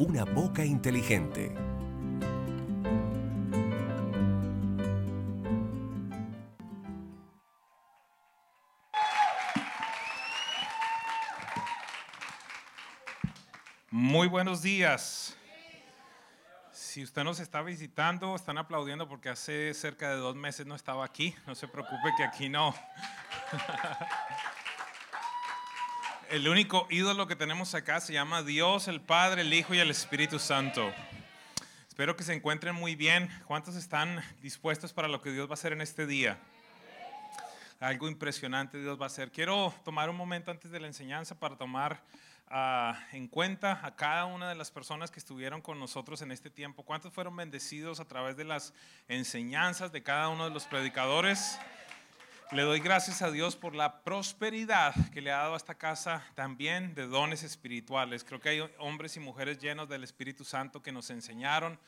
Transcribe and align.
una 0.00 0.24
boca 0.24 0.64
inteligente. 0.64 1.54
Muy 13.90 14.26
buenos 14.26 14.62
días. 14.62 15.36
Si 16.72 17.02
usted 17.02 17.22
nos 17.22 17.38
está 17.38 17.60
visitando, 17.60 18.34
están 18.34 18.56
aplaudiendo 18.56 19.06
porque 19.06 19.28
hace 19.28 19.74
cerca 19.74 20.08
de 20.08 20.16
dos 20.16 20.34
meses 20.34 20.64
no 20.64 20.76
estaba 20.76 21.04
aquí. 21.04 21.34
No 21.46 21.54
se 21.54 21.68
preocupe 21.68 22.14
que 22.16 22.24
aquí 22.24 22.48
no. 22.48 22.74
El 26.30 26.46
único 26.46 26.86
ídolo 26.90 27.26
que 27.26 27.34
tenemos 27.34 27.74
acá 27.74 27.98
se 27.98 28.12
llama 28.12 28.44
Dios, 28.44 28.86
el 28.86 29.00
Padre, 29.00 29.42
el 29.42 29.52
Hijo 29.52 29.74
y 29.74 29.80
el 29.80 29.90
Espíritu 29.90 30.38
Santo. 30.38 30.92
Espero 31.88 32.14
que 32.14 32.22
se 32.22 32.32
encuentren 32.32 32.76
muy 32.76 32.94
bien. 32.94 33.28
¿Cuántos 33.46 33.74
están 33.74 34.22
dispuestos 34.40 34.92
para 34.92 35.08
lo 35.08 35.20
que 35.22 35.32
Dios 35.32 35.48
va 35.48 35.50
a 35.50 35.54
hacer 35.54 35.72
en 35.72 35.80
este 35.80 36.06
día? 36.06 36.38
Algo 37.80 38.08
impresionante 38.08 38.78
Dios 38.78 38.96
va 38.96 39.06
a 39.06 39.06
hacer. 39.08 39.32
Quiero 39.32 39.74
tomar 39.84 40.08
un 40.08 40.14
momento 40.14 40.52
antes 40.52 40.70
de 40.70 40.78
la 40.78 40.86
enseñanza 40.86 41.36
para 41.36 41.56
tomar 41.56 42.00
ah, 42.46 42.96
en 43.10 43.26
cuenta 43.26 43.84
a 43.84 43.96
cada 43.96 44.26
una 44.26 44.48
de 44.48 44.54
las 44.54 44.70
personas 44.70 45.10
que 45.10 45.18
estuvieron 45.18 45.60
con 45.60 45.80
nosotros 45.80 46.22
en 46.22 46.30
este 46.30 46.48
tiempo. 46.48 46.84
¿Cuántos 46.84 47.12
fueron 47.12 47.34
bendecidos 47.34 47.98
a 47.98 48.04
través 48.04 48.36
de 48.36 48.44
las 48.44 48.72
enseñanzas 49.08 49.90
de 49.90 50.04
cada 50.04 50.28
uno 50.28 50.44
de 50.44 50.50
los 50.50 50.64
predicadores? 50.66 51.58
Le 52.52 52.62
doy 52.62 52.80
gracias 52.80 53.22
a 53.22 53.30
Dios 53.30 53.54
por 53.54 53.76
la 53.76 54.02
prosperidad 54.02 54.92
que 55.12 55.20
le 55.20 55.30
ha 55.30 55.36
dado 55.36 55.54
a 55.54 55.56
esta 55.56 55.76
casa 55.76 56.26
también 56.34 56.96
de 56.96 57.06
dones 57.06 57.44
espirituales. 57.44 58.24
Creo 58.24 58.40
que 58.40 58.48
hay 58.48 58.60
hombres 58.78 59.16
y 59.16 59.20
mujeres 59.20 59.60
llenos 59.60 59.88
del 59.88 60.02
Espíritu 60.02 60.44
Santo 60.44 60.82
que 60.82 60.90
nos 60.90 61.10
enseñaron. 61.10 61.78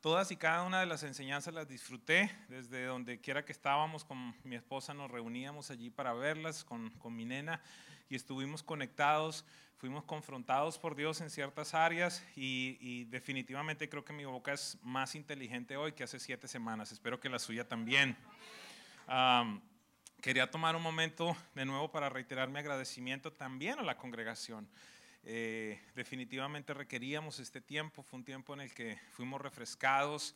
Todas 0.00 0.30
y 0.30 0.36
cada 0.36 0.62
una 0.62 0.80
de 0.80 0.86
las 0.86 1.02
enseñanzas 1.02 1.52
las 1.52 1.68
disfruté. 1.68 2.30
Desde 2.48 2.86
donde 2.86 3.20
quiera 3.20 3.44
que 3.44 3.52
estábamos 3.52 4.06
con 4.06 4.34
mi 4.42 4.56
esposa 4.56 4.94
nos 4.94 5.10
reuníamos 5.10 5.70
allí 5.70 5.90
para 5.90 6.14
verlas 6.14 6.64
con, 6.64 6.88
con 6.92 7.14
mi 7.14 7.26
nena 7.26 7.60
y 8.08 8.16
estuvimos 8.16 8.62
conectados. 8.62 9.44
Fuimos 9.76 10.04
confrontados 10.04 10.78
por 10.78 10.96
Dios 10.96 11.20
en 11.20 11.28
ciertas 11.28 11.74
áreas 11.74 12.24
y, 12.34 13.04
definitivamente 13.10 13.90
creo 13.90 14.02
que 14.02 14.14
mi 14.14 14.24
boca 14.24 14.54
es 14.54 14.78
más 14.82 15.14
inteligente 15.14 15.76
hoy 15.76 15.92
que 15.92 16.04
hace 16.04 16.18
siete 16.18 16.48
semanas. 16.48 16.90
Espero 16.90 17.20
que 17.20 17.28
la 17.28 17.38
suya 17.38 17.68
también. 17.68 18.16
Quería 20.26 20.50
tomar 20.50 20.74
un 20.74 20.82
momento 20.82 21.36
de 21.54 21.64
nuevo 21.64 21.88
para 21.88 22.08
reiterar 22.08 22.48
mi 22.48 22.58
agradecimiento 22.58 23.32
también 23.32 23.78
a 23.78 23.82
la 23.82 23.96
congregación. 23.96 24.66
Eh, 25.22 25.80
definitivamente 25.94 26.74
requeríamos 26.74 27.38
este 27.38 27.60
tiempo, 27.60 28.02
fue 28.02 28.18
un 28.18 28.24
tiempo 28.24 28.52
en 28.52 28.62
el 28.62 28.74
que 28.74 28.98
fuimos 29.12 29.40
refrescados, 29.40 30.34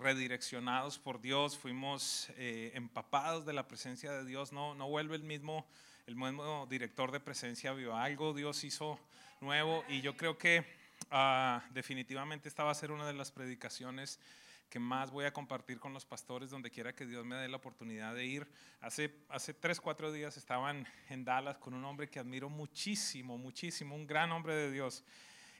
redireccionados 0.00 1.00
por 1.00 1.20
Dios, 1.20 1.58
fuimos 1.58 2.28
eh, 2.36 2.70
empapados 2.76 3.44
de 3.44 3.52
la 3.52 3.66
presencia 3.66 4.12
de 4.12 4.24
Dios, 4.24 4.52
no, 4.52 4.76
no 4.76 4.88
vuelve 4.88 5.16
el 5.16 5.24
mismo, 5.24 5.66
el 6.06 6.14
mismo 6.14 6.64
director 6.70 7.10
de 7.10 7.18
presencia, 7.18 7.72
vio 7.72 7.96
algo, 7.96 8.32
Dios 8.32 8.62
hizo 8.62 8.96
nuevo 9.40 9.82
y 9.88 10.02
yo 10.02 10.16
creo 10.16 10.38
que 10.38 10.64
uh, 11.10 11.60
definitivamente 11.74 12.48
esta 12.48 12.62
va 12.62 12.70
a 12.70 12.76
ser 12.76 12.92
una 12.92 13.08
de 13.08 13.14
las 13.14 13.32
predicaciones 13.32 14.20
que 14.68 14.78
más 14.78 15.10
voy 15.10 15.24
a 15.24 15.32
compartir 15.32 15.78
con 15.78 15.92
los 15.92 16.04
pastores 16.04 16.50
donde 16.50 16.70
quiera 16.70 16.94
que 16.94 17.06
Dios 17.06 17.24
me 17.24 17.36
dé 17.36 17.48
la 17.48 17.56
oportunidad 17.56 18.14
de 18.14 18.26
ir. 18.26 18.46
Hace, 18.80 19.14
hace 19.28 19.54
tres, 19.54 19.80
cuatro 19.80 20.12
días 20.12 20.36
estaban 20.36 20.86
en 21.08 21.24
Dallas 21.24 21.58
con 21.58 21.74
un 21.74 21.84
hombre 21.84 22.08
que 22.08 22.18
admiro 22.18 22.48
muchísimo, 22.48 23.38
muchísimo, 23.38 23.94
un 23.94 24.06
gran 24.06 24.32
hombre 24.32 24.54
de 24.54 24.70
Dios. 24.70 25.04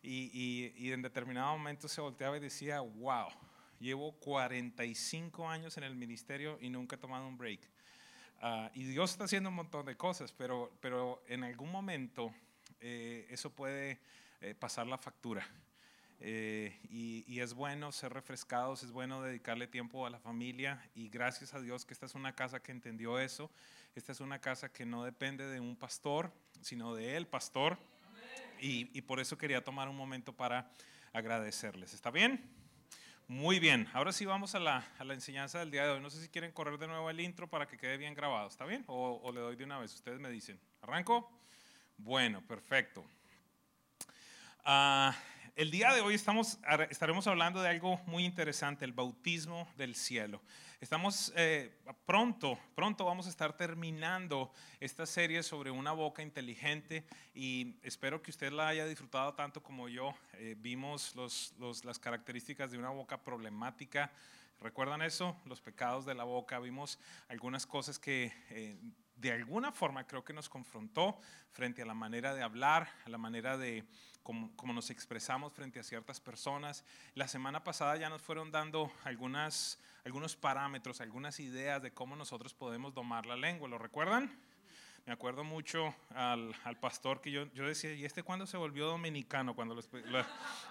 Y, 0.03 0.73
y, 0.77 0.93
en 0.93 1.03
determinado 1.03 1.57
momento 1.57 1.89
se 1.89 2.01
volteaba 2.01 2.37
y 2.37 2.41
decía, 2.41 2.81
wow, 2.81 3.29
llevo 3.81 4.13
45 4.13 5.49
años 5.49 5.77
en 5.79 5.85
el 5.85 5.97
ministerio 5.97 6.59
y 6.61 6.71
nunca 6.71 6.97
he 6.97 6.99
tomado 6.99 7.27
un 7.27 7.37
break. 7.37 7.61
Uh, 8.43 8.69
y 8.75 8.85
Dios 8.85 9.13
está 9.13 9.25
haciendo 9.25 9.49
un 9.49 9.57
montón 9.57 9.87
de 9.87 9.97
cosas, 9.97 10.33
pero, 10.33 10.71
pero 10.81 11.23
en 11.27 11.43
algún 11.43 11.73
momento 11.73 12.33
eh, 12.81 13.27
eso 13.31 13.51
puede 13.51 13.99
eh, 14.41 14.55
pasar 14.55 14.87
la 14.87 14.99
factura. 14.99 15.47
Eh, 16.21 16.79
y, 16.91 17.41
es 17.41 17.53
bueno 17.53 17.93
ser 17.93 18.15
refrescados, 18.15 18.83
es 18.83 18.91
bueno 18.91 19.23
dedicarle 19.23 19.67
tiempo 19.67 20.07
a 20.07 20.11
la 20.11 20.19
familia 20.19 20.83
y 20.95 21.11
gracias 21.11 21.53
a 21.53 21.61
Dios 21.61 21.85
que 21.85 21.93
esta 21.93 22.07
es 22.07 22.15
una 22.15 22.35
casa 22.35 22.63
que 22.63 22.73
entendió 22.73 23.19
eso, 23.19 23.51
esta 23.95 24.13
es 24.13 24.21
una 24.21 24.41
casa 24.41 24.73
que 24.73 24.87
no 24.87 25.05
depende 25.05 25.47
de 25.47 25.61
un 25.61 25.77
pastor, 25.77 26.33
sino 26.63 26.95
de 26.95 27.17
el 27.17 27.27
pastor 27.27 27.79
y, 28.59 29.03
por 29.03 29.21
eso 29.21 29.37
quería 29.37 29.63
tomar 29.63 29.89
un 29.89 29.97
momento 29.97 30.33
para 30.33 30.71
agradecerles. 31.13 31.93
¿Está 31.93 32.11
bien? 32.11 32.43
Muy 33.29 33.59
bien, 33.59 33.87
ahora 33.93 34.13
sí 34.13 34.25
vamos 34.25 34.55
a 34.55 34.61
la, 34.61 34.89
a 34.99 35.05
la, 35.05 35.13
enseñanza 35.13 35.59
del 35.59 35.71
día 35.71 35.85
de 35.85 35.91
hoy. 35.91 36.01
No 36.01 36.09
sé 36.09 36.23
si 36.23 36.29
quieren 36.29 36.53
correr 36.53 36.79
de 36.79 36.87
nuevo 36.87 37.11
el 37.11 37.21
intro 37.21 37.49
para 37.49 37.67
que 37.67 37.77
quede 37.77 37.99
bien 37.99 38.15
grabado, 38.15 38.49
¿está 38.49 38.65
bien? 38.65 38.85
O, 38.87 39.31
le 39.33 39.41
doy 39.41 39.57
de 39.57 39.65
una 39.65 39.79
vez, 39.79 39.95
ustedes 39.95 40.21
me 40.21 40.31
dicen. 40.31 40.59
¿Arranco? 40.81 41.31
Bueno, 41.99 42.41
perfecto. 42.47 43.05
Uh, 44.65 45.13
el 45.57 45.71
día 45.71 45.95
de 45.95 46.03
hoy 46.03 46.15
estaremos 46.15 47.27
hablando 47.27 47.63
de 47.63 47.71
algo 47.71 47.99
muy 48.05 48.27
interesante, 48.27 48.85
el 48.85 48.93
bautismo 48.93 49.67
del 49.79 49.95
cielo. 49.95 50.43
Estamos 50.83 51.33
eh, 51.35 51.75
pronto, 52.05 52.59
pronto 52.75 53.07
vamos 53.07 53.27
a 53.27 53.31
estar 53.31 53.57
terminando 53.57 54.53
esta 54.81 55.07
serie 55.07 55.43
sobre 55.43 55.71
una 55.71 55.93
boca 55.93 56.23
inteligente 56.23 57.07
y 57.35 57.77
espero 57.83 58.21
que 58.21 58.31
usted 58.31 58.53
la 58.53 58.69
haya 58.69 58.85
disfrutado 58.85 59.33
tanto 59.33 59.63
como 59.63 59.89
yo. 59.89 60.15
Eh, 60.35 60.57
vimos 60.59 61.17
los, 61.17 61.55
las 61.85 61.99
características 61.99 62.71
de 62.71 62.77
una 62.77 62.91
boca 62.91 63.23
problemática. 63.23 64.13
¿Recuerdan 64.61 65.01
eso? 65.01 65.41
Los 65.47 65.63
pecados 65.63 66.05
de 66.05 66.15
la 66.15 66.25
boca. 66.25 66.59
Vimos 66.59 66.99
algunas 67.29 67.67
cosas 67.67 67.99
que 67.99 68.31
eh, 68.51 68.77
de 69.17 69.33
alguna 69.33 69.73
forma 69.73 70.07
creo 70.07 70.23
que 70.23 70.35
nos 70.35 70.51
confrontó 70.51 71.19
frente 71.51 71.81
a 71.81 71.87
la 71.87 71.95
manera 71.95 72.35
de 72.35 72.43
hablar, 72.43 72.91
a 73.07 73.09
la 73.09 73.17
manera 73.17 73.57
de 73.57 73.85
cómo, 74.27 74.73
nos 74.73 74.91
expresamos 74.91 75.53
frente 75.53 75.79
a 75.79 75.85
ciertas 75.85 76.19
personas. 76.19 76.85
La 77.15 77.29
semana 77.29 77.63
pasada 77.63 77.97
ya 77.97 78.09
nos 78.09 78.21
fueron 78.21 78.51
dando 78.51 78.91
algunas, 79.05 79.79
algunos 80.05 80.35
parámetros, 80.35 81.01
algunas 81.01 81.39
ideas 81.39 81.81
de 81.81 81.93
cómo 81.93 82.17
nosotros 82.17 82.53
podemos 82.53 82.93
domar 82.93 83.25
la 83.25 83.37
lengua. 83.37 83.69
¿Lo 83.69 83.79
recuerdan? 83.79 84.37
Me 85.05 85.13
acuerdo 85.13 85.45
mucho 85.45 85.95
al, 86.13 86.53
al 86.65 86.77
pastor 86.77 87.21
que 87.21 87.31
yo, 87.31 87.47
yo, 87.53 87.69
decía, 87.69 87.93
¿y 87.93 88.05
este 88.05 88.25
cuándo 88.25 88.45
se 88.47 88.57
volvió 88.57 88.89
dominicano? 88.89 89.55
Cuando 89.55 89.77
lo, 89.77 89.83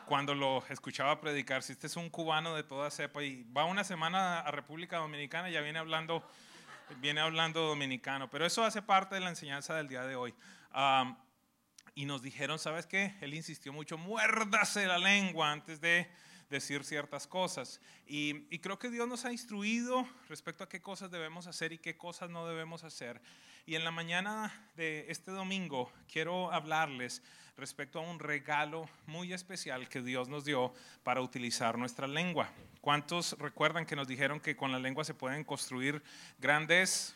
cuando 0.05 0.35
lo 0.35 0.61
escuchaba 0.67 1.21
predicar, 1.21 1.63
si 1.63 1.71
este 1.71 1.87
es 1.87 1.95
un 1.95 2.09
cubano 2.09 2.55
de 2.55 2.63
toda 2.63 2.91
cepa 2.91 3.23
y 3.23 3.43
va 3.55 3.63
una 3.63 3.85
semana 3.85 4.41
a 4.41 4.51
República 4.51 4.97
Dominicana 4.97 5.49
y 5.49 5.53
ya 5.53 5.61
viene 5.61 5.79
hablando 5.79 6.27
viene 6.99 7.19
hablando 7.19 7.61
dominicano, 7.61 8.29
pero 8.29 8.45
eso 8.45 8.63
hace 8.63 8.79
parte 8.81 9.15
de 9.15 9.21
la 9.21 9.29
enseñanza 9.29 9.73
del 9.73 9.87
día 9.87 10.03
de 10.03 10.15
hoy. 10.15 10.35
Um, 10.75 11.15
y 11.95 12.05
nos 12.05 12.21
dijeron, 12.21 12.59
¿sabes 12.59 12.85
qué? 12.85 13.15
Él 13.21 13.33
insistió 13.33 13.71
mucho, 13.71 13.97
muérdase 13.97 14.85
la 14.85 14.97
lengua 14.97 15.51
antes 15.51 15.79
de 15.79 16.07
decir 16.49 16.83
ciertas 16.83 17.25
cosas. 17.25 17.79
Y, 18.05 18.45
y, 18.53 18.59
creo 18.59 18.77
que 18.77 18.89
Dios 18.89 19.07
nos 19.07 19.25
ha 19.25 19.31
instruido 19.31 20.07
respecto 20.29 20.63
a 20.63 20.69
qué 20.69 20.81
cosas 20.81 21.09
debemos 21.09 21.47
hacer 21.47 21.73
y 21.73 21.77
qué 21.77 21.97
cosas 21.97 22.29
no 22.29 22.45
debemos 22.47 22.83
hacer. 22.83 23.21
Y 23.65 23.75
en 23.75 23.83
la 23.83 23.91
mañana 23.91 24.53
de 24.75 25.05
este 25.09 25.31
domingo 25.31 25.91
quiero 26.11 26.51
hablarles 26.51 27.23
respecto 27.57 27.99
a 27.99 28.03
un 28.03 28.19
regalo 28.19 28.89
muy 29.07 29.33
especial 29.33 29.87
que 29.87 30.01
Dios 30.01 30.27
nos 30.27 30.45
dio 30.45 30.73
para 31.03 31.21
utilizar 31.21 31.77
nuestra 31.77 32.07
lengua. 32.07 32.51
¿Cuántos 32.81 33.33
recuerdan 33.39 33.85
que 33.85 33.95
nos 33.95 34.07
dijeron 34.07 34.39
que 34.39 34.55
con 34.55 34.71
la 34.71 34.79
lengua 34.79 35.03
se 35.03 35.13
pueden 35.13 35.43
construir 35.43 36.03
grandes 36.37 37.15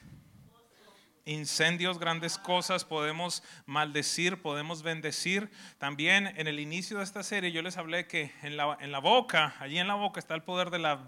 incendios, 1.30 2.00
grandes 2.00 2.38
cosas, 2.38 2.84
podemos 2.84 3.44
maldecir, 3.66 4.42
podemos 4.42 4.82
bendecir. 4.82 5.50
También 5.78 6.34
en 6.36 6.48
el 6.48 6.60
inicio 6.60 6.98
de 6.98 7.04
esta 7.04 7.24
serie 7.24 7.52
yo 7.52 7.62
les 7.62 7.78
hablé 7.78 8.08
que 8.08 8.32
en 8.42 8.58
la, 8.58 8.78
en 8.80 8.92
la 8.92 9.00
boca, 9.00 9.56
allí 9.60 9.78
en 9.78 9.88
la 9.88 9.96
boca 9.96 10.20
está 10.20 10.34
el 10.34 10.42
poder 10.42 10.72
de 10.72 10.80
la 10.80 11.00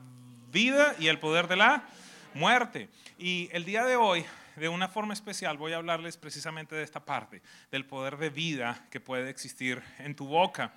vida 0.52 0.96
y 1.00 1.08
el 1.08 1.20
poder 1.20 1.48
de 1.48 1.56
la 1.56 1.86
muerte. 2.34 2.90
Y 3.18 3.50
el 3.52 3.66
día 3.66 3.84
de 3.84 3.96
hoy, 3.96 4.24
de 4.56 4.70
una 4.70 4.88
forma 4.88 5.14
especial, 5.14 5.58
voy 5.58 5.74
a 5.74 5.78
hablarles 5.78 6.18
precisamente 6.18 6.76
de 6.76 6.84
esta 6.84 7.04
parte, 7.04 7.42
del 7.72 7.86
poder 7.86 8.18
de 8.18 8.30
vida 8.30 8.86
que 8.92 9.00
puede 9.00 9.30
existir 9.30 9.82
en 9.98 10.16
tu 10.16 10.28
boca. 10.28 10.74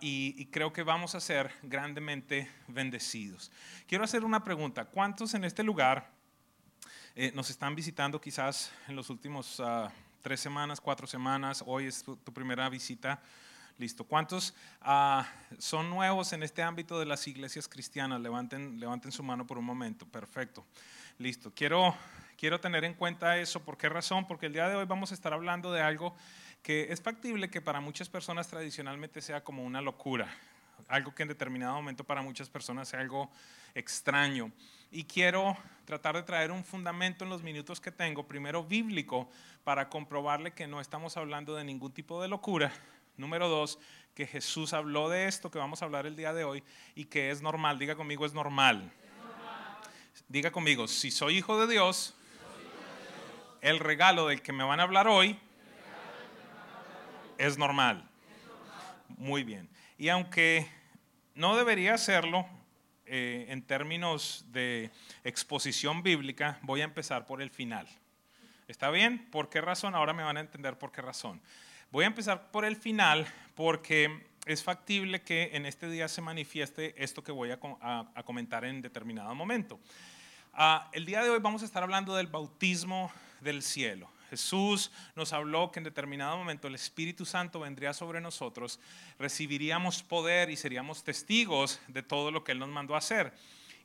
Y, 0.00 0.36
y, 0.38 0.46
creo 0.46 0.72
que 0.72 0.84
vamos 0.84 1.16
a 1.16 1.20
ser 1.20 1.50
grandemente 1.64 2.48
bendecidos. 2.68 3.50
Quiero 3.88 4.04
hacer 4.04 4.24
una 4.24 4.44
pregunta. 4.44 4.84
¿Cuántos 4.84 5.34
en 5.34 5.42
este 5.42 5.64
lugar 5.64 6.17
eh, 7.20 7.32
nos 7.34 7.50
están 7.50 7.74
visitando 7.74 8.20
quizás 8.20 8.70
en 8.86 8.94
los 8.94 9.10
últimos 9.10 9.58
uh, 9.58 9.88
tres 10.22 10.38
semanas, 10.38 10.80
cuatro 10.80 11.04
semanas? 11.04 11.64
Hoy 11.66 11.86
es 11.86 12.04
tu, 12.04 12.16
primera 12.32 12.68
visita. 12.68 13.20
Listo. 13.76 14.04
¿Cuántos 14.04 14.54
uh, 14.86 15.24
son 15.58 15.90
nuevos 15.90 16.32
en 16.32 16.44
este 16.44 16.62
ámbito 16.62 16.96
de 16.96 17.06
las 17.06 17.26
iglesias 17.26 17.66
cristianas? 17.66 18.20
Levanten, 18.20 18.78
levanten 18.78 19.10
su 19.10 19.24
mano 19.24 19.44
por 19.48 19.58
un 19.58 19.64
momento. 19.64 20.06
Perfecto. 20.06 20.64
Listo. 21.18 21.50
Quiero, 21.52 21.92
quiero 22.36 22.60
tener 22.60 22.84
en 22.84 22.94
cuenta 22.94 23.36
eso. 23.36 23.64
¿Por 23.64 23.76
qué 23.76 23.88
razón? 23.88 24.24
Porque 24.28 24.46
el 24.46 24.52
día 24.52 24.68
de 24.68 24.76
hoy 24.76 24.84
vamos 24.84 25.10
a 25.10 25.14
estar 25.14 25.32
hablando 25.32 25.72
de 25.72 25.80
algo 25.80 26.14
que 26.62 26.92
es 26.92 27.02
factible 27.02 27.50
que 27.50 27.60
para 27.60 27.80
muchas 27.80 28.08
personas 28.08 28.46
tradicionalmente 28.46 29.22
sea 29.22 29.42
como 29.42 29.64
una 29.64 29.82
locura, 29.82 30.32
algo 30.86 31.14
que 31.14 31.22
en 31.22 31.28
determinado 31.28 31.74
momento 31.74 32.04
para 32.04 32.22
muchas 32.22 32.48
personas 32.48 32.88
sea 32.88 33.00
algo 33.00 33.30
extraño. 33.74 34.52
Y 34.90 35.04
quiero 35.04 35.56
tratar 35.84 36.16
de 36.16 36.22
traer 36.22 36.50
un 36.50 36.64
fundamento 36.64 37.24
en 37.24 37.30
los 37.30 37.42
minutos 37.42 37.80
que 37.80 37.90
tengo, 37.90 38.26
primero 38.26 38.64
bíblico, 38.64 39.28
para 39.64 39.88
comprobarle 39.88 40.52
que 40.52 40.66
no 40.66 40.80
estamos 40.80 41.16
hablando 41.16 41.54
de 41.54 41.64
ningún 41.64 41.92
tipo 41.92 42.22
de 42.22 42.28
locura. 42.28 42.72
Número 43.16 43.48
dos, 43.48 43.78
que 44.14 44.26
Jesús 44.26 44.72
habló 44.72 45.08
de 45.08 45.26
esto 45.26 45.50
que 45.50 45.58
vamos 45.58 45.82
a 45.82 45.84
hablar 45.84 46.06
el 46.06 46.16
día 46.16 46.32
de 46.32 46.44
hoy 46.44 46.62
y 46.94 47.04
que 47.04 47.30
es 47.30 47.42
normal. 47.42 47.78
Diga 47.78 47.96
conmigo, 47.96 48.24
es 48.24 48.32
normal. 48.32 48.90
Diga 50.28 50.50
conmigo, 50.50 50.88
si 50.88 51.10
soy 51.10 51.38
hijo 51.38 51.60
de 51.60 51.72
Dios, 51.72 52.14
el 53.60 53.78
regalo 53.78 54.28
del 54.28 54.42
que 54.42 54.52
me 54.52 54.64
van 54.64 54.80
a 54.80 54.84
hablar 54.84 55.08
hoy 55.08 55.38
es 57.38 57.56
normal. 57.56 58.08
Muy 59.16 59.42
bien. 59.42 59.68
Y 59.98 60.10
aunque 60.10 60.70
no 61.34 61.56
debería 61.56 61.98
serlo 61.98 62.46
eh, 63.04 63.46
en 63.48 63.62
términos 63.62 64.44
de 64.52 64.92
exposición 65.24 66.04
bíblica, 66.04 66.60
voy 66.62 66.82
a 66.82 66.84
empezar 66.84 67.26
por 67.26 67.42
el 67.42 67.50
final. 67.50 67.88
¿Está 68.68 68.90
bien? 68.90 69.28
¿Por 69.32 69.48
qué 69.48 69.60
razón? 69.60 69.96
Ahora 69.96 70.12
me 70.12 70.22
van 70.22 70.36
a 70.36 70.40
entender 70.40 70.78
por 70.78 70.92
qué 70.92 71.02
razón. 71.02 71.40
Voy 71.90 72.04
a 72.04 72.06
empezar 72.06 72.52
por 72.52 72.64
el 72.64 72.76
final 72.76 73.26
porque 73.56 74.24
es 74.46 74.62
factible 74.62 75.22
que 75.22 75.50
en 75.54 75.66
este 75.66 75.90
día 75.90 76.06
se 76.06 76.20
manifieste 76.20 76.94
esto 77.02 77.24
que 77.24 77.32
voy 77.32 77.50
a, 77.50 77.58
comentar 78.24 78.64
en 78.64 78.80
determinado 78.80 79.34
momento. 79.34 79.80
Ah, 80.52 80.90
el 80.92 81.06
día 81.06 81.24
de 81.24 81.30
hoy 81.30 81.40
vamos 81.40 81.62
a 81.62 81.64
estar 81.64 81.82
hablando 81.82 82.14
del 82.14 82.28
bautismo 82.28 83.10
del 83.40 83.62
cielo. 83.62 84.08
Jesús 84.30 84.90
nos 85.16 85.32
habló 85.32 85.70
que 85.70 85.80
en 85.80 85.84
determinado 85.84 86.36
momento 86.36 86.68
el 86.68 86.74
Espíritu 86.74 87.24
Santo 87.24 87.60
vendría 87.60 87.92
sobre 87.92 88.20
nosotros, 88.20 88.78
recibiríamos 89.18 90.02
poder 90.02 90.50
y 90.50 90.56
seríamos 90.56 91.02
testigos 91.04 91.80
de 91.88 92.02
todo 92.02 92.30
lo 92.30 92.44
que 92.44 92.52
Él 92.52 92.58
nos 92.58 92.68
mandó 92.68 92.96
hacer. 92.96 93.32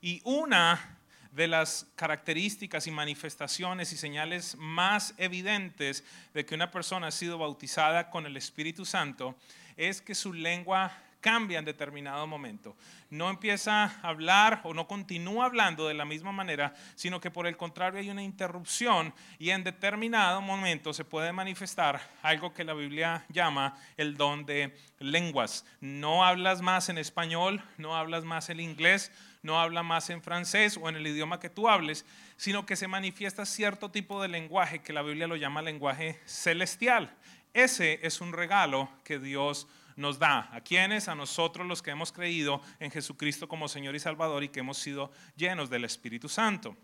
Y 0.01 0.21
una 0.25 0.99
de 1.31 1.47
las 1.47 1.87
características 1.95 2.85
y 2.85 2.91
manifestaciones 2.91 3.91
y 3.91 3.97
señales 3.97 4.55
más 4.57 5.15
evidentes 5.17 6.03
de 6.33 6.45
que 6.45 6.55
una 6.55 6.69
persona 6.69 7.07
ha 7.07 7.11
sido 7.11 7.37
bautizada 7.39 8.09
con 8.11 8.25
el 8.25 8.37
Espíritu 8.37 8.85
Santo 8.85 9.35
es 9.75 10.01
que 10.01 10.13
su 10.13 10.33
lengua 10.33 10.95
cambia 11.23 11.57
en 11.57 11.65
determinado 11.65 12.27
momento. 12.27 12.75
No 13.09 13.29
empieza 13.29 13.85
a 13.85 14.09
hablar 14.09 14.59
o 14.65 14.73
no 14.73 14.87
continúa 14.87 15.45
hablando 15.45 15.87
de 15.87 15.93
la 15.93 16.03
misma 16.03 16.33
manera, 16.33 16.73
sino 16.95 17.21
que 17.21 17.31
por 17.31 17.47
el 17.47 17.55
contrario 17.55 18.01
hay 18.01 18.09
una 18.09 18.21
interrupción 18.21 19.13
y 19.39 19.51
en 19.51 19.63
determinado 19.63 20.41
momento 20.41 20.93
se 20.93 21.05
puede 21.05 21.31
manifestar 21.31 22.01
algo 22.21 22.53
que 22.53 22.65
la 22.65 22.73
Biblia 22.73 23.25
llama 23.29 23.77
el 23.95 24.17
don 24.17 24.45
de 24.45 24.75
lenguas. 24.99 25.65
No 25.79 26.25
hablas 26.25 26.61
más 26.61 26.89
en 26.89 26.97
español, 26.97 27.63
no 27.77 27.95
hablas 27.95 28.25
más 28.25 28.49
en 28.49 28.59
inglés, 28.59 29.09
no 29.43 29.61
habla 29.61 29.81
más 29.81 30.09
en 30.09 30.21
francés 30.21 30.77
o 30.81 30.89
en 30.89 30.97
el 30.97 31.07
idioma 31.07 31.39
que 31.39 31.49
tú 31.49 31.69
hables, 31.69 32.05
sino 32.35 32.65
que 32.65 32.75
se 32.75 32.89
manifiesta 32.89 33.45
cierto 33.45 33.91
tipo 33.91 34.21
de 34.21 34.27
lenguaje 34.27 34.81
que 34.81 34.91
la 34.91 35.01
Biblia 35.01 35.27
lo 35.27 35.37
llama 35.37 35.61
lenguaje 35.61 36.19
celestial. 36.25 37.15
Ese 37.53 37.99
es 38.03 38.19
un 38.19 38.33
regalo 38.33 38.89
que 39.05 39.19
Dios 39.19 39.67
nos 39.67 39.73
da. 40.19 40.49
¿A 40.51 40.61
quienes? 40.61 41.07
A 41.07 41.15
nosotros 41.15 41.67
los 41.67 41.81
que 41.81 41.91
hemos 41.91 42.11
creído 42.11 42.61
en 42.79 42.91
Jesucristo 42.91 43.47
como 43.47 43.67
Señor 43.67 43.95
y 43.95 43.99
Salvador 43.99 44.43
y 44.43 44.49
que 44.49 44.59
hemos 44.59 44.77
sido 44.77 45.11
llenos 45.35 45.69
del 45.69 45.85
Espíritu 45.85 46.29
Santo. 46.29 46.75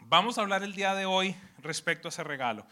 Vamos 0.00 0.38
a 0.38 0.42
hablar 0.42 0.62
el 0.62 0.74
día 0.74 0.94
de 0.94 1.06
hoy 1.06 1.34
respecto 1.58 2.08
a 2.08 2.10
ese 2.10 2.24
regalo. 2.24 2.66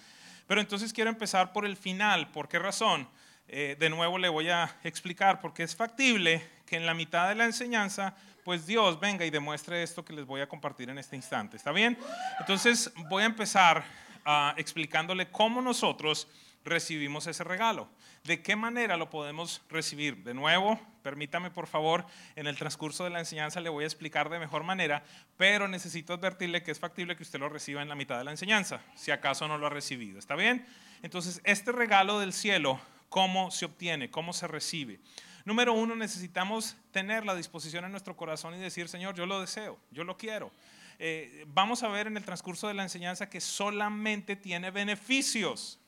Pero 0.47 0.61
entonces 0.61 0.93
quiero 0.93 1.11
empezar 1.11 1.53
por 1.53 1.65
el 1.65 1.77
final. 1.77 2.31
¿Por 2.33 2.49
qué 2.49 2.59
razón? 2.59 3.09
Eh, 3.49 3.77
de 3.79 3.91
nuevo 3.91 4.19
le 4.19 4.29
voy 4.29 4.49
a 4.49 4.77
explicar, 4.85 5.41
porque 5.41 5.63
es 5.63 5.75
factible 5.75 6.43
que 6.67 6.77
en 6.77 6.87
la 6.87 6.95
mitad 6.95 7.29
de 7.29 7.35
la 7.35 7.45
enseñanza, 7.45 8.15
pues 8.45 8.67
Dios 8.67 9.01
venga 9.01 9.25
y 9.25 9.31
demuestre 9.31 9.83
esto 9.83 10.05
que 10.05 10.13
les 10.13 10.25
voy 10.25 10.41
a 10.41 10.49
compartir 10.49 10.89
en 10.91 10.99
este 10.99 11.17
instante. 11.17 11.57
¿Está 11.57 11.73
bien? 11.73 11.99
Entonces 12.39 12.93
voy 13.09 13.25
a 13.25 13.27
empezar 13.27 13.85
ah, 14.25 14.55
explicándole 14.57 15.31
cómo 15.31 15.61
nosotros 15.61 16.29
recibimos 16.65 17.27
ese 17.27 17.45
regalo. 17.45 17.89
¿De 18.25 18.43
qué 18.43 18.57
manera 18.57 18.97
lo 18.97 19.09
podemos 19.09 19.63
recibir? 19.69 20.23
De 20.23 20.35
nuevo, 20.35 20.79
permítame 21.03 21.51
por 21.51 21.67
favor, 21.67 22.05
en 22.37 22.47
el 22.47 22.57
transcurso 22.57 23.05
de 23.05 23.11
la 23.11 23.19
enseñanza 23.19 23.61
le 23.61 23.71
voy 23.71 23.85
a 23.85 23.87
explicar 23.87 24.29
de 24.29 24.39
mejor 24.39 24.63
manera, 24.63 25.03
pero 25.37 25.69
necesito 25.69 26.13
advertirle 26.13 26.63
que 26.63 26.71
es 26.71 26.79
factible 26.79 27.17
que 27.17 27.23
usted 27.23 27.41
lo 27.41 27.49
reciba 27.49 27.83
en 27.83 27.89
la 27.89 27.95
mitad 27.95 28.19
de 28.19 28.25
la 28.25 28.31
enseñanza, 28.31 28.83
si 28.95 29.11
acaso 29.11 29.49
no 29.49 29.59
lo 29.59 29.67
ha 29.67 29.71
recibido. 29.71 30.19
¿Está 30.19 30.37
bien? 30.37 30.67
Entonces, 31.03 31.41
este 31.45 31.73
regalo 31.73 32.19
del 32.19 32.33
cielo, 32.33 32.79
¿cómo 33.09 33.51
se 33.51 33.65
obtiene? 33.65 34.11
¿Cómo 34.11 34.33
se 34.33 34.47
recibe? 34.47 35.01
Número 35.47 35.73
uno, 35.73 35.97
necesitamos 35.97 36.77
tener 36.93 37.25
la 37.25 37.35
disposición 37.35 37.85
en 37.87 37.91
nuestro 37.91 38.17
corazón 38.17 38.55
y 38.55 38.59
decir, 38.59 38.89
Señor, 38.89 39.15
yo 39.15 39.25
lo 39.25 39.41
deseo, 39.41 39.79
yo 39.91 40.05
lo 40.05 40.19
quiero. 40.19 40.53
Eh, 40.99 41.47
vamos 41.49 41.83
a 41.83 41.89
ver 41.89 42.07
en 42.07 42.19
el 42.19 42.25
transcurso 42.25 42.69
de 42.69 42.75
la 42.75 42.83
enseñanza 42.83 43.31
que 43.31 43.41
solamente 43.41 44.37
tiene 44.37 44.71
beneficios 44.71 45.80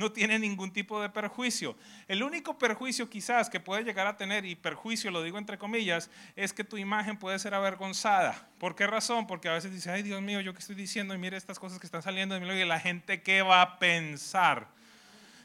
no 0.00 0.10
tiene 0.10 0.38
ningún 0.38 0.72
tipo 0.72 1.00
de 1.00 1.10
perjuicio. 1.10 1.76
El 2.08 2.22
único 2.22 2.58
perjuicio 2.58 3.10
quizás 3.10 3.50
que 3.50 3.60
puede 3.60 3.84
llegar 3.84 4.06
a 4.06 4.16
tener, 4.16 4.46
y 4.46 4.56
perjuicio 4.56 5.10
lo 5.10 5.22
digo 5.22 5.36
entre 5.36 5.58
comillas, 5.58 6.10
es 6.36 6.54
que 6.54 6.64
tu 6.64 6.78
imagen 6.78 7.18
puede 7.18 7.38
ser 7.38 7.52
avergonzada. 7.52 8.48
¿Por 8.58 8.74
qué 8.74 8.86
razón? 8.86 9.26
Porque 9.26 9.50
a 9.50 9.52
veces 9.52 9.70
dices, 9.70 9.88
ay 9.88 10.02
Dios 10.02 10.22
mío, 10.22 10.40
yo 10.40 10.54
qué 10.54 10.60
estoy 10.60 10.74
diciendo 10.74 11.14
y 11.14 11.18
mire 11.18 11.36
estas 11.36 11.58
cosas 11.58 11.78
que 11.78 11.86
están 11.86 12.02
saliendo 12.02 12.34
de 12.34 12.40
mí, 12.40 12.50
y 12.50 12.64
la 12.64 12.80
gente 12.80 13.20
qué 13.20 13.42
va 13.42 13.60
a 13.60 13.78
pensar 13.78 14.68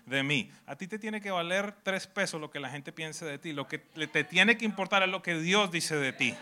de 0.06 0.24
mí. 0.24 0.50
A 0.68 0.78
ti 0.78 0.88
te 0.88 1.00
tiene 1.00 1.20
que 1.20 1.32
valer 1.32 1.74
tres 1.84 2.08
pesos 2.08 2.40
lo 2.40 2.50
que 2.50 2.62
la 2.62 2.70
gente 2.70 2.94
piense 2.94 3.26
de 3.26 3.38
ti. 3.38 3.52
Lo 3.52 3.68
que 3.68 3.80
te 3.80 4.24
tiene 4.24 4.58
que 4.58 4.64
importar 4.64 5.04
es 5.04 5.10
lo 5.10 5.22
que 5.22 5.38
Dios 5.38 5.70
dice 5.70 5.98
de 5.98 6.14
ti. 6.14 6.34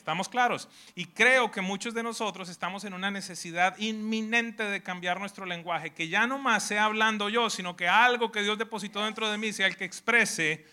¿Estamos 0.00 0.30
claros? 0.30 0.66
Y 0.94 1.04
creo 1.04 1.50
que 1.50 1.60
muchos 1.60 1.92
de 1.92 2.02
nosotros 2.02 2.48
estamos 2.48 2.84
en 2.84 2.94
una 2.94 3.10
necesidad 3.10 3.76
inminente 3.76 4.62
de 4.62 4.82
cambiar 4.82 5.20
nuestro 5.20 5.44
lenguaje, 5.44 5.90
que 5.92 6.08
ya 6.08 6.26
no 6.26 6.38
más 6.38 6.62
sea 6.62 6.86
hablando 6.86 7.28
yo, 7.28 7.50
sino 7.50 7.76
que 7.76 7.86
algo 7.86 8.32
que 8.32 8.40
Dios 8.40 8.56
depositó 8.56 9.04
dentro 9.04 9.30
de 9.30 9.36
mí 9.36 9.52
sea 9.52 9.66
el 9.66 9.76
que 9.76 9.84
exprese 9.84 10.66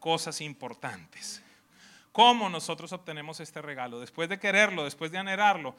cosas 0.00 0.40
importantes. 0.40 1.40
¿Cómo 2.10 2.48
nosotros 2.48 2.92
obtenemos 2.92 3.38
este 3.38 3.62
regalo? 3.62 4.00
Después 4.00 4.28
de 4.28 4.40
quererlo, 4.40 4.82
después 4.82 5.12
de 5.12 5.18
anhelarlo. 5.18 5.76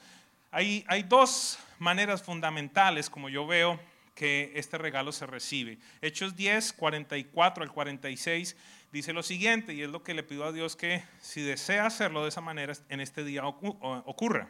Hay, 0.49 0.85
hay 0.87 1.03
dos 1.03 1.59
maneras 1.79 2.23
fundamentales, 2.23 3.09
como 3.09 3.27
yo 3.27 3.45
veo, 3.45 3.81
que 4.15 4.53
este 4.55 4.77
regalo 4.77 5.11
se 5.11 5.25
recibe. 5.25 5.77
Hechos 6.01 6.37
10, 6.37 6.71
44 6.71 7.63
al 7.63 7.71
46 7.73 8.55
dice 8.93 9.11
lo 9.11 9.23
siguiente, 9.23 9.73
y 9.73 9.81
es 9.81 9.89
lo 9.89 10.03
que 10.03 10.13
le 10.13 10.21
pido 10.21 10.45
a 10.45 10.51
Dios 10.51 10.75
que 10.75 11.03
si 11.19 11.41
desea 11.41 11.87
hacerlo 11.87 12.21
de 12.21 12.29
esa 12.29 12.41
manera, 12.41 12.73
en 12.89 13.01
este 13.01 13.23
día 13.23 13.43
ocurra. 13.43 14.47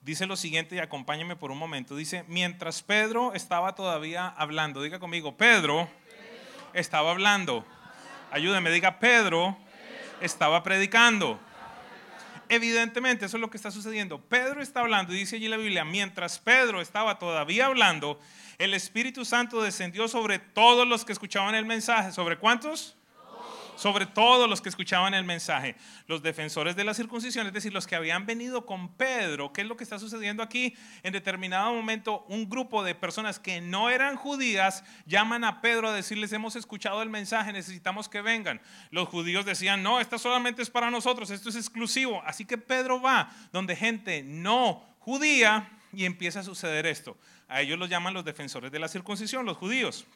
Dice 0.00 0.26
lo 0.26 0.36
siguiente 0.36 0.76
y 0.76 0.78
acompáñeme 0.78 1.34
por 1.34 1.50
un 1.50 1.58
momento. 1.58 1.96
Dice, 1.96 2.24
mientras 2.28 2.82
Pedro 2.84 3.34
estaba 3.34 3.74
todavía 3.74 4.28
hablando, 4.28 4.80
diga 4.80 5.00
conmigo, 5.00 5.36
Pedro 5.36 5.90
estaba 6.72 7.10
hablando. 7.10 7.66
Ayúdeme, 8.30 8.70
diga, 8.70 9.00
Pedro 9.00 9.58
estaba 10.20 10.62
predicando. 10.62 11.40
Evidentemente, 12.48 13.26
eso 13.26 13.36
es 13.36 13.40
lo 13.40 13.50
que 13.50 13.56
está 13.56 13.72
sucediendo. 13.72 14.20
Pedro 14.20 14.62
está 14.62 14.80
hablando, 14.80 15.12
y 15.12 15.18
dice 15.18 15.34
allí 15.34 15.48
la 15.48 15.56
Biblia, 15.56 15.84
mientras 15.84 16.38
Pedro 16.38 16.80
estaba 16.80 17.18
todavía 17.18 17.66
hablando, 17.66 18.20
el 18.58 18.72
Espíritu 18.72 19.24
Santo 19.24 19.60
descendió 19.62 20.06
sobre 20.06 20.38
todos 20.38 20.86
los 20.86 21.04
que 21.04 21.12
escuchaban 21.12 21.56
el 21.56 21.66
mensaje. 21.66 22.12
¿Sobre 22.12 22.38
cuántos? 22.38 22.96
Sobre 23.76 24.06
todos 24.06 24.48
los 24.48 24.60
que 24.60 24.68
escuchaban 24.68 25.14
el 25.14 25.24
mensaje, 25.24 25.76
los 26.06 26.22
defensores 26.22 26.76
de 26.76 26.84
la 26.84 26.94
circuncisión, 26.94 27.46
es 27.46 27.52
decir, 27.52 27.72
los 27.72 27.86
que 27.86 27.96
habían 27.96 28.26
venido 28.26 28.66
con 28.66 28.94
Pedro. 28.94 29.52
¿Qué 29.52 29.62
es 29.62 29.66
lo 29.66 29.76
que 29.76 29.84
está 29.84 29.98
sucediendo 29.98 30.42
aquí? 30.42 30.74
En 31.02 31.12
determinado 31.12 31.72
momento, 31.72 32.24
un 32.28 32.48
grupo 32.48 32.82
de 32.82 32.94
personas 32.94 33.38
que 33.38 33.60
no 33.60 33.90
eran 33.90 34.16
judías 34.16 34.84
llaman 35.06 35.44
a 35.44 35.60
Pedro 35.60 35.88
a 35.88 35.92
decirles, 35.92 36.32
hemos 36.32 36.56
escuchado 36.56 37.02
el 37.02 37.10
mensaje, 37.10 37.52
necesitamos 37.52 38.08
que 38.08 38.22
vengan. 38.22 38.60
Los 38.90 39.08
judíos 39.08 39.44
decían, 39.44 39.82
no, 39.82 40.00
esto 40.00 40.18
solamente 40.18 40.62
es 40.62 40.70
para 40.70 40.90
nosotros, 40.90 41.30
esto 41.30 41.48
es 41.48 41.56
exclusivo. 41.56 42.22
Así 42.24 42.44
que 42.44 42.58
Pedro 42.58 43.00
va 43.00 43.30
donde 43.52 43.76
gente 43.76 44.22
no 44.22 44.84
judía 44.98 45.70
y 45.92 46.04
empieza 46.04 46.40
a 46.40 46.44
suceder 46.44 46.86
esto. 46.86 47.16
A 47.48 47.62
ellos 47.62 47.78
los 47.78 47.88
llaman 47.88 48.14
los 48.14 48.24
defensores 48.24 48.70
de 48.70 48.78
la 48.78 48.88
circuncisión, 48.88 49.44
los 49.44 49.56
judíos 49.56 50.06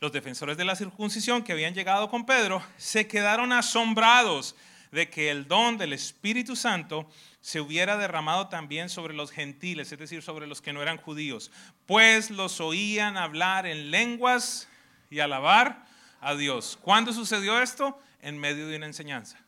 los 0.00 0.12
defensores 0.12 0.56
de 0.56 0.64
la 0.64 0.76
circuncisión 0.76 1.44
que 1.44 1.52
habían 1.52 1.74
llegado 1.74 2.08
con 2.08 2.24
Pedro 2.24 2.62
se 2.78 3.06
quedaron 3.06 3.52
asombrados 3.52 4.56
de 4.90 5.10
que 5.10 5.30
el 5.30 5.46
don 5.46 5.76
del 5.76 5.92
Espíritu 5.92 6.56
Santo 6.56 7.08
se 7.42 7.60
hubiera 7.60 7.96
derramado 7.96 8.48
también 8.48 8.88
sobre 8.88 9.14
los 9.14 9.30
gentiles, 9.30 9.92
es 9.92 9.98
decir, 9.98 10.22
sobre 10.22 10.46
los 10.46 10.60
que 10.60 10.72
no 10.72 10.82
eran 10.82 10.96
judíos, 10.96 11.50
pues 11.86 12.30
los 12.30 12.60
oían 12.60 13.16
hablar 13.16 13.66
en 13.66 13.90
lenguas 13.90 14.68
y 15.10 15.20
alabar 15.20 15.86
a 16.20 16.34
Dios. 16.34 16.78
¿Cuándo 16.80 17.12
sucedió 17.12 17.60
esto? 17.62 17.98
En 18.22 18.38
medio 18.38 18.68
de 18.68 18.76
una 18.76 18.86
enseñanza. 18.86 19.38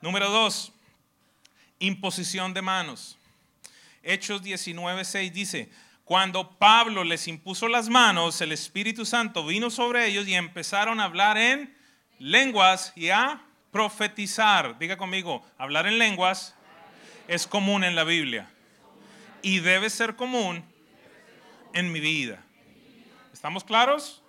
Número 0.00 0.30
dos, 0.30 0.72
imposición 1.78 2.54
de 2.54 2.62
manos. 2.62 3.18
Hechos 4.02 4.42
19:6 4.42 5.32
dice, 5.32 5.70
cuando 6.10 6.58
Pablo 6.58 7.04
les 7.04 7.28
impuso 7.28 7.68
las 7.68 7.88
manos, 7.88 8.40
el 8.40 8.50
Espíritu 8.50 9.04
Santo 9.06 9.46
vino 9.46 9.70
sobre 9.70 10.08
ellos 10.08 10.26
y 10.26 10.34
empezaron 10.34 10.98
a 10.98 11.04
hablar 11.04 11.38
en 11.38 11.72
lenguas 12.18 12.92
y 12.96 13.10
a 13.10 13.44
profetizar. 13.70 14.76
Diga 14.80 14.96
conmigo, 14.96 15.46
hablar 15.56 15.86
en 15.86 15.98
lenguas 15.98 16.56
es 17.28 17.46
común 17.46 17.84
en 17.84 17.94
la 17.94 18.02
Biblia 18.02 18.50
y 19.40 19.60
debe 19.60 19.88
ser 19.88 20.16
común 20.16 20.64
en 21.74 21.92
mi 21.92 22.00
vida. 22.00 22.42
¿Estamos 23.32 23.62
claros? 23.62 24.20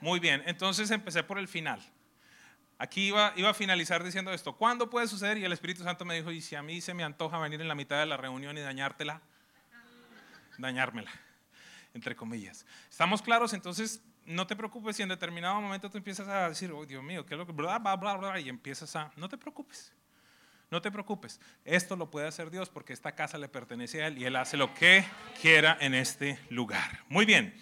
Muy 0.00 0.18
bien, 0.18 0.42
entonces 0.46 0.90
empecé 0.90 1.22
por 1.22 1.38
el 1.38 1.46
final. 1.46 1.80
Aquí 2.78 3.06
iba, 3.06 3.32
iba 3.36 3.50
a 3.50 3.54
finalizar 3.54 4.02
diciendo 4.02 4.32
esto. 4.32 4.56
¿Cuándo 4.56 4.90
puede 4.90 5.06
suceder? 5.06 5.38
Y 5.38 5.44
el 5.44 5.52
Espíritu 5.52 5.84
Santo 5.84 6.04
me 6.04 6.16
dijo, 6.16 6.32
y 6.32 6.40
si 6.40 6.56
a 6.56 6.64
mí 6.64 6.80
se 6.80 6.94
me 6.94 7.04
antoja 7.04 7.38
venir 7.38 7.60
en 7.60 7.68
la 7.68 7.76
mitad 7.76 8.00
de 8.00 8.06
la 8.06 8.16
reunión 8.16 8.58
y 8.58 8.60
dañártela, 8.60 9.22
dañármela, 10.62 11.10
entre 11.92 12.16
comillas. 12.16 12.64
¿Estamos 12.88 13.20
claros? 13.20 13.52
Entonces, 13.52 14.02
no 14.24 14.46
te 14.46 14.56
preocupes 14.56 14.96
si 14.96 15.02
en 15.02 15.10
determinado 15.10 15.60
momento 15.60 15.90
tú 15.90 15.98
empiezas 15.98 16.28
a 16.28 16.48
decir, 16.48 16.72
oh 16.72 16.86
Dios 16.86 17.02
mío, 17.02 17.26
¿qué 17.26 17.34
es 17.34 17.38
lo 17.38 17.46
que... 17.46 17.52
Bla, 17.52 17.78
bla, 17.78 17.96
bla, 17.96 18.14
bla, 18.14 18.40
y 18.40 18.48
empiezas 18.48 18.96
a... 18.96 19.12
No 19.16 19.28
te 19.28 19.36
preocupes. 19.36 19.92
No 20.70 20.80
te 20.80 20.90
preocupes, 20.90 21.38
esto 21.66 21.96
lo 21.96 22.10
puede 22.10 22.26
hacer 22.26 22.50
Dios 22.50 22.70
porque 22.70 22.94
esta 22.94 23.12
casa 23.12 23.36
le 23.36 23.46
pertenece 23.46 24.02
a 24.02 24.06
Él 24.06 24.16
y 24.16 24.24
Él 24.24 24.36
hace 24.36 24.56
lo 24.56 24.72
que 24.72 25.04
quiera 25.42 25.76
en 25.78 25.92
este 25.92 26.38
lugar. 26.48 27.00
Muy 27.10 27.26
bien, 27.26 27.54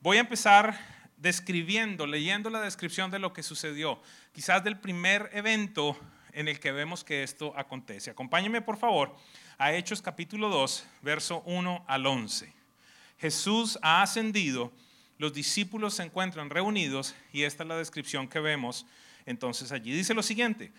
voy 0.00 0.18
a 0.18 0.20
empezar 0.20 0.78
describiendo, 1.16 2.06
leyendo 2.06 2.50
la 2.50 2.60
descripción 2.60 3.10
de 3.10 3.18
lo 3.18 3.32
que 3.32 3.42
sucedió, 3.42 3.98
quizás 4.32 4.62
del 4.62 4.78
primer 4.78 5.30
evento 5.32 5.98
en 6.32 6.48
el 6.48 6.60
que 6.60 6.70
vemos 6.70 7.02
que 7.02 7.22
esto 7.22 7.54
acontece. 7.56 8.10
Acompáñeme 8.10 8.60
por 8.60 8.76
favor 8.76 9.16
a 9.58 9.72
Hechos 9.72 10.02
capítulo 10.02 10.48
2, 10.48 10.86
verso 11.02 11.42
1 11.46 11.84
al 11.86 12.06
11. 12.06 12.52
Jesús 13.18 13.78
ha 13.82 14.02
ascendido, 14.02 14.72
los 15.18 15.32
discípulos 15.32 15.94
se 15.94 16.02
encuentran 16.02 16.50
reunidos 16.50 17.14
y 17.32 17.42
esta 17.42 17.62
es 17.62 17.68
la 17.68 17.76
descripción 17.76 18.28
que 18.28 18.40
vemos 18.40 18.86
entonces 19.26 19.72
allí. 19.72 19.92
Dice 19.92 20.14
lo 20.14 20.22
siguiente, 20.22 20.72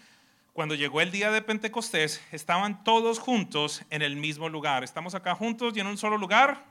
cuando 0.53 0.75
llegó 0.75 1.01
el 1.01 1.11
día 1.11 1.31
de 1.31 1.41
Pentecostés, 1.41 2.21
estaban 2.31 2.83
todos 2.83 3.19
juntos 3.19 3.81
en 3.89 4.01
el 4.01 4.15
mismo 4.15 4.49
lugar. 4.49 4.83
¿Estamos 4.83 5.15
acá 5.15 5.35
juntos 5.35 5.73
y 5.75 5.79
en 5.79 5.87
un 5.87 5.97
solo 5.97 6.17
lugar? 6.17 6.63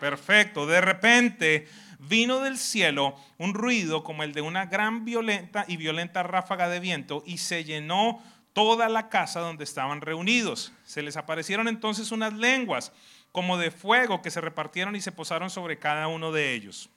Perfecto. 0.00 0.66
De 0.66 0.80
repente 0.80 1.68
vino 1.98 2.40
del 2.40 2.58
cielo 2.58 3.16
un 3.38 3.54
ruido 3.54 4.04
como 4.04 4.22
el 4.22 4.34
de 4.34 4.40
una 4.40 4.66
gran 4.66 5.04
violenta 5.04 5.64
y 5.68 5.76
violenta 5.76 6.22
ráfaga 6.22 6.68
de 6.68 6.80
viento 6.80 7.22
y 7.26 7.38
se 7.38 7.64
llenó 7.64 8.22
toda 8.54 8.88
la 8.88 9.10
casa 9.10 9.40
donde 9.40 9.64
estaban 9.64 10.00
reunidos. 10.00 10.72
Se 10.84 11.02
les 11.02 11.18
aparecieron 11.18 11.68
entonces 11.68 12.10
unas 12.12 12.32
lenguas 12.32 12.92
como 13.32 13.58
de 13.58 13.70
fuego 13.70 14.22
que 14.22 14.30
se 14.30 14.40
repartieron 14.40 14.96
y 14.96 15.02
se 15.02 15.12
posaron 15.12 15.50
sobre 15.50 15.78
cada 15.78 16.08
uno 16.08 16.32
de 16.32 16.54
ellos. 16.54 16.88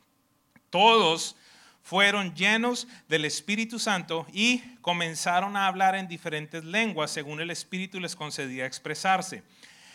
Todos 0.70 1.36
fueron 1.82 2.36
llenos 2.36 2.88
del 3.10 3.26
Espíritu 3.26 3.80
Santo 3.80 4.28
y 4.32 4.60
comenzaron 4.82 5.58
a 5.58 5.68
hablar 5.68 5.96
en 5.96 6.08
diferentes 6.08 6.64
lenguas 6.64 7.12
según 7.12 7.42
el 7.42 7.50
Espíritu 7.50 8.00
les 8.00 8.16
concedía 8.16 8.66
expresarse. 8.66 9.44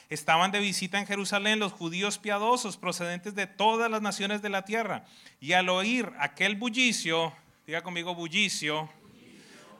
Estaban 0.08 0.50
de 0.50 0.58
visita 0.58 0.98
en 0.98 1.06
Jerusalén 1.06 1.58
los 1.58 1.72
judíos 1.72 2.18
piadosos 2.18 2.76
procedentes 2.76 3.34
de 3.34 3.46
todas 3.46 3.90
las 3.90 4.02
naciones 4.02 4.42
de 4.42 4.50
la 4.50 4.64
tierra. 4.64 5.04
Y 5.40 5.52
al 5.52 5.68
oír 5.68 6.10
aquel 6.18 6.56
bullicio, 6.56 7.32
diga 7.66 7.82
conmigo 7.82 8.14
bullicio, 8.14 8.90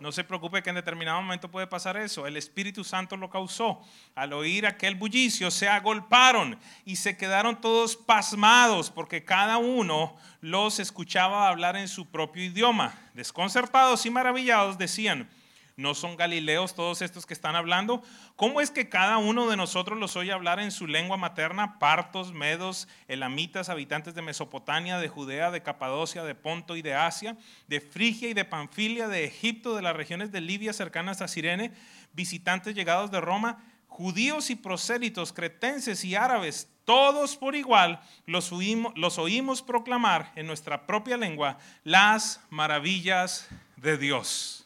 no 0.02 0.11
se 0.11 0.25
preocupe 0.25 0.64
que 0.64 0.71
en 0.71 0.75
determinado 0.75 1.23
momento 1.23 1.49
puede 1.49 1.68
pasar 1.68 1.97
eso. 1.97 2.26
El 2.26 2.37
Espíritu 2.37 2.82
Santo 2.82 3.16
lo 3.16 3.30
causó. 3.30 3.80
Al 4.16 4.32
oír 4.32 4.66
aquel 4.66 4.97
bullicio 4.97 5.49
se 5.52 5.68
agolparon 5.68 6.59
y 6.85 6.97
se 6.97 7.16
quedaron 7.16 7.61
todos 7.61 7.97
pasmados 7.97 8.90
porque 8.90 9.25
cada 9.25 9.59
uno 9.59 10.16
los 10.40 10.80
escuchaba 10.80 11.49
hablar 11.49 11.76
en 11.76 11.87
su 11.87 12.06
propio 12.06 12.42
idioma. 12.42 12.99
Desconcertados 13.14 14.04
y 14.04 14.11
maravillados 14.11 14.76
decían, 14.76 15.30
¿No 15.76 15.95
son 15.95 16.17
galileos 16.17 16.75
todos 16.75 17.00
estos 17.00 17.25
que 17.25 17.33
están 17.33 17.57
hablando? 17.57 18.02
¿Cómo 18.37 18.61
es 18.61 18.71
que 18.71 18.91
cada 18.91 19.17
uno 19.17 19.49
de 19.49 19.57
nosotros 19.57 19.99
los 19.99 20.17
oye 20.17 20.31
hablar 20.31 20.61
en 20.61 20.71
su 20.71 20.87
lengua 20.87 21.17
materna? 21.17 21.79
Partos, 21.79 22.33
medos, 22.33 22.88
elamitas, 23.09 23.71
habitantes 23.71 24.14
de 24.14 24.21
Mesopotamia, 24.21 24.99
de 24.99 25.09
Judea, 25.09 25.50
de 25.50 25.62
Capadocia, 25.62 26.25
de 26.25 26.35
Ponto 26.35 26.76
y 26.76 26.83
de 26.83 26.95
Asia, 26.95 27.38
de 27.69 27.81
Frigia 27.81 28.29
y 28.29 28.35
de 28.35 28.45
Panfilia, 28.45 29.09
de 29.09 29.25
Egipto, 29.25 29.75
de 29.75 29.83
las 29.83 29.97
regiones 29.97 30.31
de 30.31 30.43
Libia 30.43 30.75
cercanas 30.75 31.23
a 31.23 31.29
Sirene, 31.29 31.73
visitantes 32.12 32.75
llegados 32.75 33.11
de 33.11 33.23
Roma, 33.23 33.64
judíos 33.88 34.50
y 34.50 34.57
prosélitos, 34.57 35.33
cretenses 35.33 36.05
y 36.05 36.14
árabes, 36.14 36.69
todos 36.85 37.37
por 37.37 37.55
igual 37.55 38.00
los 38.26 38.52
oímos, 38.52 38.93
los 38.97 39.19
oímos 39.19 39.62
proclamar 39.62 40.33
en 40.35 40.47
nuestra 40.47 40.87
propia 40.87 41.17
lengua 41.17 41.59
las 41.85 42.41
maravillas 42.50 43.49
de 43.76 43.97
Dios 43.97 44.62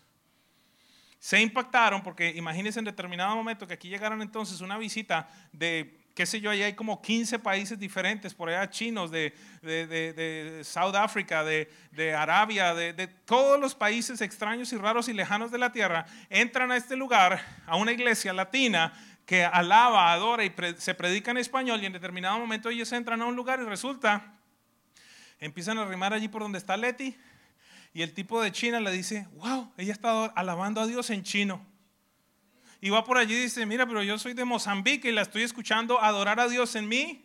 se 1.27 1.41
impactaron 1.41 2.05
porque 2.05 2.29
imagínense 2.37 2.79
en 2.79 2.85
determinado 2.85 3.35
momento 3.35 3.67
que 3.67 3.75
aquí 3.75 3.89
llegaron 3.89 4.23
entonces 4.23 4.61
una 4.61 4.79
visita 4.79 5.29
de, 5.51 5.99
qué 6.15 6.25
sé 6.25 6.41
yo, 6.41 6.53
allá 6.53 6.67
hay 6.67 6.75
como 6.75 7.03
15 7.03 7.41
países 7.41 7.77
diferentes, 7.81 8.33
por 8.33 8.49
allá 8.49 8.71
chinos, 8.71 9.11
de, 9.11 9.35
de, 9.61 9.89
de, 9.89 10.13
de 10.13 10.63
South 10.63 10.95
Africa, 10.95 11.43
de, 11.43 11.69
Arabia, 12.17 12.77
de, 12.77 13.09
todos 13.25 13.59
los 13.59 13.75
países 13.75 14.21
extraños 14.21 14.73
y 14.73 14.77
raros 14.77 15.09
y 15.09 15.15
lejanos 15.15 15.51
de 15.51 15.59
la 15.59 15.73
tierra, 15.73 16.07
entran 16.31 16.71
a 16.71 16.77
este 16.77 16.95
lugar, 16.95 17.45
a 17.67 17.75
una 17.75 17.91
iglesia 17.91 18.33
latina 18.33 18.93
que 19.27 19.45
alaba, 19.45 20.13
adora 20.13 20.45
y 20.45 20.55
se 20.79 20.95
predica 20.95 21.33
en 21.33 21.39
español 21.39 21.83
y 21.83 21.87
en 21.87 21.93
determinado 21.93 22.39
momento 22.39 22.69
ellos 22.69 22.93
entran 22.93 23.21
a 23.21 23.27
un 23.27 23.35
lugar 23.35 23.59
y 23.59 23.65
resulta, 23.65 24.33
empiezan 25.41 25.77
a 25.79 25.87
rimar 25.87 26.13
allí 26.13 26.29
por 26.29 26.43
donde 26.43 26.59
está 26.59 26.77
Leti 26.77 27.17
y 27.97 28.03
el 28.03 28.13
tipo 28.13 28.43
de 28.43 28.53
China 28.53 28.79
le 28.79 28.93
dice, 28.93 29.27
wow, 29.37 29.73
ella 29.79 29.95
está 29.95 30.27
alabando 30.27 30.83
a 30.83 30.87
Dios 30.87 31.09
en 31.09 31.23
chino. 31.23 31.65
Y 32.79 32.91
va 32.91 33.03
por 33.05 33.17
allí 33.17 33.33
y 33.33 33.41
dice, 33.45 33.65
mira, 33.65 33.87
pero 33.87 34.03
yo 34.03 34.19
soy 34.19 34.35
de 34.35 34.45
Mozambique 34.45 35.09
y 35.09 35.13
la 35.13 35.23
estoy 35.23 35.45
escuchando 35.45 35.99
adorar 36.03 36.39
a 36.39 36.47
Dios 36.47 36.77
en 36.77 36.89
mi 36.89 37.25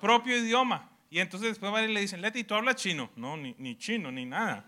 propio 0.00 0.34
idioma. 0.34 0.90
Y 1.10 1.18
entonces 1.18 1.50
después 1.50 1.70
va 1.74 1.82
y 1.82 1.92
le 1.92 2.00
dicen, 2.00 2.22
Leti, 2.22 2.42
¿tú 2.42 2.54
hablas 2.54 2.76
chino? 2.76 3.10
No, 3.16 3.36
ni, 3.36 3.76
chino, 3.76 4.10
ni 4.10 4.24
nada. 4.24 4.64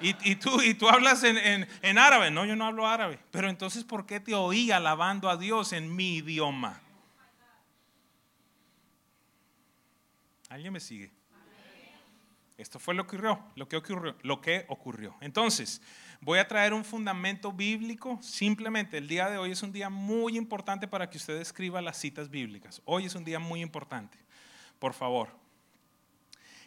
Y, 0.00 0.34
tú, 0.34 0.60
y 0.60 0.74
tú 0.74 0.88
hablas 0.88 1.22
en, 1.22 1.68
en 1.80 1.98
árabe. 1.98 2.32
No, 2.32 2.44
yo 2.44 2.56
no 2.56 2.66
hablo 2.66 2.88
árabe. 2.88 3.20
Pero 3.30 3.48
entonces, 3.48 3.84
¿por 3.84 4.04
qué 4.04 4.18
te 4.18 4.34
oí 4.34 4.72
alabando 4.72 5.30
a 5.30 5.36
Dios 5.36 5.72
en 5.72 5.94
mi 5.94 6.16
idioma? 6.16 6.80
¿Alguien 10.48 10.72
me 10.72 10.80
sigue? 10.80 11.19
Esto 12.60 12.78
fue 12.78 12.94
lo 12.94 13.06
que 13.06 13.16
ocurrió, 13.16 13.42
lo 13.56 13.68
que 13.68 13.76
ocurrió, 13.76 14.14
lo 14.22 14.40
que 14.40 14.66
ocurrió. 14.68 15.16
Entonces, 15.20 15.80
voy 16.20 16.38
a 16.38 16.46
traer 16.46 16.74
un 16.74 16.84
fundamento 16.84 17.52
bíblico. 17.52 18.18
Simplemente 18.22 18.98
el 18.98 19.08
día 19.08 19.30
de 19.30 19.38
hoy 19.38 19.52
es 19.52 19.62
un 19.62 19.72
día 19.72 19.88
muy 19.88 20.36
importante 20.36 20.86
para 20.86 21.08
que 21.08 21.16
usted 21.16 21.40
escriba 21.40 21.80
las 21.80 21.96
citas 21.96 22.28
bíblicas. 22.28 22.82
Hoy 22.84 23.06
es 23.06 23.14
un 23.14 23.24
día 23.24 23.38
muy 23.38 23.62
importante. 23.62 24.18
Por 24.78 24.92
favor. 24.92 25.30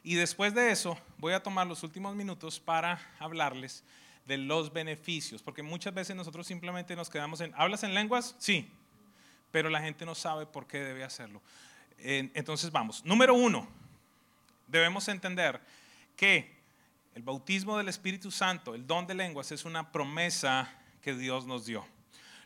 Y 0.03 0.15
después 0.15 0.53
de 0.55 0.71
eso, 0.71 0.97
voy 1.17 1.33
a 1.33 1.43
tomar 1.43 1.67
los 1.67 1.83
últimos 1.83 2.15
minutos 2.15 2.59
para 2.59 3.00
hablarles 3.19 3.83
de 4.25 4.38
los 4.38 4.73
beneficios, 4.73 5.43
porque 5.43 5.62
muchas 5.62 5.93
veces 5.93 6.15
nosotros 6.15 6.47
simplemente 6.47 6.95
nos 6.95 7.09
quedamos 7.09 7.39
en, 7.41 7.53
¿hablas 7.55 7.83
en 7.83 7.93
lenguas? 7.93 8.35
Sí, 8.39 8.69
pero 9.51 9.69
la 9.69 9.81
gente 9.81 10.05
no 10.05 10.15
sabe 10.15 10.45
por 10.45 10.65
qué 10.65 10.79
debe 10.79 11.03
hacerlo. 11.03 11.41
Entonces 12.00 12.71
vamos. 12.71 13.05
Número 13.05 13.33
uno, 13.33 13.67
debemos 14.67 15.07
entender 15.07 15.62
que 16.15 16.53
el 17.15 17.24
bautismo 17.24 17.77
del 17.77 17.89
Espíritu 17.89 18.32
Santo, 18.32 18.75
el 18.75 18.88
don 18.88 19.05
de 19.05 19.13
lenguas, 19.13 19.51
es 19.51 19.65
una 19.65 19.91
promesa 19.91 20.74
que 21.01 21.13
Dios 21.13 21.46
nos 21.46 21.65
dio. 21.65 21.86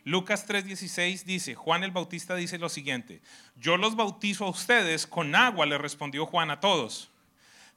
Lucas 0.04 0.48
3:16 0.48 1.24
dice, 1.24 1.56
Juan 1.56 1.84
el 1.84 1.92
Bautista 1.92 2.36
dice 2.36 2.58
lo 2.58 2.70
siguiente, 2.70 3.22
yo 3.58 3.78
los 3.78 3.96
bautizo 3.96 4.46
a 4.46 4.50
ustedes 4.50 5.06
con 5.06 5.36
agua, 5.36 5.66
le 5.66 5.78
respondió 5.78 6.26
Juan 6.26 6.50
a 6.50 6.60
todos, 6.60 7.10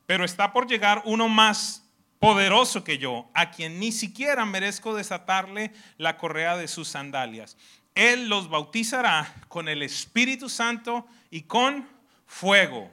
pero 0.07 0.25
está 0.25 0.53
por 0.53 0.69
llegar 0.69 1.03
uno 1.07 1.29
más 1.29 1.85
poderoso 2.21 2.85
que 2.85 2.99
yo, 2.99 3.29
a 3.35 3.51
quien 3.51 3.81
ni 3.81 3.91
siquiera 3.93 4.45
merezco 4.45 4.95
desatarle 4.95 5.73
la 5.97 6.19
correa 6.19 6.57
de 6.57 6.69
sus 6.69 6.87
sandalias. 6.87 7.57
Él 7.95 8.29
los 8.29 8.49
bautizará 8.49 9.35
con 9.49 9.69
el 9.69 9.83
Espíritu 9.83 10.49
Santo 10.49 11.07
y 11.31 11.43
con 11.43 11.89
fuego. 12.27 12.93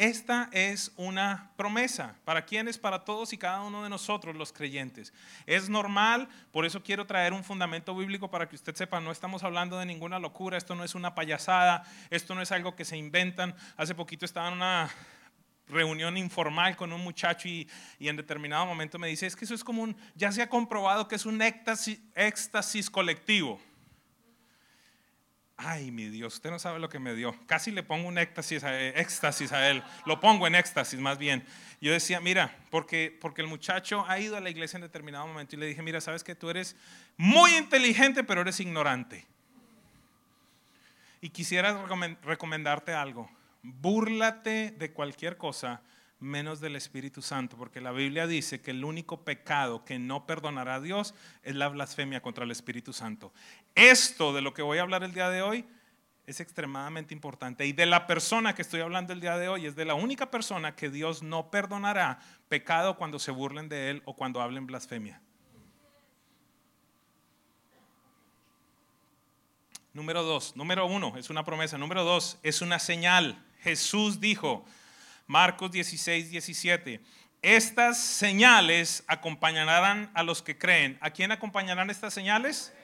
Esta 0.00 0.48
es 0.52 0.92
una 0.96 1.50
promesa. 1.58 2.16
¿Para 2.24 2.46
quiénes? 2.46 2.78
Para 2.78 3.04
todos 3.04 3.34
y 3.34 3.36
cada 3.36 3.60
uno 3.60 3.82
de 3.82 3.90
nosotros 3.90 4.34
los 4.34 4.50
creyentes. 4.50 5.12
Es 5.44 5.68
normal, 5.68 6.26
por 6.52 6.64
eso 6.64 6.82
quiero 6.82 7.06
traer 7.06 7.34
un 7.34 7.44
fundamento 7.44 7.94
bíblico 7.94 8.30
para 8.30 8.48
que 8.48 8.56
usted 8.56 8.74
sepa, 8.74 8.98
no 9.02 9.12
estamos 9.12 9.44
hablando 9.44 9.78
de 9.78 9.84
ninguna 9.84 10.18
locura, 10.18 10.56
esto 10.56 10.74
no 10.74 10.84
es 10.84 10.94
una 10.94 11.14
payasada, 11.14 11.82
esto 12.08 12.34
no 12.34 12.40
es 12.40 12.50
algo 12.50 12.74
que 12.74 12.86
se 12.86 12.96
inventan. 12.96 13.54
Hace 13.76 13.94
poquito 13.94 14.24
estaba 14.24 14.48
en 14.48 14.54
una 14.54 14.88
reunión 15.68 16.16
informal 16.16 16.76
con 16.76 16.94
un 16.94 17.02
muchacho 17.02 17.46
y, 17.46 17.68
en 17.98 18.16
determinado 18.16 18.64
momento 18.64 18.98
me 18.98 19.08
dice, 19.08 19.26
es 19.26 19.36
que 19.36 19.44
eso 19.44 19.54
es 19.54 19.62
como 19.62 19.82
un, 19.82 19.94
ya 20.14 20.32
se 20.32 20.40
ha 20.40 20.48
comprobado 20.48 21.08
que 21.08 21.16
es 21.16 21.26
un 21.26 21.42
éxtasis 21.42 22.88
colectivo 22.88 23.60
Ay, 25.62 25.90
mi 25.90 26.08
Dios, 26.08 26.34
usted 26.34 26.50
no 26.50 26.58
sabe 26.58 26.78
lo 26.78 26.88
que 26.88 26.98
me 26.98 27.14
dio. 27.14 27.36
Casi 27.46 27.70
le 27.70 27.82
pongo 27.82 28.08
un 28.08 28.16
éxtasis 28.16 28.64
a, 28.64 28.80
éxtasis 28.80 29.52
a 29.52 29.68
él. 29.68 29.82
Lo 30.06 30.18
pongo 30.18 30.46
en 30.46 30.54
éxtasis 30.54 30.98
más 30.98 31.18
bien. 31.18 31.44
Yo 31.82 31.92
decía, 31.92 32.18
mira, 32.18 32.56
porque, 32.70 33.14
porque 33.20 33.42
el 33.42 33.46
muchacho 33.46 34.06
ha 34.08 34.18
ido 34.18 34.38
a 34.38 34.40
la 34.40 34.48
iglesia 34.48 34.78
en 34.78 34.82
determinado 34.82 35.26
momento 35.26 35.56
y 35.56 35.58
le 35.58 35.66
dije, 35.66 35.82
mira, 35.82 36.00
sabes 36.00 36.24
que 36.24 36.34
tú 36.34 36.48
eres 36.48 36.76
muy 37.18 37.54
inteligente, 37.56 38.24
pero 38.24 38.40
eres 38.40 38.58
ignorante. 38.58 39.26
Y 41.20 41.28
quisiera 41.28 41.84
recomendarte 42.22 42.94
algo. 42.94 43.30
Búrlate 43.62 44.70
de 44.70 44.92
cualquier 44.92 45.36
cosa 45.36 45.82
menos 46.20 46.60
del 46.60 46.76
Espíritu 46.76 47.22
Santo, 47.22 47.56
porque 47.56 47.80
la 47.80 47.92
Biblia 47.92 48.26
dice 48.26 48.60
que 48.60 48.70
el 48.70 48.84
único 48.84 49.24
pecado 49.24 49.84
que 49.84 49.98
no 49.98 50.26
perdonará 50.26 50.76
a 50.76 50.80
Dios 50.80 51.14
es 51.42 51.56
la 51.56 51.68
blasfemia 51.68 52.20
contra 52.22 52.44
el 52.44 52.50
Espíritu 52.50 52.92
Santo. 52.92 53.32
Esto 53.74 54.32
de 54.32 54.42
lo 54.42 54.54
que 54.54 54.62
voy 54.62 54.78
a 54.78 54.82
hablar 54.82 55.02
el 55.02 55.14
día 55.14 55.30
de 55.30 55.42
hoy 55.42 55.64
es 56.26 56.40
extremadamente 56.40 57.14
importante. 57.14 57.66
Y 57.66 57.72
de 57.72 57.86
la 57.86 58.06
persona 58.06 58.54
que 58.54 58.62
estoy 58.62 58.80
hablando 58.80 59.12
el 59.12 59.20
día 59.20 59.36
de 59.36 59.48
hoy 59.48 59.66
es 59.66 59.74
de 59.74 59.84
la 59.84 59.94
única 59.94 60.30
persona 60.30 60.76
que 60.76 60.90
Dios 60.90 61.22
no 61.22 61.50
perdonará 61.50 62.20
pecado 62.48 62.96
cuando 62.96 63.18
se 63.18 63.32
burlen 63.32 63.68
de 63.68 63.90
Él 63.90 64.02
o 64.04 64.14
cuando 64.14 64.40
hablen 64.40 64.66
blasfemia. 64.66 65.20
Número 69.92 70.22
dos, 70.22 70.54
número 70.54 70.86
uno, 70.86 71.16
es 71.16 71.30
una 71.30 71.44
promesa. 71.44 71.76
Número 71.78 72.04
dos, 72.04 72.38
es 72.44 72.62
una 72.62 72.78
señal. 72.78 73.44
Jesús 73.60 74.20
dijo, 74.20 74.64
Marcos 75.30 75.70
16, 75.70 76.28
17. 76.28 77.00
Estas 77.40 78.02
señales 78.02 79.04
acompañarán 79.06 80.10
a 80.12 80.24
los 80.24 80.42
que 80.42 80.58
creen. 80.58 80.98
¿A 81.00 81.10
quién 81.10 81.30
acompañarán 81.30 81.88
estas 81.88 82.12
señales? 82.12 82.74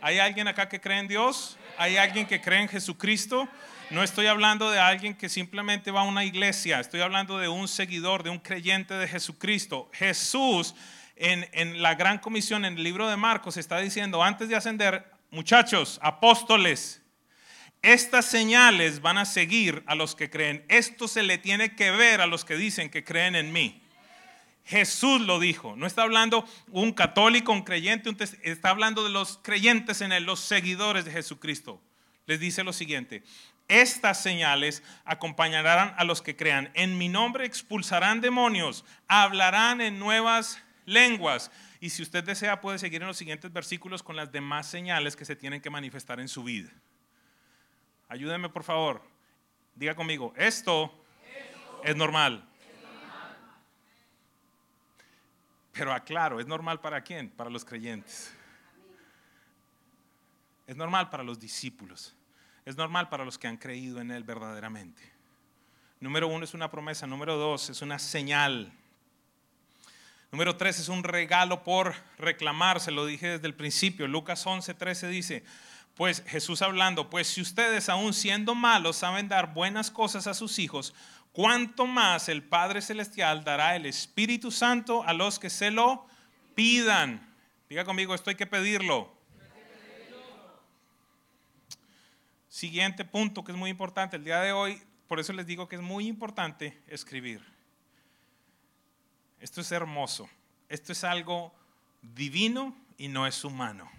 ¿Hay 0.00 0.18
alguien 0.18 0.48
acá 0.48 0.68
que 0.68 0.80
cree 0.80 0.98
en 0.98 1.06
Dios? 1.06 1.56
¿Hay 1.76 1.96
alguien 1.96 2.26
que 2.26 2.40
cree 2.40 2.62
en 2.62 2.68
Jesucristo? 2.68 3.48
No 3.90 4.02
estoy 4.02 4.26
hablando 4.26 4.72
de 4.72 4.80
alguien 4.80 5.14
que 5.14 5.28
simplemente 5.28 5.92
va 5.92 6.00
a 6.00 6.02
una 6.02 6.24
iglesia, 6.24 6.80
estoy 6.80 7.00
hablando 7.00 7.38
de 7.38 7.46
un 7.46 7.68
seguidor, 7.68 8.24
de 8.24 8.30
un 8.30 8.40
creyente 8.40 8.94
de 8.94 9.06
Jesucristo. 9.06 9.88
Jesús 9.92 10.74
en, 11.14 11.48
en 11.52 11.80
la 11.80 11.94
gran 11.94 12.18
comisión, 12.18 12.64
en 12.64 12.76
el 12.76 12.82
libro 12.82 13.08
de 13.08 13.16
Marcos, 13.16 13.56
está 13.56 13.78
diciendo, 13.78 14.24
antes 14.24 14.48
de 14.48 14.56
ascender, 14.56 15.08
muchachos, 15.30 16.00
apóstoles, 16.02 17.02
estas 17.82 18.26
señales 18.26 19.00
van 19.00 19.18
a 19.18 19.24
seguir 19.24 19.82
a 19.86 19.94
los 19.94 20.14
que 20.14 20.30
creen. 20.30 20.64
Esto 20.68 21.08
se 21.08 21.22
le 21.22 21.38
tiene 21.38 21.74
que 21.76 21.90
ver 21.90 22.20
a 22.20 22.26
los 22.26 22.44
que 22.44 22.56
dicen 22.56 22.90
que 22.90 23.04
creen 23.04 23.36
en 23.36 23.52
mí. 23.52 23.82
Jesús 24.64 25.22
lo 25.22 25.38
dijo. 25.38 25.76
No 25.76 25.86
está 25.86 26.02
hablando 26.02 26.46
un 26.70 26.92
católico, 26.92 27.52
un 27.52 27.62
creyente, 27.62 28.14
está 28.42 28.70
hablando 28.70 29.02
de 29.02 29.10
los 29.10 29.38
creyentes 29.42 30.02
en 30.02 30.12
él, 30.12 30.24
los 30.24 30.40
seguidores 30.40 31.04
de 31.04 31.12
Jesucristo. 31.12 31.80
Les 32.26 32.38
dice 32.38 32.64
lo 32.64 32.72
siguiente. 32.72 33.22
Estas 33.68 34.22
señales 34.22 34.82
acompañarán 35.04 35.94
a 35.96 36.04
los 36.04 36.20
que 36.20 36.36
crean. 36.36 36.70
En 36.74 36.98
mi 36.98 37.08
nombre 37.08 37.46
expulsarán 37.46 38.20
demonios, 38.20 38.84
hablarán 39.06 39.80
en 39.80 39.98
nuevas 39.98 40.62
lenguas. 40.84 41.50
Y 41.80 41.90
si 41.90 42.02
usted 42.02 42.24
desea, 42.24 42.60
puede 42.60 42.78
seguir 42.78 43.02
en 43.02 43.08
los 43.08 43.16
siguientes 43.16 43.52
versículos 43.52 44.02
con 44.02 44.16
las 44.16 44.32
demás 44.32 44.66
señales 44.66 45.16
que 45.16 45.24
se 45.24 45.36
tienen 45.36 45.60
que 45.60 45.70
manifestar 45.70 46.18
en 46.18 46.28
su 46.28 46.42
vida. 46.44 46.70
Ayúdenme 48.08 48.48
por 48.48 48.64
favor. 48.64 49.02
Diga 49.74 49.94
conmigo, 49.94 50.32
esto, 50.36 50.92
es, 51.84 51.94
normal. 51.94 52.44
Pero 55.72 55.92
aclaro, 55.92 56.40
¿es 56.40 56.46
normal 56.46 56.80
para 56.80 57.02
quién? 57.02 57.30
Para 57.30 57.50
los 57.50 57.64
creyentes. 57.64 58.34
Es 60.66 60.74
normal 60.74 61.10
para 61.10 61.22
los 61.22 61.38
discípulos. 61.38 62.16
Es 62.64 62.76
normal 62.76 63.08
para 63.08 63.24
los 63.24 63.38
que 63.38 63.46
han 63.46 63.56
creído 63.56 64.00
en 64.00 64.10
Él 64.10 64.24
verdaderamente. 64.24 65.02
Número 66.00 66.28
uno 66.28 66.44
es 66.44 66.54
una 66.54 66.70
promesa. 66.70 67.06
Número 67.06 67.36
dos 67.36 67.70
es 67.70 67.82
una 67.82 67.98
señal. 67.98 68.72
Número 70.32 70.56
tres 70.56 70.78
es 70.78 70.88
un 70.88 71.04
regalo 71.04 71.62
por 71.62 71.94
reclamar. 72.18 72.80
Se 72.80 72.90
lo 72.90 73.06
dije 73.06 73.28
desde 73.28 73.46
el 73.46 73.54
principio. 73.54 74.06
Lucas 74.08 74.46
11, 74.46 74.74
13 74.74 75.08
dice, 75.08 75.44
pues 75.98 76.22
Jesús 76.28 76.62
hablando, 76.62 77.10
pues 77.10 77.26
si 77.26 77.40
ustedes 77.40 77.88
aún 77.88 78.14
siendo 78.14 78.54
malos 78.54 78.98
saben 78.98 79.26
dar 79.26 79.52
buenas 79.52 79.90
cosas 79.90 80.28
a 80.28 80.32
sus 80.32 80.60
hijos, 80.60 80.94
¿cuánto 81.32 81.86
más 81.86 82.28
el 82.28 82.44
Padre 82.44 82.82
Celestial 82.82 83.42
dará 83.42 83.74
el 83.74 83.84
Espíritu 83.84 84.52
Santo 84.52 85.02
a 85.02 85.12
los 85.12 85.40
que 85.40 85.50
se 85.50 85.72
lo 85.72 86.06
pidan? 86.54 87.34
Diga 87.68 87.84
conmigo, 87.84 88.14
esto 88.14 88.30
hay 88.30 88.36
que 88.36 88.46
pedirlo. 88.46 89.12
Siguiente 92.48 93.04
punto 93.04 93.42
que 93.42 93.50
es 93.50 93.58
muy 93.58 93.68
importante. 93.68 94.18
El 94.18 94.24
día 94.24 94.40
de 94.40 94.52
hoy, 94.52 94.80
por 95.08 95.18
eso 95.18 95.32
les 95.32 95.46
digo 95.46 95.68
que 95.68 95.74
es 95.74 95.82
muy 95.82 96.06
importante 96.06 96.80
escribir. 96.86 97.44
Esto 99.40 99.60
es 99.62 99.72
hermoso. 99.72 100.30
Esto 100.68 100.92
es 100.92 101.02
algo 101.02 101.52
divino 102.02 102.76
y 102.98 103.08
no 103.08 103.26
es 103.26 103.44
humano. 103.44 103.90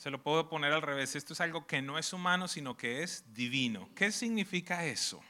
Se 0.00 0.10
lo 0.10 0.22
puedo 0.22 0.48
poner 0.48 0.72
al 0.72 0.80
revés. 0.80 1.14
Esto 1.14 1.34
es 1.34 1.42
algo 1.42 1.66
que 1.66 1.82
no 1.82 1.98
es 1.98 2.14
humano, 2.14 2.48
sino 2.48 2.74
que 2.74 3.02
es 3.02 3.22
divino. 3.34 3.90
¿Qué 3.94 4.10
significa 4.10 4.86
eso? 4.86 5.22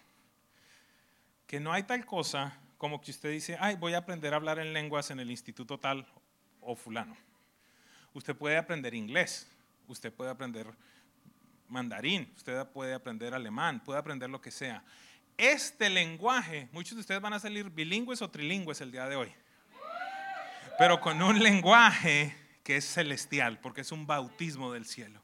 Que 1.48 1.59
no 1.59 1.72
hay 1.72 1.83
tal 1.83 2.06
cosa 2.06 2.56
como 2.78 3.00
que 3.00 3.11
usted 3.11 3.33
dice, 3.33 3.56
ay, 3.59 3.74
voy 3.74 3.94
a 3.94 3.98
aprender 3.98 4.33
a 4.33 4.37
hablar 4.37 4.61
en 4.61 4.72
lenguas 4.72 5.11
en 5.11 5.18
el 5.18 5.28
instituto 5.28 5.80
tal 5.80 6.06
o 6.61 6.76
fulano. 6.76 7.16
Usted 8.14 8.37
puede 8.37 8.59
aprender 8.59 8.94
inglés, 8.94 9.50
usted 9.88 10.12
puede 10.12 10.30
aprender 10.30 10.68
mandarín, 11.66 12.33
usted 12.37 12.64
puede 12.68 12.94
aprender 12.94 13.35
alemán, 13.35 13.83
puede 13.83 13.98
aprender 13.98 14.30
lo 14.30 14.40
que 14.40 14.52
sea. 14.52 14.85
Este 15.37 15.90
lenguaje, 15.90 16.68
muchos 16.70 16.94
de 16.94 17.00
ustedes 17.00 17.20
van 17.20 17.33
a 17.33 17.40
salir 17.40 17.70
bilingües 17.70 18.22
o 18.22 18.30
trilingües 18.30 18.80
el 18.80 18.92
día 18.92 19.09
de 19.09 19.16
hoy, 19.16 19.33
pero 20.78 21.00
con 21.00 21.20
un 21.20 21.42
lenguaje 21.42 22.37
que 22.62 22.76
es 22.76 22.84
celestial, 22.84 23.58
porque 23.60 23.80
es 23.80 23.92
un 23.92 24.06
bautismo 24.06 24.72
del 24.72 24.84
cielo. 24.84 25.22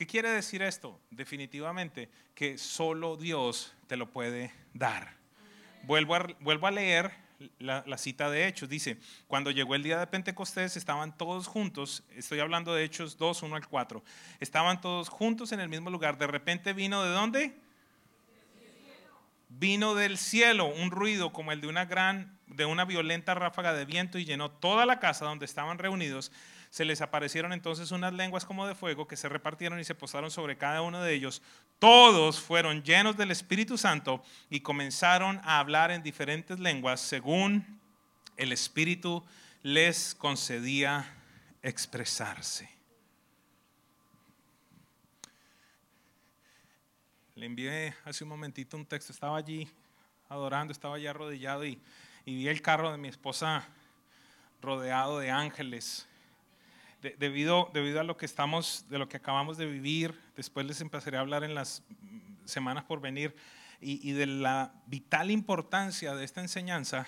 ¿Qué 0.00 0.06
quiere 0.06 0.30
decir 0.30 0.62
esto? 0.62 0.98
Definitivamente 1.10 2.08
que 2.34 2.56
solo 2.56 3.18
Dios 3.18 3.74
te 3.86 3.98
lo 3.98 4.10
puede 4.10 4.50
dar. 4.72 5.14
Vuelvo 5.82 6.14
a, 6.14 6.70
leer 6.70 7.12
la, 7.58 7.84
la, 7.86 7.98
cita 7.98 8.30
de 8.30 8.46
Hechos. 8.46 8.70
Dice, 8.70 8.98
cuando 9.26 9.50
llegó 9.50 9.74
el 9.74 9.82
día 9.82 9.98
de 9.98 10.06
Pentecostés 10.06 10.78
estaban 10.78 11.16
todos 11.18 11.46
juntos, 11.46 12.02
estoy 12.16 12.40
hablando 12.40 12.74
de 12.74 12.84
Hechos 12.84 13.18
2, 13.18 13.42
1 13.42 13.56
al 13.56 13.66
4, 13.66 14.02
estaban 14.40 14.80
todos 14.80 15.10
juntos 15.10 15.52
en 15.52 15.60
el 15.60 15.68
mismo 15.68 15.90
lugar. 15.90 16.16
De 16.16 16.26
repente 16.26 16.72
vino 16.72 17.04
de 17.04 17.10
dónde? 17.10 17.54
Vino 19.50 19.94
del 19.94 20.16
cielo 20.16 20.66
un 20.66 20.90
ruido 20.90 21.30
como 21.32 21.52
el 21.52 21.60
de 21.60 21.66
una 21.66 21.84
gran, 21.84 22.38
de 22.46 22.64
una 22.64 22.86
violenta 22.86 23.34
ráfaga 23.34 23.74
de 23.74 23.84
viento 23.84 24.18
y 24.18 24.24
llenó 24.24 24.50
toda 24.50 24.86
la 24.86 24.98
casa 24.98 25.26
donde 25.26 25.44
estaban 25.44 25.76
reunidos 25.76 26.32
se 26.70 26.84
les 26.84 27.00
aparecieron 27.00 27.52
entonces 27.52 27.90
unas 27.90 28.12
lenguas 28.12 28.44
como 28.44 28.66
de 28.66 28.76
fuego 28.76 29.08
que 29.08 29.16
se 29.16 29.28
repartieron 29.28 29.80
y 29.80 29.84
se 29.84 29.96
posaron 29.96 30.30
sobre 30.30 30.56
cada 30.56 30.82
uno 30.82 31.02
de 31.02 31.12
ellos. 31.12 31.42
Todos 31.80 32.40
fueron 32.40 32.84
llenos 32.84 33.16
del 33.16 33.32
Espíritu 33.32 33.76
Santo 33.76 34.22
y 34.48 34.60
comenzaron 34.60 35.40
a 35.42 35.58
hablar 35.58 35.90
en 35.90 36.04
diferentes 36.04 36.60
lenguas 36.60 37.00
según 37.00 37.80
el 38.36 38.52
Espíritu 38.52 39.24
les 39.64 40.14
concedía 40.14 41.12
expresarse. 41.60 42.70
Le 47.34 47.46
envié 47.46 47.94
hace 48.04 48.22
un 48.22 48.30
momentito 48.30 48.76
un 48.76 48.86
texto, 48.86 49.12
estaba 49.12 49.36
allí 49.36 49.68
adorando, 50.28 50.72
estaba 50.72 50.94
allí 50.94 51.08
arrodillado 51.08 51.64
y, 51.66 51.80
y 52.24 52.36
vi 52.36 52.48
el 52.48 52.62
carro 52.62 52.92
de 52.92 52.98
mi 52.98 53.08
esposa 53.08 53.66
rodeado 54.62 55.18
de 55.18 55.30
ángeles 55.32 56.06
debido, 57.00 57.70
debido 57.72 58.00
a 58.00 58.04
lo 58.04 58.16
que 58.16 58.26
estamos, 58.26 58.86
de 58.88 58.98
lo 58.98 59.08
que 59.08 59.16
acabamos 59.16 59.56
de 59.56 59.66
vivir, 59.66 60.18
después 60.36 60.66
les 60.66 60.80
empezaré 60.80 61.16
a 61.16 61.20
hablar 61.20 61.44
en 61.44 61.54
las 61.54 61.82
semanas 62.44 62.84
por 62.84 63.00
venir, 63.00 63.34
y, 63.82 64.12
de 64.12 64.26
la 64.26 64.74
vital 64.86 65.30
importancia 65.30 66.14
de 66.14 66.24
esta 66.24 66.42
enseñanza, 66.42 67.06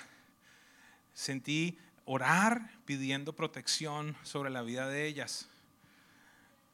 sentí 1.12 1.78
orar 2.06 2.70
pidiendo 2.86 3.34
protección 3.34 4.16
sobre 4.22 4.48
la 4.48 4.62
vida 4.62 4.88
de 4.88 5.06
ellas. 5.06 5.50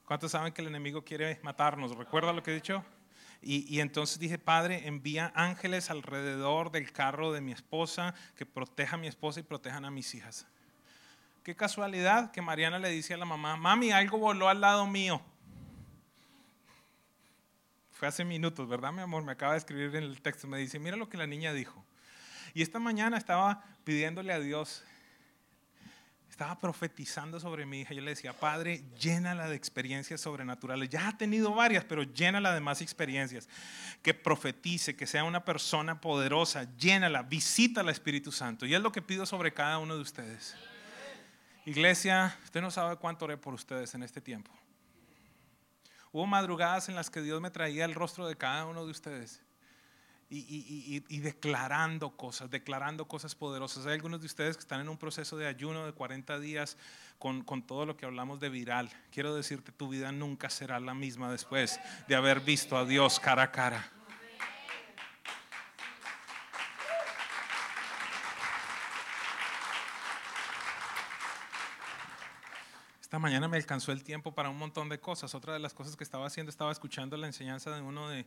¿Cuántos 0.04 0.30
saben 0.30 0.52
que 0.52 0.62
el 0.62 0.68
enemigo 0.68 1.02
quiere 1.02 1.40
matarnos? 1.42 1.96
¿Recuerda 1.96 2.32
lo 2.32 2.42
que 2.42 2.52
he 2.52 2.54
dicho? 2.54 2.84
Y, 3.40 3.80
entonces 3.80 4.18
dije, 4.18 4.38
Padre, 4.38 4.88
envía 4.88 5.32
ángeles 5.34 5.90
alrededor 5.90 6.72
del 6.72 6.92
carro 6.92 7.32
de 7.32 7.40
mi 7.40 7.52
esposa 7.52 8.14
que 8.36 8.46
proteja 8.46 8.96
a 8.96 8.98
mi 8.98 9.06
esposa 9.06 9.40
y 9.40 9.44
protejan 9.44 9.84
a 9.84 9.90
mis 9.90 10.14
hijas. 10.14 10.46
Qué 11.48 11.56
casualidad 11.56 12.30
que 12.30 12.42
Mariana 12.42 12.78
le 12.78 12.90
dice 12.90 13.14
a 13.14 13.16
la 13.16 13.24
mamá, 13.24 13.56
mami, 13.56 13.90
algo 13.90 14.18
voló 14.18 14.50
al 14.50 14.60
lado 14.60 14.86
mío. 14.86 15.22
Fue 17.90 18.06
hace 18.06 18.22
minutos, 18.22 18.68
¿verdad, 18.68 18.92
mi 18.92 19.00
amor? 19.00 19.22
Me 19.22 19.32
acaba 19.32 19.52
de 19.52 19.58
escribir 19.60 19.96
en 19.96 20.04
el 20.04 20.20
texto. 20.20 20.46
Me 20.46 20.58
dice, 20.58 20.78
mira 20.78 20.98
lo 20.98 21.08
que 21.08 21.16
la 21.16 21.26
niña 21.26 21.54
dijo. 21.54 21.82
Y 22.52 22.60
esta 22.60 22.78
mañana 22.78 23.16
estaba 23.16 23.64
pidiéndole 23.84 24.34
a 24.34 24.40
Dios, 24.40 24.84
estaba 26.28 26.58
profetizando 26.58 27.40
sobre 27.40 27.64
mi 27.64 27.80
hija. 27.80 27.94
Yo 27.94 28.02
le 28.02 28.10
decía, 28.10 28.34
Padre, 28.34 28.84
llénala 29.00 29.48
de 29.48 29.56
experiencias 29.56 30.20
sobrenaturales. 30.20 30.90
Ya 30.90 31.08
ha 31.08 31.16
tenido 31.16 31.54
varias, 31.54 31.82
pero 31.82 32.02
llénala 32.02 32.52
de 32.52 32.60
más 32.60 32.82
experiencias. 32.82 33.48
Que 34.02 34.12
profetice, 34.12 34.96
que 34.96 35.06
sea 35.06 35.24
una 35.24 35.46
persona 35.46 35.98
poderosa. 35.98 36.68
Llénala, 36.76 37.22
visita 37.22 37.80
al 37.80 37.88
Espíritu 37.88 38.32
Santo. 38.32 38.66
Y 38.66 38.74
es 38.74 38.82
lo 38.82 38.92
que 38.92 39.00
pido 39.00 39.24
sobre 39.24 39.54
cada 39.54 39.78
uno 39.78 39.96
de 39.96 40.02
ustedes. 40.02 40.54
Iglesia, 41.68 42.34
usted 42.44 42.62
no 42.62 42.70
sabe 42.70 42.96
cuánto 42.96 43.26
oré 43.26 43.36
por 43.36 43.52
ustedes 43.52 43.94
en 43.94 44.02
este 44.02 44.22
tiempo. 44.22 44.50
Hubo 46.12 46.24
madrugadas 46.24 46.88
en 46.88 46.94
las 46.94 47.10
que 47.10 47.20
Dios 47.20 47.42
me 47.42 47.50
traía 47.50 47.84
el 47.84 47.94
rostro 47.94 48.26
de 48.26 48.36
cada 48.36 48.64
uno 48.64 48.86
de 48.86 48.90
ustedes 48.90 49.42
y, 50.30 51.20
declarando 51.20 52.16
cosas, 52.16 52.48
declarando 52.48 53.06
cosas 53.06 53.34
poderosas. 53.34 53.84
Hay 53.84 53.92
algunos 53.92 54.20
de 54.20 54.26
ustedes 54.26 54.56
que 54.56 54.62
están 54.62 54.80
en 54.80 54.88
un 54.88 54.96
proceso 54.96 55.36
de 55.36 55.46
ayuno 55.46 55.84
de 55.84 55.92
40 55.92 56.38
días 56.38 56.78
con, 57.18 57.42
con, 57.42 57.62
todo 57.62 57.84
lo 57.84 57.98
que 57.98 58.06
hablamos 58.06 58.40
de 58.40 58.48
viral. 58.48 58.88
Quiero 59.10 59.34
decirte, 59.34 59.70
tu 59.70 59.90
vida 59.90 60.10
nunca 60.10 60.48
será 60.48 60.80
la 60.80 60.94
misma 60.94 61.30
después 61.30 61.78
de 62.08 62.14
haber 62.14 62.40
visto 62.40 62.78
a 62.78 62.86
Dios 62.86 63.20
cara 63.20 63.42
a 63.42 63.52
cara. 63.52 63.92
Mañana 73.18 73.48
me 73.48 73.56
alcanzó 73.56 73.92
el 73.92 74.04
tiempo 74.04 74.32
para 74.32 74.48
un 74.48 74.58
montón 74.58 74.88
de 74.88 75.00
cosas. 75.00 75.34
Otra 75.34 75.52
de 75.52 75.58
las 75.58 75.74
cosas 75.74 75.96
que 75.96 76.04
estaba 76.04 76.26
haciendo, 76.26 76.50
estaba 76.50 76.72
escuchando 76.72 77.16
la 77.16 77.26
enseñanza 77.26 77.74
de 77.74 77.80
uno 77.82 78.08
de, 78.08 78.26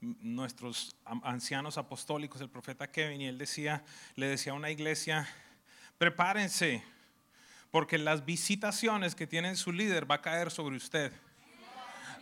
nuestros 0.00 0.96
ancianos 1.04 1.76
apostólicos, 1.76 2.40
el 2.40 2.48
profeta 2.48 2.90
Kevin, 2.90 3.20
y 3.20 3.26
él 3.26 3.38
decía, 3.38 3.84
le 4.16 4.28
decía 4.28 4.52
a 4.52 4.54
una 4.54 4.70
iglesia, 4.70 5.28
prepárense, 5.98 6.82
porque 7.70 7.98
las 7.98 8.24
visitaciones 8.24 9.14
que 9.14 9.26
tiene 9.26 9.54
su 9.56 9.72
líder 9.72 10.10
va 10.10 10.16
a 10.16 10.22
caer 10.22 10.50
sobre 10.50 10.76
usted. 10.76 11.12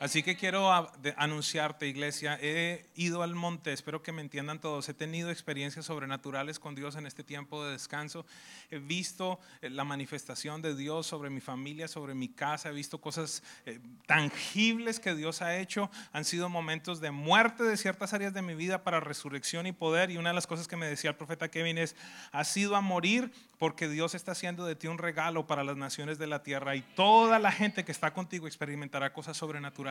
Así 0.01 0.23
que 0.23 0.37
quiero 0.37 0.71
anunciarte, 1.17 1.89
iglesia, 1.89 2.39
he 2.41 2.87
ido 2.95 3.25
al 3.25 3.35
monte, 3.35 3.73
espero 3.73 4.01
que 4.01 4.13
me 4.13 4.23
entiendan 4.23 4.61
todos, 4.61 4.89
he 4.89 4.95
tenido 4.95 5.29
experiencias 5.29 5.87
sobrenaturales 5.87 6.61
con 6.61 6.77
Dios 6.77 6.95
en 6.95 7.05
este 7.05 7.25
tiempo 7.25 7.65
de 7.65 7.73
descanso, 7.73 8.25
he 8.71 8.79
visto 8.79 9.41
eh, 9.61 9.71
la 9.71 9.83
manifestación 9.83 10.63
de 10.63 10.77
Dios 10.77 11.09
sobre 11.09 11.31
mi 11.31 11.41
familia, 11.41 11.89
sobre 11.89 12.15
mi 12.15 12.29
casa, 12.29 12.69
he 12.69 12.73
visto 12.73 13.01
cosas 13.01 13.43
eh, 13.67 13.81
tangibles 14.07 15.01
que 15.01 15.17
Dios 15.17 15.43
ha 15.43 15.57
hecho, 15.57 15.91
han 16.13 16.25
sido 16.25 16.49
momentos 16.49 17.01
de 17.01 17.11
muerte 17.11 17.65
de 17.65 17.77
ciertas 17.77 18.13
áreas 18.13 18.33
de 18.33 18.43
mi 18.43 18.55
vida 18.55 18.85
para 18.85 19.01
resurrección 19.01 19.67
y 19.67 19.73
poder, 19.73 20.13
y 20.13 20.17
una 20.17 20.31
de 20.31 20.37
las 20.37 20.47
cosas 20.47 20.69
que 20.69 20.77
me 20.77 20.87
decía 20.87 21.11
el 21.11 21.17
profeta 21.17 21.51
Kevin 21.51 21.77
es, 21.77 21.97
has 22.31 22.57
ido 22.57 22.77
a 22.77 22.81
morir 22.81 23.33
porque 23.59 23.89
Dios 23.89 24.15
está 24.15 24.31
haciendo 24.31 24.65
de 24.65 24.77
ti 24.77 24.87
un 24.87 24.99
regalo 24.99 25.49
para 25.49 25.65
las 25.65 25.77
naciones 25.77 26.19
de 26.19 26.29
la 26.29 26.45
tierra 26.45 26.77
y 26.77 26.83
toda 26.83 27.41
la 27.41 27.51
gente 27.51 27.85
que 27.85 27.91
está 27.91 28.13
contigo 28.13 28.47
experimentará 28.47 29.13
cosas 29.13 29.37
sobrenaturales 29.37 29.88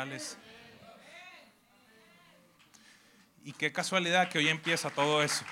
y 3.44 3.54
qué 3.54 3.72
casualidad 3.72 4.30
que 4.30 4.38
hoy 4.38 4.50
empieza 4.50 4.90
todo 4.90 5.24
eso. 5.24 5.44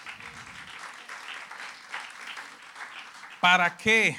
¿Para 3.42 3.78
qué 3.78 4.18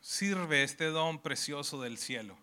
sirve 0.00 0.62
este 0.62 0.84
don 0.84 1.18
precioso 1.18 1.80
del 1.80 1.98
cielo? 1.98 2.36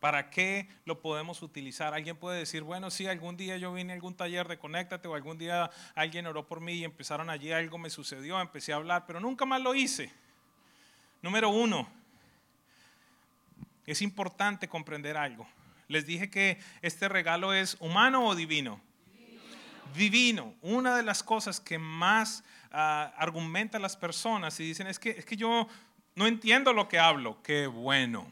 ¿Para 0.00 0.30
qué 0.30 0.68
lo 0.84 1.00
podemos 1.00 1.42
utilizar? 1.42 1.92
Alguien 1.92 2.16
puede 2.16 2.38
decir, 2.38 2.62
bueno, 2.62 2.90
sí, 2.90 3.06
algún 3.06 3.36
día 3.36 3.56
yo 3.58 3.72
vine 3.72 3.92
a 3.92 3.96
algún 3.96 4.16
taller 4.16 4.48
de 4.48 4.58
Conéctate 4.58 5.06
o 5.08 5.14
algún 5.14 5.36
día 5.36 5.70
alguien 5.94 6.26
oró 6.26 6.46
por 6.46 6.60
mí 6.60 6.72
y 6.72 6.84
empezaron 6.84 7.30
allí, 7.30 7.52
algo 7.52 7.78
me 7.78 7.90
sucedió, 7.90 8.40
empecé 8.40 8.72
a 8.72 8.76
hablar, 8.76 9.04
pero 9.06 9.20
nunca 9.20 9.44
más 9.44 9.60
lo 9.60 9.74
hice. 9.74 10.10
Número 11.22 11.50
uno, 11.50 11.88
es 13.86 14.00
importante 14.02 14.68
comprender 14.68 15.16
algo. 15.16 15.46
Les 15.88 16.06
dije 16.06 16.30
que 16.30 16.58
este 16.82 17.08
regalo 17.08 17.52
es 17.52 17.76
humano 17.80 18.26
o 18.26 18.34
divino. 18.34 18.80
Divino. 19.94 20.54
Una 20.60 20.96
de 20.96 21.02
las 21.02 21.22
cosas 21.22 21.60
que 21.60 21.78
más 21.78 22.44
uh, 22.70 22.76
argumentan 23.16 23.80
las 23.80 23.96
personas 23.96 24.60
y 24.60 24.64
dicen 24.64 24.86
es 24.86 24.98
que, 24.98 25.10
es 25.10 25.24
que 25.24 25.36
yo 25.36 25.66
no 26.14 26.26
entiendo 26.26 26.72
lo 26.74 26.88
que 26.88 26.98
hablo. 26.98 27.42
Qué 27.42 27.66
bueno. 27.66 28.30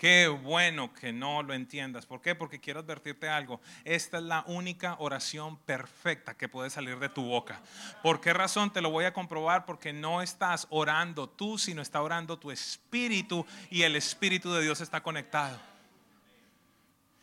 Qué 0.00 0.28
bueno 0.28 0.94
que 0.94 1.12
no 1.12 1.42
lo 1.42 1.52
entiendas. 1.52 2.06
¿Por 2.06 2.22
qué? 2.22 2.34
Porque 2.34 2.58
quiero 2.58 2.80
advertirte 2.80 3.28
algo. 3.28 3.60
Esta 3.84 4.16
es 4.16 4.22
la 4.22 4.44
única 4.46 4.96
oración 4.98 5.58
perfecta 5.58 6.32
que 6.32 6.48
puede 6.48 6.70
salir 6.70 6.98
de 6.98 7.10
tu 7.10 7.22
boca. 7.22 7.60
¿Por 8.02 8.18
qué 8.18 8.32
razón 8.32 8.72
te 8.72 8.80
lo 8.80 8.88
voy 8.88 9.04
a 9.04 9.12
comprobar? 9.12 9.66
Porque 9.66 9.92
no 9.92 10.22
estás 10.22 10.66
orando 10.70 11.28
tú, 11.28 11.58
sino 11.58 11.82
está 11.82 12.00
orando 12.00 12.38
tu 12.38 12.50
espíritu 12.50 13.44
y 13.68 13.82
el 13.82 13.94
espíritu 13.94 14.50
de 14.54 14.62
Dios 14.62 14.80
está 14.80 15.02
conectado. 15.02 15.60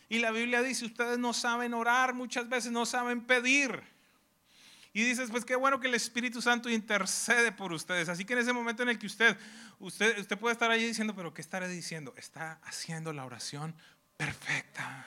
Y 0.08 0.20
la 0.20 0.30
Biblia 0.30 0.62
dice, 0.62 0.86
ustedes 0.86 1.18
no 1.18 1.34
saben 1.34 1.74
orar, 1.74 2.13
muchas 2.13 2.48
veces 2.48 2.72
no 2.72 2.86
saben 2.86 3.22
pedir. 3.22 3.82
Y 4.98 5.04
dices, 5.04 5.30
pues 5.30 5.46
qué 5.46 5.56
bueno 5.56 5.80
que 5.80 5.88
el 5.88 5.94
Espíritu 5.94 6.42
Santo 6.42 6.72
intercede 6.72 7.52
por 7.52 7.72
ustedes. 7.72 8.10
Así 8.10 8.26
que 8.26 8.34
en 8.34 8.40
ese 8.40 8.52
momento 8.52 8.82
en 8.82 8.90
el 8.90 8.98
que 8.98 9.06
usted, 9.06 9.38
usted, 9.78 10.18
usted 10.18 10.40
puede 10.40 10.54
estar 10.54 10.72
allí 10.72 10.88
diciendo, 10.88 11.14
pero 11.16 11.36
¿qué 11.36 11.42
estaré 11.42 11.68
diciendo? 11.68 12.16
Está 12.18 12.60
haciendo 12.64 13.14
la 13.14 13.24
oración 13.24 13.76
perfecta. 14.18 15.06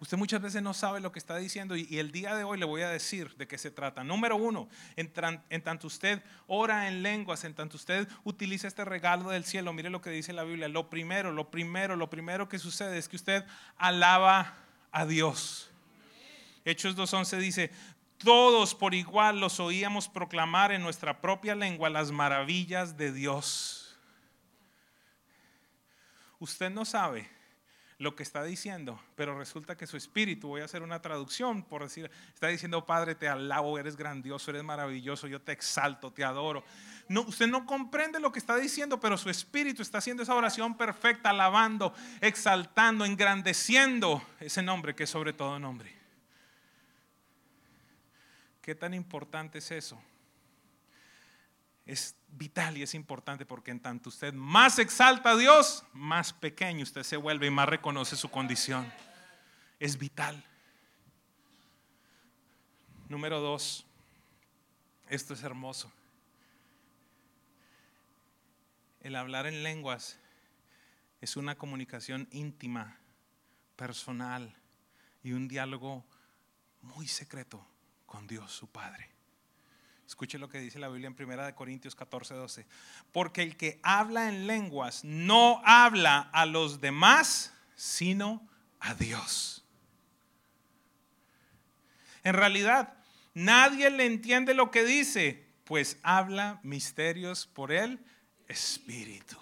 Usted 0.00 0.16
muchas 0.16 0.40
veces 0.40 0.62
no 0.62 0.72
sabe 0.72 1.00
lo 1.00 1.12
que 1.12 1.18
está 1.18 1.36
diciendo 1.36 1.76
y, 1.76 1.98
el 1.98 2.10
día 2.10 2.34
de 2.34 2.44
hoy 2.44 2.58
le 2.58 2.64
voy 2.64 2.80
a 2.80 2.88
decir 2.88 3.36
de 3.36 3.46
qué 3.46 3.58
se 3.58 3.70
trata. 3.70 4.02
Número 4.02 4.36
uno, 4.36 4.70
en, 4.96 5.12
en, 5.50 5.60
tanto 5.60 5.88
usted 5.88 6.22
ora 6.46 6.88
en 6.88 7.02
lenguas, 7.02 7.44
en 7.44 7.52
tanto 7.52 7.76
usted 7.76 8.08
utiliza 8.24 8.66
este 8.66 8.82
regalo 8.82 9.28
del 9.28 9.44
cielo, 9.44 9.74
mire 9.74 9.90
lo 9.90 10.00
que 10.00 10.08
dice 10.08 10.32
la 10.32 10.44
Biblia. 10.44 10.68
Lo 10.68 10.88
primero, 10.88 11.32
lo 11.32 11.50
primero, 11.50 11.96
lo 11.96 12.08
primero 12.08 12.48
que 12.48 12.58
sucede 12.58 12.96
es 12.96 13.10
que 13.10 13.16
usted 13.16 13.44
alaba 13.76 14.54
a 14.90 15.04
Dios. 15.04 15.68
Hechos 16.64 16.96
2.11 16.96 17.38
dice, 17.38 17.70
todos 18.22 18.74
por 18.74 18.94
igual 18.94 19.40
los 19.40 19.60
oíamos 19.60 20.08
proclamar 20.08 20.72
en 20.72 20.82
nuestra 20.82 21.20
propia 21.20 21.54
lengua 21.54 21.90
las 21.90 22.10
maravillas 22.10 22.96
de 22.96 23.12
Dios. 23.12 23.96
Usted 26.38 26.70
no 26.70 26.84
sabe 26.84 27.30
lo 27.98 28.16
que 28.16 28.24
está 28.24 28.42
diciendo, 28.42 29.00
pero 29.14 29.38
resulta 29.38 29.76
que 29.76 29.86
su 29.86 29.96
espíritu, 29.96 30.48
voy 30.48 30.60
a 30.60 30.64
hacer 30.64 30.82
una 30.82 31.00
traducción 31.00 31.62
por 31.62 31.84
decir, 31.84 32.10
está 32.34 32.48
diciendo, 32.48 32.84
Padre, 32.84 33.14
te 33.14 33.28
alabo, 33.28 33.78
eres 33.78 33.96
grandioso, 33.96 34.50
eres 34.50 34.64
maravilloso, 34.64 35.28
yo 35.28 35.40
te 35.40 35.52
exalto, 35.52 36.10
te 36.12 36.24
adoro. 36.24 36.64
Usted 37.08 37.46
no 37.46 37.64
comprende 37.64 38.18
lo 38.18 38.32
que 38.32 38.40
está 38.40 38.56
diciendo, 38.56 38.98
pero 38.98 39.16
su 39.16 39.30
espíritu 39.30 39.82
está 39.82 39.98
haciendo 39.98 40.24
esa 40.24 40.34
oración 40.34 40.76
perfecta, 40.76 41.30
alabando, 41.30 41.94
exaltando, 42.20 43.04
engrandeciendo 43.04 44.20
ese 44.40 44.62
nombre 44.62 44.96
que 44.96 45.04
es 45.04 45.10
sobre 45.10 45.32
todo 45.32 45.60
nombre. 45.60 46.01
¿Qué 48.62 48.76
tan 48.76 48.94
importante 48.94 49.58
es 49.58 49.72
eso? 49.72 50.00
Es 51.84 52.14
vital 52.28 52.78
y 52.78 52.82
es 52.82 52.94
importante 52.94 53.44
porque 53.44 53.72
en 53.72 53.80
tanto 53.80 54.08
usted 54.08 54.32
más 54.32 54.78
exalta 54.78 55.30
a 55.30 55.36
Dios, 55.36 55.84
más 55.92 56.32
pequeño 56.32 56.84
usted 56.84 57.02
se 57.02 57.16
vuelve 57.16 57.48
y 57.48 57.50
más 57.50 57.68
reconoce 57.68 58.14
su 58.14 58.30
condición. 58.30 58.90
Es 59.80 59.98
vital. 59.98 60.44
Número 63.08 63.40
dos, 63.40 63.84
esto 65.08 65.34
es 65.34 65.42
hermoso. 65.42 65.92
El 69.00 69.16
hablar 69.16 69.48
en 69.48 69.64
lenguas 69.64 70.20
es 71.20 71.36
una 71.36 71.56
comunicación 71.56 72.28
íntima, 72.30 72.96
personal 73.74 74.54
y 75.24 75.32
un 75.32 75.48
diálogo 75.48 76.04
muy 76.80 77.08
secreto 77.08 77.66
con 78.12 78.26
Dios 78.26 78.52
su 78.52 78.66
Padre. 78.66 79.08
Escuche 80.06 80.38
lo 80.38 80.50
que 80.50 80.60
dice 80.60 80.78
la 80.78 80.90
Biblia 80.90 81.06
en 81.08 81.16
1 81.18 81.54
Corintios 81.54 81.94
14, 81.94 82.34
12. 82.34 82.66
Porque 83.10 83.40
el 83.42 83.56
que 83.56 83.80
habla 83.82 84.28
en 84.28 84.46
lenguas 84.46 85.02
no 85.02 85.62
habla 85.64 86.28
a 86.34 86.44
los 86.44 86.82
demás, 86.82 87.54
sino 87.74 88.46
a 88.80 88.92
Dios. 88.92 89.64
En 92.22 92.34
realidad, 92.34 92.98
nadie 93.32 93.88
le 93.88 94.04
entiende 94.04 94.52
lo 94.52 94.70
que 94.70 94.84
dice, 94.84 95.48
pues 95.64 95.96
habla 96.02 96.60
misterios 96.62 97.46
por 97.46 97.72
el 97.72 97.98
Espíritu. 98.46 99.38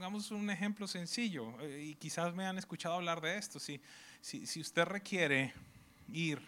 Pongamos 0.00 0.30
un 0.30 0.48
ejemplo 0.48 0.86
sencillo, 0.86 1.52
eh, 1.60 1.88
y 1.90 1.94
quizás 1.94 2.32
me 2.32 2.46
han 2.46 2.56
escuchado 2.56 2.94
hablar 2.94 3.20
de 3.20 3.36
esto, 3.36 3.60
si, 3.60 3.82
si, 4.22 4.58
usted 4.58 4.84
requiere 4.84 5.52
ir 6.10 6.40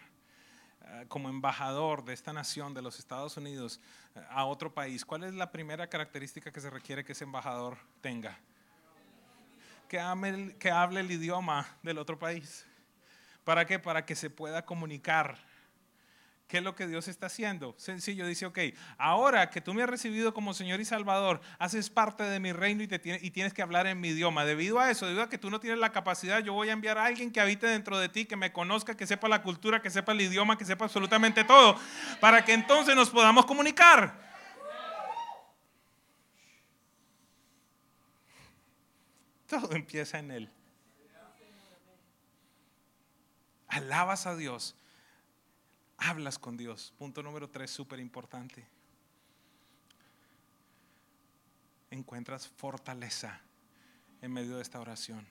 eh, 0.81 1.05
como 1.07 1.29
embajador 1.29 2.03
de 2.03 2.13
esta 2.13 2.33
nación, 2.33 2.73
de 2.73 2.81
los 2.81 2.97
Estados 2.97 3.37
Unidos, 3.37 3.79
eh, 4.15 4.21
a 4.31 4.45
otro 4.45 4.73
país, 4.73 5.05
¿cuál 5.05 5.25
es 5.25 5.35
la 5.35 5.51
primera 5.51 5.85
característica 5.85 6.51
que 6.51 6.59
se 6.59 6.71
requiere 6.71 7.05
que 7.05 7.11
ese 7.11 7.25
embajador 7.25 7.77
tenga? 8.01 8.39
Que, 9.87 9.99
que 10.57 10.71
hable 10.71 11.01
el 11.01 11.11
idioma 11.11 11.77
del 11.83 11.99
otro 11.99 12.17
país. 12.17 12.65
¿Para 13.43 13.67
qué? 13.67 13.77
Para 13.77 14.03
que 14.03 14.15
se 14.15 14.31
pueda 14.31 14.65
comunicar 14.65 15.37
¿Qué 16.47 16.57
es 16.57 16.63
lo 16.63 16.75
que 16.75 16.87
Dios 16.87 17.07
está 17.07 17.27
haciendo? 17.27 17.73
Sencillo, 17.77 18.27
dice, 18.27 18.45
ok, 18.45 18.59
ahora 18.97 19.49
que 19.49 19.61
tú 19.61 19.73
me 19.73 19.81
has 19.81 19.89
recibido 19.89 20.33
como 20.33 20.53
Señor 20.53 20.79
y 20.81 20.85
Salvador, 20.85 21.41
haces 21.57 21.89
parte 21.89 22.23
de 22.23 22.39
mi 22.39 22.51
reino 22.51 22.83
y, 22.83 22.87
te 22.87 23.01
y 23.21 23.31
tienes 23.31 23.53
que 23.53 23.61
hablar 23.61 23.87
en 23.87 23.99
mi 23.99 24.09
idioma. 24.09 24.45
Debido 24.45 24.79
a 24.79 24.91
eso, 24.91 25.05
debido 25.05 25.23
a 25.23 25.29
que 25.29 25.37
tú 25.37 25.49
no 25.49 25.59
tienes 25.59 25.79
la 25.79 25.91
capacidad, 25.91 26.43
yo 26.43 26.53
voy 26.53 26.69
a 26.69 26.73
enviar 26.73 26.97
a 26.97 27.05
alguien 27.05 27.31
que 27.31 27.41
habite 27.41 27.65
dentro 27.65 27.97
de 27.97 28.09
ti, 28.09 28.25
que 28.25 28.35
me 28.35 28.51
conozca, 28.51 28.95
que 28.95 29.07
sepa 29.07 29.27
la 29.27 29.41
cultura, 29.41 29.81
que 29.81 29.89
sepa 29.89 30.11
el 30.11 30.21
idioma, 30.21 30.57
que 30.57 30.65
sepa 30.65 30.85
absolutamente 30.85 31.43
todo, 31.43 31.79
para 32.19 32.45
que 32.45 32.53
entonces 32.53 32.95
nos 32.95 33.09
podamos 33.09 33.45
comunicar. 33.45 34.21
Todo 39.47 39.73
empieza 39.73 40.19
en 40.19 40.31
Él. 40.31 40.49
Alabas 43.67 44.27
a 44.27 44.35
Dios 44.35 44.75
hablas 46.03 46.37
con 46.37 46.57
Dios. 46.57 46.93
Punto 46.97 47.23
número 47.23 47.49
tres, 47.49 47.71
súper 47.71 47.99
importante. 47.99 48.67
Encuentras 51.91 52.47
fortaleza 52.47 53.39
en 54.21 54.31
medio 54.31 54.57
de 54.57 54.61
esta 54.61 54.79
oración. 54.79 55.25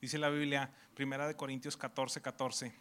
Dice 0.00 0.18
la 0.18 0.28
Biblia, 0.28 0.70
primera 0.94 1.26
de 1.26 1.34
Corintios 1.34 1.76
14, 1.76 2.22
14. 2.22 2.72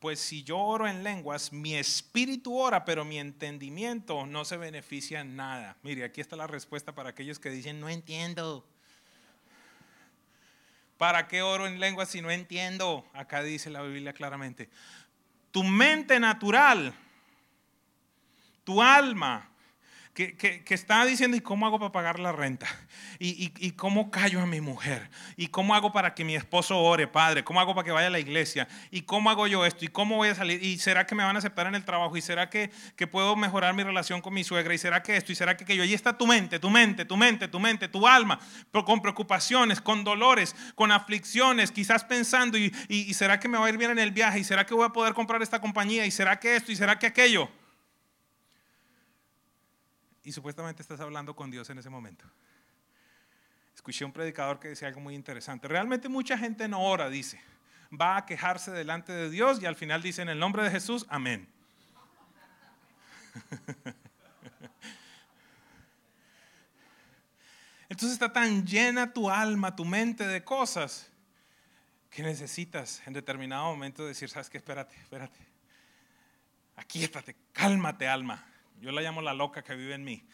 Pues 0.00 0.18
si 0.18 0.42
yo 0.42 0.58
oro 0.58 0.88
en 0.88 1.04
lenguas, 1.04 1.52
mi 1.52 1.76
espíritu 1.76 2.58
ora, 2.58 2.84
pero 2.84 3.04
mi 3.04 3.18
entendimiento 3.18 4.26
no 4.26 4.44
se 4.44 4.56
beneficia 4.56 5.20
en 5.20 5.36
nada. 5.36 5.76
Mire, 5.82 6.04
aquí 6.04 6.20
está 6.20 6.34
la 6.34 6.48
respuesta 6.48 6.94
para 6.94 7.10
aquellos 7.10 7.38
que 7.38 7.50
dicen, 7.50 7.78
no 7.78 7.88
entiendo. 7.88 8.66
¿Para 10.98 11.28
qué 11.28 11.42
oro 11.42 11.66
en 11.66 11.78
lenguas 11.78 12.08
si 12.08 12.20
no 12.20 12.30
entiendo? 12.30 13.04
Acá 13.12 13.42
dice 13.42 13.70
la 13.70 13.82
Biblia 13.82 14.12
claramente 14.12 14.70
tu 15.52 15.62
mente 15.62 16.18
natural, 16.18 16.94
tu 18.64 18.82
alma, 18.82 19.51
que, 20.14 20.62
está 20.68 21.06
diciendo, 21.06 21.38
¿y 21.38 21.40
cómo 21.40 21.64
hago 21.64 21.78
para 21.78 21.90
pagar 21.90 22.18
la 22.18 22.32
renta? 22.32 22.66
¿Y, 23.18 23.70
cómo 23.72 24.10
callo 24.10 24.42
a 24.42 24.46
mi 24.46 24.60
mujer? 24.60 25.08
¿Y 25.36 25.46
cómo 25.46 25.74
hago 25.74 25.90
para 25.90 26.14
que 26.14 26.22
mi 26.22 26.36
esposo 26.36 26.78
ore, 26.78 27.06
padre? 27.06 27.44
¿Cómo 27.44 27.60
hago 27.60 27.74
para 27.74 27.86
que 27.86 27.92
vaya 27.92 28.08
a 28.08 28.10
la 28.10 28.18
iglesia? 28.18 28.68
¿Y 28.90 29.02
cómo 29.02 29.30
hago 29.30 29.46
yo 29.46 29.64
esto? 29.64 29.86
¿Y 29.86 29.88
cómo 29.88 30.16
voy 30.16 30.28
a 30.28 30.34
salir? 30.34 30.62
¿Y 30.62 30.78
será 30.78 31.06
que 31.06 31.14
me 31.14 31.24
van 31.24 31.36
a 31.36 31.38
aceptar 31.38 31.66
en 31.66 31.74
el 31.74 31.84
trabajo? 31.86 32.14
¿Y 32.14 32.20
será 32.20 32.50
que, 32.50 32.70
que 32.94 33.06
puedo 33.06 33.36
mejorar 33.36 33.72
mi 33.72 33.84
relación 33.84 34.20
con 34.20 34.34
mi 34.34 34.44
suegra? 34.44 34.74
¿Y 34.74 34.78
será 34.78 35.02
que 35.02 35.16
esto? 35.16 35.32
¿Y 35.32 35.34
será 35.34 35.56
que 35.56 35.64
aquello? 35.64 35.82
Ahí 35.82 35.94
está 35.94 36.18
tu 36.18 36.26
mente, 36.26 36.58
tu 36.58 36.68
mente, 36.68 37.06
tu 37.06 37.16
mente, 37.16 37.48
tu 37.48 37.58
mente, 37.58 37.88
tu 37.88 38.06
alma, 38.06 38.38
pero 38.70 38.84
con 38.84 39.00
preocupaciones, 39.00 39.80
con 39.80 40.04
dolores, 40.04 40.54
con 40.74 40.92
aflicciones, 40.92 41.72
quizás 41.72 42.04
pensando, 42.04 42.58
¿y, 42.58 42.70
y 42.88 43.14
será 43.14 43.40
que 43.40 43.48
me 43.48 43.56
va 43.56 43.64
a 43.64 43.70
ir 43.70 43.78
bien 43.78 43.92
en 43.92 43.98
el 43.98 44.10
viaje? 44.10 44.40
¿Y 44.40 44.44
será 44.44 44.66
que 44.66 44.74
voy 44.74 44.84
a 44.84 44.90
poder 44.90 45.14
comprar 45.14 45.40
esta 45.40 45.58
compañía? 45.58 46.04
¿Y 46.04 46.10
será 46.10 46.38
que 46.38 46.54
esto? 46.56 46.70
¿Y 46.70 46.76
será 46.76 46.98
que 46.98 47.06
aquello? 47.06 47.48
Y 50.24 50.32
supuestamente 50.32 50.82
estás 50.82 51.00
hablando 51.00 51.34
con 51.34 51.50
Dios 51.50 51.68
en 51.70 51.78
ese 51.78 51.90
momento. 51.90 52.24
Escuché 53.74 54.04
un 54.04 54.12
predicador 54.12 54.60
que 54.60 54.68
decía 54.68 54.88
algo 54.88 55.00
muy 55.00 55.14
interesante. 55.14 55.66
Realmente 55.66 56.08
mucha 56.08 56.38
gente 56.38 56.68
no 56.68 56.82
ora, 56.82 57.08
dice. 57.08 57.40
Va 57.92 58.16
a 58.18 58.26
quejarse 58.26 58.70
delante 58.70 59.12
de 59.12 59.28
Dios 59.30 59.60
y 59.60 59.66
al 59.66 59.76
final 59.76 60.02
dice 60.02 60.22
en 60.22 60.28
el 60.28 60.38
nombre 60.38 60.62
de 60.62 60.70
Jesús, 60.70 61.04
amén. 61.08 61.48
Entonces 67.88 68.12
está 68.12 68.32
tan 68.32 68.64
llena 68.66 69.12
tu 69.12 69.28
alma, 69.28 69.76
tu 69.76 69.84
mente 69.84 70.26
de 70.26 70.42
cosas 70.44 71.10
que 72.08 72.22
necesitas 72.22 73.02
en 73.06 73.12
determinado 73.14 73.64
momento 73.64 74.06
decir, 74.06 74.28
sabes 74.28 74.48
qué, 74.48 74.58
espérate, 74.58 74.94
espérate. 74.96 75.40
Aquí 76.76 77.02
espérate, 77.02 77.36
cálmate 77.52 78.06
alma. 78.08 78.46
Yo 78.82 78.90
la 78.90 79.00
llamo 79.00 79.22
la 79.22 79.32
loca 79.32 79.62
que 79.62 79.76
vive 79.76 79.94
en 79.94 80.02
mí. 80.02 80.26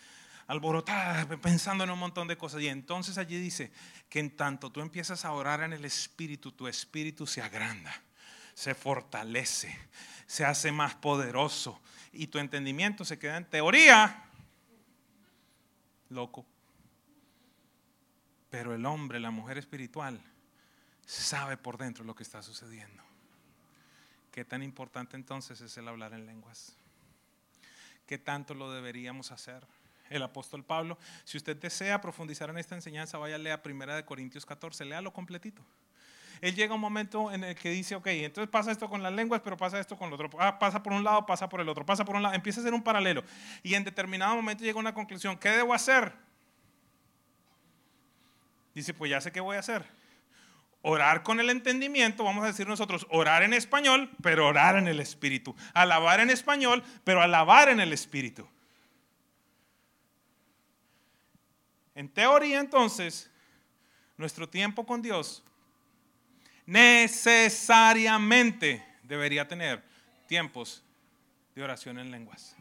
Alborotada, 0.47 1.27
pensando 1.37 1.85
en 1.85 1.91
un 1.91 1.99
montón 1.99 2.27
de 2.27 2.39
cosas. 2.39 2.63
Y 2.63 2.69
entonces 2.69 3.19
allí 3.19 3.39
dice 3.39 3.71
que 4.09 4.21
en 4.21 4.35
tanto 4.35 4.73
tú 4.73 4.81
empiezas 4.81 5.27
a 5.27 5.33
orar 5.33 5.63
en 5.63 5.75
el 5.75 5.85
Espíritu, 5.85 6.51
tu 6.53 6.67
Espíritu 6.67 7.27
se 7.27 7.43
agranda, 7.43 7.93
se 8.55 8.75
fortalece, 8.75 9.79
se 10.27 10.47
hace 10.47 10.73
más 10.73 10.95
poderoso. 10.95 11.79
Y 12.11 12.29
tu 12.29 12.39
entendimiento 12.39 13.05
se 13.05 13.19
queda 13.19 13.37
en 13.37 13.45
teoría 13.45 14.25
loco. 16.09 16.47
Pero 18.49 18.75
el 18.75 18.87
hombre, 18.87 19.21
la 19.21 19.31
mujer 19.31 19.59
espiritual, 19.59 20.19
sabe 21.05 21.59
por 21.59 21.77
dentro 21.77 22.03
lo 22.03 22.15
que 22.15 22.23
está 22.23 22.43
sucediendo. 22.43 23.03
¿Qué 24.33 24.47
tan 24.47 24.63
importante 24.63 25.17
entonces 25.17 25.61
es 25.61 25.77
el 25.77 25.87
hablar 25.87 26.15
en 26.15 26.25
lenguas? 26.25 26.78
¿Qué 28.09 28.17
tanto 28.17 28.55
lo 28.55 28.73
deberíamos 28.73 29.31
hacer? 29.33 29.67
El 30.09 30.23
apóstol 30.23 30.65
Pablo, 30.65 30.97
si 31.25 31.37
usted 31.37 31.55
desea 31.55 32.01
profundizar 32.01 32.49
en 32.49 32.57
esta 32.57 32.75
enseñanza, 32.75 33.19
vaya 33.19 33.35
a 33.35 33.39
leer 33.39 33.61
Primera 33.61 33.95
de 33.95 34.07
Corintios 34.07 34.47
14, 34.47 34.87
léalo 34.87 35.13
completito. 35.13 35.63
Él 36.41 36.55
llega 36.55 36.75
un 36.75 36.81
momento 36.81 37.31
en 37.31 37.45
el 37.45 37.55
que 37.55 37.69
dice, 37.69 37.95
ok, 37.97 38.07
entonces 38.07 38.51
pasa 38.51 38.73
esto 38.73 38.89
con 38.89 39.03
las 39.03 39.13
lenguas, 39.13 39.43
pero 39.45 39.59
pasa 39.59 39.79
esto 39.79 39.99
con 39.99 40.09
el 40.09 40.15
otro. 40.15 40.31
Ah, 40.39 40.59
pasa 40.59 40.83
por 40.83 40.95
un 40.95 41.05
lado, 41.05 41.27
pasa 41.27 41.51
por 41.51 41.61
el 41.61 41.69
otro, 41.69 41.85
pasa 41.85 42.03
por 42.07 42.17
un 42.17 42.23
lado, 42.23 42.35
empieza 42.35 42.61
a 42.61 42.65
ser 42.65 42.73
un 42.73 42.83
paralelo. 42.83 43.23
Y 43.63 43.75
en 43.75 43.85
determinado 43.85 44.35
momento 44.35 44.65
llega 44.65 44.79
a 44.79 44.81
una 44.81 44.95
conclusión, 44.95 45.37
¿qué 45.37 45.51
debo 45.51 45.75
hacer? 45.75 46.15
Dice, 48.75 48.95
pues 48.95 49.11
ya 49.11 49.21
sé 49.21 49.31
qué 49.33 49.41
voy 49.41 49.57
a 49.57 49.61
hacer 49.61 49.85
Orar 50.83 51.25
con 51.25 51.41
el 51.41 51.51
entendimiento, 51.51 52.23
vamos 52.23 52.45
a 52.45 52.49
decir 52.49 52.69
nosotros, 52.69 53.07
orar 53.11 53.43
en 53.43 53.53
español, 53.53 54.09
pero 54.23 54.47
orar 54.47 54.77
en 54.77 54.87
el 54.87 55.01
Espíritu. 55.01 55.57
Alabar 55.75 56.21
en 56.21 56.31
español, 56.31 56.85
pero 57.05 57.21
alabar 57.21 57.69
en 57.69 57.81
el 57.81 57.93
Espíritu. 57.93 58.49
En 61.95 62.09
teoría 62.09 62.61
entonces, 62.61 63.31
nuestro 64.17 64.49
tiempo 64.49 64.87
con 64.87 65.03
Dios 65.03 65.45
necesariamente 66.65 68.87
debería 69.03 69.49
tener 69.49 69.83
tiempos 70.29 70.85
de 71.57 71.65
oración 71.65 71.99
en 71.99 72.13
lenguas. 72.13 72.55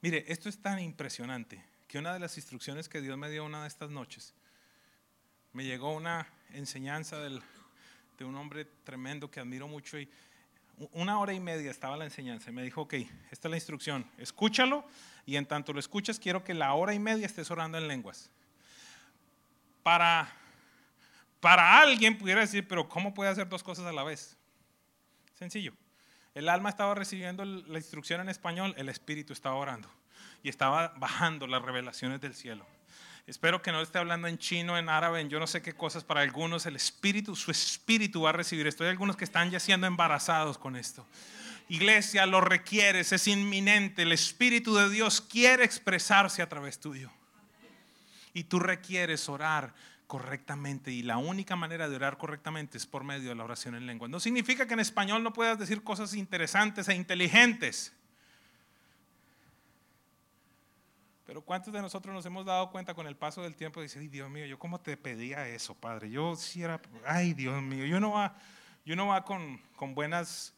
Mire, 0.00 0.24
esto 0.28 0.48
es 0.48 0.62
tan 0.62 0.78
impresionante 0.78 1.67
que 1.88 1.98
una 1.98 2.12
de 2.12 2.20
las 2.20 2.36
instrucciones 2.36 2.88
que 2.88 3.00
Dios 3.00 3.16
me 3.16 3.30
dio 3.30 3.44
una 3.44 3.62
de 3.62 3.68
estas 3.68 3.90
noches, 3.90 4.34
me 5.54 5.64
llegó 5.64 5.94
una 5.94 6.28
enseñanza 6.52 7.18
de 7.18 8.24
un 8.24 8.36
hombre 8.36 8.66
tremendo 8.84 9.30
que 9.30 9.40
admiro 9.40 9.66
mucho 9.66 9.98
y 9.98 10.08
una 10.92 11.18
hora 11.18 11.32
y 11.32 11.40
media 11.40 11.70
estaba 11.70 11.96
la 11.96 12.04
enseñanza 12.04 12.50
y 12.50 12.52
me 12.52 12.62
dijo, 12.62 12.82
ok, 12.82 12.94
esta 13.30 13.48
es 13.48 13.50
la 13.50 13.56
instrucción, 13.56 14.08
escúchalo 14.18 14.86
y 15.24 15.36
en 15.36 15.46
tanto 15.46 15.72
lo 15.72 15.80
escuchas 15.80 16.20
quiero 16.20 16.44
que 16.44 16.54
la 16.54 16.74
hora 16.74 16.92
y 16.92 16.98
media 16.98 17.26
estés 17.26 17.50
orando 17.50 17.78
en 17.78 17.88
lenguas. 17.88 18.30
Para, 19.82 20.30
para 21.40 21.80
alguien 21.80 22.18
pudiera 22.18 22.42
decir, 22.42 22.68
pero 22.68 22.86
¿cómo 22.86 23.14
puede 23.14 23.30
hacer 23.30 23.48
dos 23.48 23.62
cosas 23.62 23.86
a 23.86 23.92
la 23.92 24.04
vez? 24.04 24.36
Sencillo. 25.34 25.72
El 26.34 26.50
alma 26.50 26.68
estaba 26.68 26.94
recibiendo 26.94 27.44
la 27.44 27.78
instrucción 27.78 28.20
en 28.20 28.28
español, 28.28 28.74
el 28.76 28.90
espíritu 28.90 29.32
estaba 29.32 29.56
orando 29.56 29.88
y 30.42 30.48
estaba 30.48 30.94
bajando 30.96 31.46
las 31.46 31.62
revelaciones 31.62 32.20
del 32.20 32.34
cielo. 32.34 32.66
Espero 33.26 33.60
que 33.60 33.72
no 33.72 33.82
esté 33.82 33.98
hablando 33.98 34.26
en 34.26 34.38
chino, 34.38 34.78
en 34.78 34.88
árabe, 34.88 35.20
en 35.20 35.28
yo 35.28 35.38
no 35.38 35.46
sé 35.46 35.60
qué 35.60 35.74
cosas. 35.74 36.02
Para 36.02 36.22
algunos 36.22 36.64
el 36.64 36.76
espíritu, 36.76 37.36
su 37.36 37.50
espíritu 37.50 38.22
va 38.22 38.30
a 38.30 38.32
recibir 38.32 38.66
esto. 38.66 38.84
Hay 38.84 38.90
algunos 38.90 39.16
que 39.16 39.24
están 39.24 39.50
ya 39.50 39.60
siendo 39.60 39.86
embarazados 39.86 40.56
con 40.56 40.76
esto. 40.76 41.06
Iglesia, 41.68 42.24
lo 42.24 42.40
requieres, 42.40 43.12
es 43.12 43.28
inminente. 43.28 44.02
El 44.02 44.12
espíritu 44.12 44.74
de 44.74 44.88
Dios 44.88 45.20
quiere 45.20 45.64
expresarse 45.64 46.40
a 46.40 46.48
través 46.48 46.80
tuyo. 46.80 47.10
Y 48.32 48.44
tú 48.44 48.60
requieres 48.60 49.28
orar 49.28 49.74
correctamente 50.06 50.90
y 50.90 51.02
la 51.02 51.18
única 51.18 51.54
manera 51.54 51.86
de 51.86 51.96
orar 51.96 52.16
correctamente 52.16 52.78
es 52.78 52.86
por 52.86 53.04
medio 53.04 53.28
de 53.28 53.34
la 53.34 53.44
oración 53.44 53.74
en 53.74 53.86
lengua. 53.86 54.08
No 54.08 54.20
significa 54.20 54.66
que 54.66 54.72
en 54.72 54.80
español 54.80 55.22
no 55.22 55.34
puedas 55.34 55.58
decir 55.58 55.84
cosas 55.84 56.14
interesantes 56.14 56.88
e 56.88 56.94
inteligentes. 56.94 57.92
Pero 61.28 61.42
¿cuántos 61.42 61.74
de 61.74 61.82
nosotros 61.82 62.14
nos 62.14 62.24
hemos 62.24 62.46
dado 62.46 62.70
cuenta 62.70 62.94
con 62.94 63.06
el 63.06 63.14
paso 63.14 63.42
del 63.42 63.54
tiempo? 63.54 63.82
Dice, 63.82 63.98
ay 63.98 64.08
Dios 64.08 64.30
mío, 64.30 64.46
yo 64.46 64.58
cómo 64.58 64.80
te 64.80 64.96
pedía 64.96 65.46
eso, 65.46 65.74
Padre. 65.74 66.08
Yo 66.08 66.34
si 66.36 66.62
era, 66.62 66.80
ay 67.04 67.34
Dios 67.34 67.60
mío, 67.60 67.84
yo 67.84 68.00
no 68.00 68.12
va, 68.12 68.34
yo 68.86 68.96
no 68.96 69.08
va 69.08 69.22
con, 69.26 69.60
con 69.76 69.94
buenas 69.94 70.54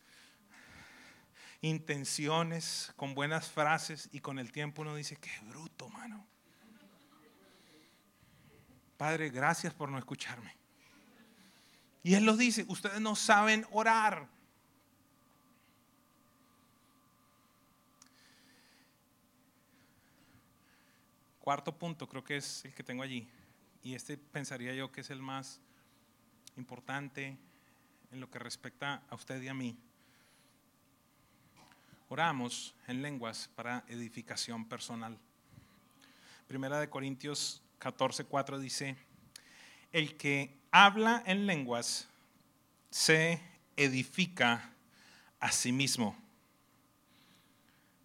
intenciones, 1.61 2.93
con 2.95 3.17
buenas 3.17 3.49
frases 3.49 4.09
y 4.13 4.21
con 4.21 4.39
el 4.39 4.53
tiempo 4.53 4.83
uno 4.83 4.95
dice, 4.95 5.17
qué 5.17 5.33
bruto, 5.49 5.89
mano. 5.89 6.25
Padre, 8.97 9.31
gracias 9.31 9.75
por 9.75 9.89
no 9.89 9.99
escucharme. 9.99 10.57
Y 12.05 12.15
Él 12.15 12.25
lo 12.25 12.37
dice, 12.37 12.65
ustedes 12.69 13.01
no 13.01 13.17
saben 13.17 13.67
orar. 13.73 14.29
Cuarto 21.41 21.77
punto, 21.77 22.09
creo 22.09 22.23
que 22.23 22.37
es 22.37 22.65
el 22.65 22.75
que 22.75 22.85
tengo 22.85 23.03
allí. 23.03 23.29
Y 23.83 23.95
este 23.95 24.17
pensaría 24.17 24.75
yo 24.75 24.93
que 24.93 25.01
es 25.01 25.11
el 25.11 25.23
más 25.23 25.61
importante, 26.57 27.37
en 28.13 28.21
lo 28.21 28.31
que 28.31 28.39
respecta 28.39 29.03
a 29.09 29.15
usted 29.15 29.41
y 29.43 29.49
a 29.49 29.55
mí. 29.55 29.77
Oramos 32.09 32.75
en 32.89 33.03
lenguas 33.03 33.49
para 33.55 33.85
edificación 33.89 34.65
personal. 34.67 35.17
Primera 36.49 36.81
de 36.81 36.91
Corintios 36.91 37.63
14, 37.79 38.25
4 38.25 38.59
dice, 38.59 38.97
el 39.93 40.17
que 40.17 40.59
habla 40.73 41.23
en 41.25 41.47
lenguas 41.47 42.09
se 42.91 43.41
edifica 43.77 44.73
a 45.39 45.53
sí 45.53 45.71
mismo. 45.71 46.17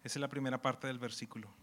Esa 0.04 0.18
es 0.18 0.20
la 0.20 0.28
primera 0.28 0.62
parte 0.62 0.86
del 0.86 1.00
versículo. 1.00 1.55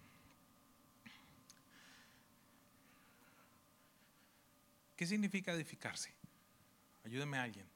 ¿Qué 5.03 5.07
significa 5.07 5.51
edificarse? 5.51 6.13
Ayúdeme 7.03 7.37
a 7.37 7.43
alguien. 7.43 7.67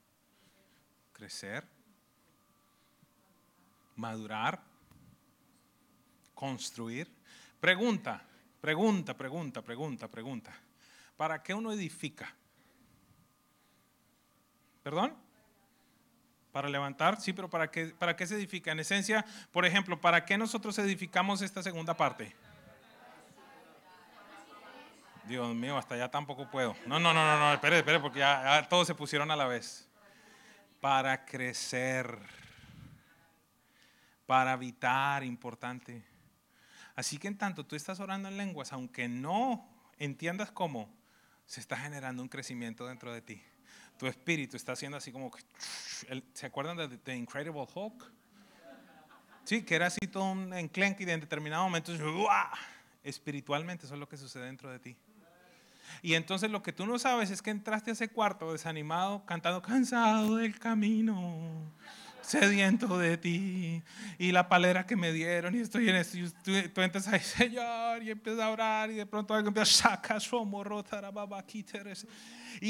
Crecer, 1.11 1.67
madurar, 3.97 4.63
construir. 6.33 7.11
Pregunta, 7.59 8.23
pregunta, 8.61 9.17
pregunta, 9.17 9.61
pregunta, 9.61 10.07
pregunta. 10.07 10.57
¿Para 11.17 11.43
qué 11.43 11.53
uno 11.53 11.73
edifica? 11.73 12.33
¿Perdón? 14.81 15.13
Para 16.53 16.69
levantar, 16.69 17.19
sí, 17.19 17.33
pero 17.33 17.49
¿para 17.49 17.69
qué, 17.69 17.87
¿para 17.87 18.15
qué 18.15 18.25
se 18.25 18.35
edifica? 18.35 18.71
En 18.71 18.79
esencia, 18.79 19.25
por 19.51 19.65
ejemplo, 19.65 19.99
¿para 19.99 20.23
qué 20.23 20.37
nosotros 20.37 20.79
edificamos 20.79 21.41
esta 21.41 21.61
segunda 21.61 21.93
parte? 21.93 22.33
Dios 25.27 25.53
mío, 25.53 25.77
hasta 25.77 25.95
allá 25.95 26.09
tampoco 26.09 26.49
puedo. 26.49 26.75
No, 26.85 26.99
no, 26.99 27.13
no, 27.13 27.25
no, 27.25 27.39
no, 27.39 27.53
espere, 27.53 27.79
espere, 27.79 27.99
porque 27.99 28.19
ya, 28.19 28.65
todos 28.69 28.87
se 28.87 28.95
pusieron 28.95 29.29
a 29.29 29.35
la 29.35 29.45
vez. 29.45 29.89
Para 30.79 31.25
crecer, 31.25 32.17
para 34.25 34.53
habitar, 34.53 35.23
importante. 35.23 36.03
Así 36.95 37.17
que 37.17 37.27
en 37.27 37.37
tanto 37.37 37.65
tú 37.65 37.75
estás 37.75 37.99
orando 37.99 38.29
en 38.29 38.37
lenguas, 38.37 38.71
aunque 38.71 39.07
no 39.07 39.67
entiendas 39.97 40.51
cómo, 40.51 40.89
se 41.45 41.59
está 41.59 41.77
generando 41.77 42.21
un 42.21 42.29
crecimiento 42.29 42.87
dentro 42.87 43.13
de 43.13 43.21
ti. 43.21 43.41
Tu 43.97 44.07
espíritu 44.07 44.55
está 44.55 44.73
haciendo 44.73 44.97
así 44.97 45.11
como, 45.11 45.31
¿se 46.33 46.45
acuerdan 46.45 46.77
de 46.77 46.97
The 46.97 47.15
Incredible 47.15 47.65
Hulk? 47.73 48.11
Sí, 49.43 49.63
que 49.63 49.75
era 49.75 49.87
así 49.87 50.07
todo 50.11 50.31
un 50.31 50.53
enclenque 50.53 51.03
y 51.03 51.09
en 51.09 51.21
determinado 51.21 51.63
momento, 51.63 51.93
espiritualmente 53.03 53.85
eso 53.85 53.93
es 53.93 53.99
lo 53.99 54.07
que 54.07 54.17
sucede 54.17 54.45
dentro 54.45 54.69
de 54.69 54.79
ti. 54.79 54.97
Y 56.01 56.13
entonces 56.13 56.51
lo 56.51 56.61
que 56.61 56.73
tú 56.73 56.85
no 56.85 56.99
sabes 56.99 57.31
es 57.31 57.41
que 57.41 57.49
entraste 57.49 57.91
a 57.91 57.93
ese 57.93 58.09
cuarto 58.09 58.51
desanimado, 58.51 59.25
cantando 59.25 59.61
cansado 59.61 60.35
del 60.37 60.57
camino, 60.59 61.71
sediento 62.21 62.97
de 62.97 63.17
ti, 63.17 63.83
y 64.17 64.31
la 64.31 64.49
palera 64.49 64.85
que 64.85 64.95
me 64.95 65.11
dieron, 65.11 65.55
y 65.55 65.59
estoy 65.59 65.89
en 65.89 65.95
esto, 65.95 66.17
y 66.17 66.29
tú, 66.69 66.81
entras 66.81 67.07
ahí, 67.07 67.19
Señor, 67.21 68.03
y 68.03 68.11
empiezas 68.11 68.41
a 68.41 68.49
orar, 68.49 68.91
y 68.91 68.95
de 68.95 69.05
pronto 69.05 69.33
algo 69.33 69.47
empieza 69.47 69.93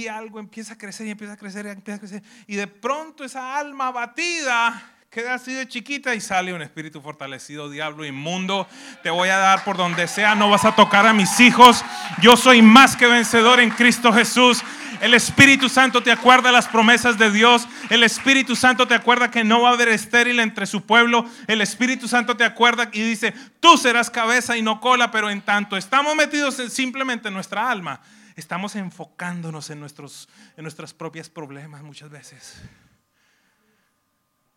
algo 0.08 0.40
empieza 0.40 0.74
a 0.74 0.78
crecer, 0.78 1.08
y 1.08 1.12
empieza 1.12 1.34
a 1.34 1.38
crecer, 1.38 1.66
y 1.66 1.70
empieza 1.70 1.96
a 1.96 2.00
crecer, 2.00 2.24
y 2.46 2.56
de 2.56 2.68
pronto 2.68 3.24
esa 3.24 3.58
alma 3.58 3.92
batida 3.92 4.97
queda 5.10 5.36
así 5.36 5.54
de 5.54 5.68
chiquita 5.68 6.14
y 6.16 6.22
sale 6.22 6.54
un 6.54 6.62
espíritu 6.62 7.02
fortalecido, 7.02 7.70
diablo 7.70 8.06
inmundo. 8.06 8.68
Te 9.04 9.10
voy 9.10 9.30
a 9.30 9.38
dar 9.38 9.64
por 9.64 9.78
donde 9.78 10.08
sea, 10.08 10.36
no 10.36 10.50
vas 10.50 10.66
a 10.66 10.76
tocar 10.76 11.08
a 11.08 11.14
mis 11.14 11.40
hijos. 11.40 11.84
Yo 12.22 12.36
soy 12.36 12.62
más 12.62 12.96
que 12.96 13.08
vencedor 13.08 13.60
en 13.60 13.70
Cristo 13.70 14.12
Jesús. 14.12 14.62
El 15.02 15.14
Espíritu 15.14 15.70
Santo 15.70 16.04
te 16.04 16.12
acuerda 16.12 16.52
las 16.52 16.68
promesas 16.68 17.18
de 17.18 17.32
Dios. 17.32 17.68
El 17.90 18.04
Espíritu 18.04 18.56
Santo 18.56 18.88
te 18.88 18.96
acuerda 18.96 19.32
que 19.32 19.44
no 19.44 19.62
va 19.62 19.70
a 19.70 19.74
haber 19.74 19.90
estéril 19.90 20.40
entre 20.40 20.66
su 20.66 20.86
pueblo. 20.86 21.26
El 21.48 21.62
Espíritu 21.62 22.08
Santo 22.08 22.36
te 22.36 22.44
acuerda 22.44 22.90
y 22.92 23.02
dice, 23.02 23.34
tú 23.60 23.78
serás 23.78 24.10
cabeza 24.10 24.58
y 24.58 24.62
no 24.62 24.82
cola, 24.82 25.12
pero 25.12 25.30
en 25.30 25.42
tanto 25.42 25.78
estamos 25.78 26.16
metidos 26.16 26.56
simplemente 26.72 27.28
en 27.28 27.34
nuestra 27.34 27.70
alma, 27.70 28.02
estamos 28.36 28.76
enfocándonos 28.76 29.70
en 29.70 29.80
nuestros, 29.80 30.28
en 30.58 30.64
nuestras 30.64 30.94
propias 30.94 31.30
problemas 31.30 31.84
muchas 31.84 32.10
veces 32.10 32.62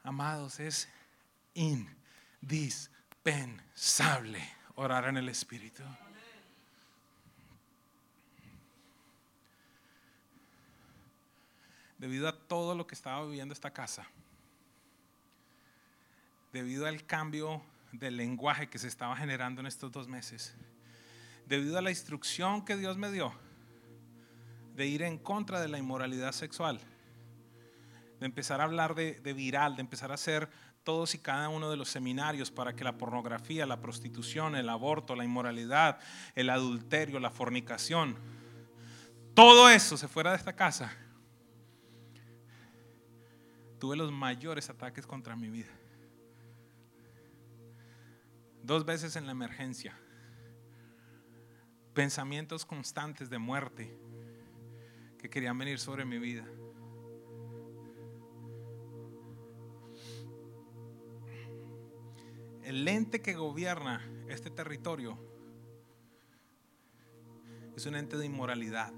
amados, 0.02 0.60
es 0.60 0.88
indispensable 1.54 4.46
orar 4.74 5.08
en 5.08 5.16
el 5.16 5.28
Espíritu. 5.28 5.82
Debido 11.98 12.28
a 12.28 12.38
todo 12.38 12.74
lo 12.74 12.86
que 12.86 12.94
estaba 12.94 13.24
viviendo 13.26 13.52
esta 13.52 13.72
casa, 13.72 14.06
debido 16.52 16.86
al 16.86 17.04
cambio 17.04 17.62
del 17.92 18.16
lenguaje 18.16 18.70
que 18.70 18.78
se 18.78 18.88
estaba 18.88 19.14
generando 19.16 19.60
en 19.60 19.66
estos 19.66 19.92
dos 19.92 20.08
meses, 20.08 20.54
debido 21.46 21.76
a 21.78 21.82
la 21.82 21.90
instrucción 21.90 22.64
que 22.64 22.76
Dios 22.76 22.96
me 22.96 23.10
dio 23.10 23.34
de 24.76 24.86
ir 24.86 25.02
en 25.02 25.18
contra 25.18 25.60
de 25.60 25.68
la 25.68 25.76
inmoralidad 25.78 26.32
sexual, 26.32 26.80
de 28.20 28.26
empezar 28.26 28.60
a 28.60 28.64
hablar 28.64 28.94
de, 28.94 29.32
viral, 29.32 29.76
de 29.76 29.80
empezar 29.80 30.10
a 30.10 30.14
hacer 30.14 30.48
todos 30.84 31.14
y 31.14 31.18
cada 31.18 31.48
uno 31.48 31.70
de 31.70 31.76
los 31.76 31.88
seminarios 31.88 32.50
para 32.50 32.76
que 32.76 32.84
la 32.84 32.96
pornografía, 32.96 33.66
la 33.66 33.80
prostitución, 33.80 34.54
el 34.54 34.68
aborto, 34.68 35.16
la 35.16 35.24
inmoralidad, 35.24 35.98
el 36.34 36.50
adulterio, 36.50 37.18
la 37.18 37.30
fornicación, 37.30 38.16
todo 39.34 39.70
eso 39.70 39.96
se 39.96 40.06
fuera 40.06 40.30
de 40.30 40.36
esta 40.36 40.54
casa. 40.54 40.92
Tuve 43.78 43.96
los 43.96 44.12
mayores 44.12 44.68
ataques 44.68 45.06
contra 45.06 45.34
mi 45.34 45.48
vida. 45.48 45.70
Dos 48.62 48.84
veces 48.84 49.16
en 49.16 49.24
la 49.24 49.32
emergencia. 49.32 49.96
Pensamientos 51.94 52.66
constantes 52.66 53.30
de 53.30 53.38
muerte 53.38 53.98
que 55.18 55.30
querían 55.30 55.56
venir 55.56 55.78
sobre 55.78 56.04
mi 56.04 56.18
vida. 56.18 56.44
El 62.70 62.86
ente 62.86 63.20
que 63.20 63.34
gobierna 63.34 64.00
este 64.28 64.48
territorio 64.48 65.18
es 67.74 67.84
un 67.84 67.96
ente 67.96 68.16
de 68.16 68.26
inmoralidad. 68.26 68.92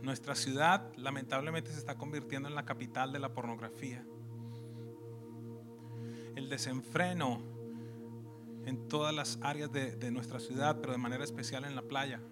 Nuestra 0.00 0.34
ciudad 0.34 0.94
lamentablemente 0.96 1.70
se 1.70 1.78
está 1.78 1.98
convirtiendo 1.98 2.48
en 2.48 2.54
la 2.54 2.64
capital 2.64 3.12
de 3.12 3.18
la 3.18 3.34
pornografía. 3.34 4.02
El 6.34 6.48
desenfreno 6.48 7.42
en 8.64 8.88
todas 8.88 9.14
las 9.14 9.38
áreas 9.42 9.70
de, 9.70 9.94
de, 9.96 10.10
nuestra 10.10 10.40
ciudad, 10.40 10.80
pero 10.80 10.92
de 10.92 10.98
manera 10.98 11.22
especial 11.22 11.66
en 11.66 11.76
la 11.76 11.82
playa, 11.82 12.22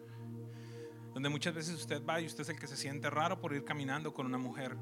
donde 1.12 1.28
muchas 1.28 1.54
veces 1.54 1.74
usted 1.74 2.02
va 2.02 2.22
y 2.22 2.26
usted 2.26 2.40
es 2.40 2.48
el 2.48 2.58
que 2.58 2.66
se 2.66 2.76
siente 2.76 3.10
raro 3.10 3.38
por 3.38 3.52
ir 3.52 3.64
caminando 3.64 4.14
con 4.14 4.24
una 4.24 4.38
mujer. 4.38 4.78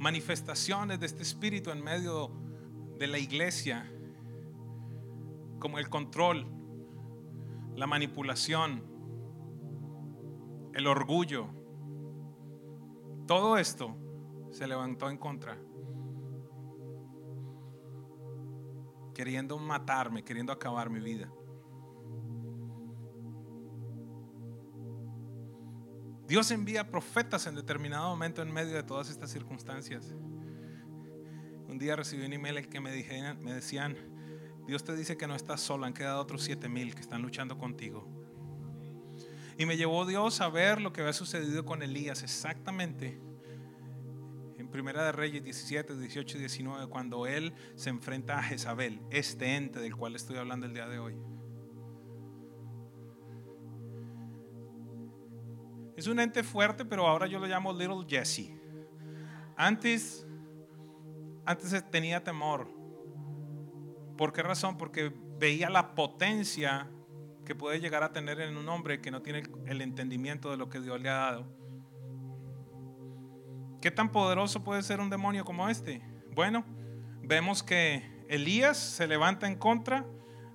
Manifestaciones 0.00 0.98
de 0.98 1.04
este 1.04 1.22
espíritu 1.22 1.70
en 1.70 1.84
medio 1.84 2.30
de 2.98 3.06
la 3.06 3.18
iglesia, 3.18 3.86
como 5.58 5.78
el 5.78 5.90
control, 5.90 6.46
la 7.76 7.86
manipulación, 7.86 8.82
el 10.72 10.86
orgullo. 10.86 11.48
Todo 13.26 13.58
esto 13.58 13.94
se 14.50 14.66
levantó 14.66 15.10
en 15.10 15.18
contra, 15.18 15.58
queriendo 19.14 19.58
matarme, 19.58 20.24
queriendo 20.24 20.50
acabar 20.50 20.88
mi 20.88 21.00
vida. 21.00 21.30
Dios 26.30 26.48
envía 26.52 26.88
profetas 26.88 27.48
en 27.48 27.56
determinado 27.56 28.08
momento 28.08 28.40
en 28.40 28.52
medio 28.52 28.76
de 28.76 28.84
todas 28.84 29.10
estas 29.10 29.32
circunstancias. 29.32 30.14
Un 31.66 31.76
día 31.76 31.96
recibí 31.96 32.24
un 32.24 32.32
email 32.32 32.68
que 32.68 32.78
me, 32.78 32.92
decían, 32.92 33.96
Dios 34.64 34.84
te 34.84 34.94
dice 34.94 35.16
que 35.16 35.26
no 35.26 35.34
estás 35.34 35.60
solo, 35.60 35.86
han 35.86 35.92
quedado 35.92 36.20
otros 36.20 36.44
siete 36.44 36.68
mil 36.68 36.94
que 36.94 37.00
están 37.00 37.20
luchando 37.20 37.58
contigo. 37.58 38.06
Y 39.58 39.66
me 39.66 39.76
llevó 39.76 40.06
Dios 40.06 40.40
a 40.40 40.48
ver 40.48 40.80
lo 40.80 40.92
que 40.92 41.00
había 41.00 41.14
sucedido 41.14 41.64
con 41.64 41.82
Elías 41.82 42.22
exactamente 42.22 43.20
en 44.56 44.68
Primera 44.68 45.06
de 45.06 45.10
Reyes 45.10 45.42
17, 45.42 45.96
18 45.96 46.36
y 46.36 46.40
19, 46.42 46.86
cuando 46.86 47.26
él 47.26 47.52
se 47.74 47.90
enfrenta 47.90 48.38
a 48.38 48.42
Jezabel, 48.44 49.00
este 49.10 49.56
ente 49.56 49.80
del 49.80 49.96
cual 49.96 50.14
estoy 50.14 50.36
hablando 50.36 50.66
el 50.66 50.74
día 50.74 50.86
de 50.86 51.00
hoy. 51.00 51.16
Es 56.00 56.06
un 56.06 56.18
ente 56.18 56.42
fuerte, 56.42 56.86
pero 56.86 57.06
ahora 57.06 57.26
yo 57.26 57.38
lo 57.38 57.46
llamo 57.46 57.74
Little 57.74 58.06
Jesse. 58.08 58.50
Antes, 59.54 60.26
antes 61.44 61.90
tenía 61.90 62.24
temor. 62.24 62.70
¿Por 64.16 64.32
qué 64.32 64.42
razón? 64.42 64.78
Porque 64.78 65.12
veía 65.38 65.68
la 65.68 65.94
potencia 65.94 66.88
que 67.44 67.54
puede 67.54 67.80
llegar 67.80 68.02
a 68.02 68.14
tener 68.14 68.40
en 68.40 68.56
un 68.56 68.66
hombre 68.70 69.02
que 69.02 69.10
no 69.10 69.20
tiene 69.20 69.42
el 69.66 69.82
entendimiento 69.82 70.50
de 70.50 70.56
lo 70.56 70.70
que 70.70 70.80
Dios 70.80 70.98
le 70.98 71.10
ha 71.10 71.16
dado. 71.16 71.46
¿Qué 73.82 73.90
tan 73.90 74.10
poderoso 74.10 74.64
puede 74.64 74.82
ser 74.82 75.00
un 75.00 75.10
demonio 75.10 75.44
como 75.44 75.68
este? 75.68 76.00
Bueno, 76.34 76.64
vemos 77.20 77.62
que 77.62 78.24
Elías 78.26 78.78
se 78.78 79.06
levanta 79.06 79.46
en 79.46 79.56
contra 79.56 80.06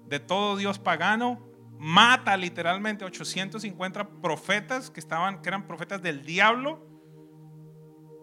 de 0.08 0.20
todo 0.20 0.58
Dios 0.58 0.80
pagano, 0.80 1.40
mata 1.78 2.36
literalmente 2.38 3.06
850 3.06 4.22
profetas 4.22 4.90
que 4.90 5.00
estaban 5.00 5.42
que 5.42 5.50
eran 5.50 5.68
profetas 5.68 6.02
del 6.02 6.26
diablo. 6.26 6.88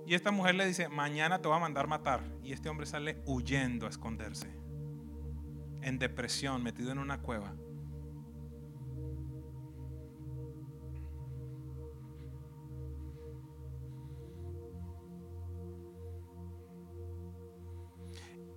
Y 0.06 0.14
esta 0.14 0.30
mujer 0.30 0.56
le 0.56 0.66
dice, 0.66 0.88
"Mañana 0.88 1.40
te 1.40 1.48
voy 1.48 1.56
a 1.56 1.60
mandar 1.60 1.86
matar." 1.86 2.22
Y 2.42 2.52
este 2.52 2.68
hombre 2.68 2.86
sale 2.86 3.22
huyendo 3.26 3.86
a 3.86 3.90
esconderse. 3.90 4.48
En 5.80 5.98
depresión, 5.98 6.62
metido 6.62 6.92
en 6.92 6.98
una 6.98 7.20
cueva. 7.20 7.54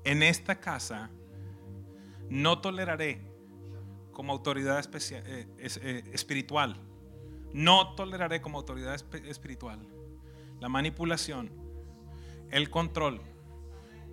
En 0.04 0.22
esta 0.22 0.60
casa 0.60 1.10
no 2.30 2.62
toleraré 2.62 3.35
como 4.16 4.34
autoridad 4.34 4.84
eh, 4.96 5.48
eh, 5.58 6.04
espiritual. 6.12 6.82
No 7.54 7.94
toleraré 7.96 8.42
como 8.42 8.58
autoridad 8.58 8.96
espiritual 8.96 9.88
la 10.60 10.70
manipulación, 10.70 11.52
el 12.50 12.70
control, 12.70 13.22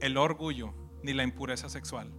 el 0.00 0.16
orgullo 0.16 0.74
ni 1.02 1.12
la 1.12 1.22
impureza 1.22 1.68
sexual. 1.68 2.12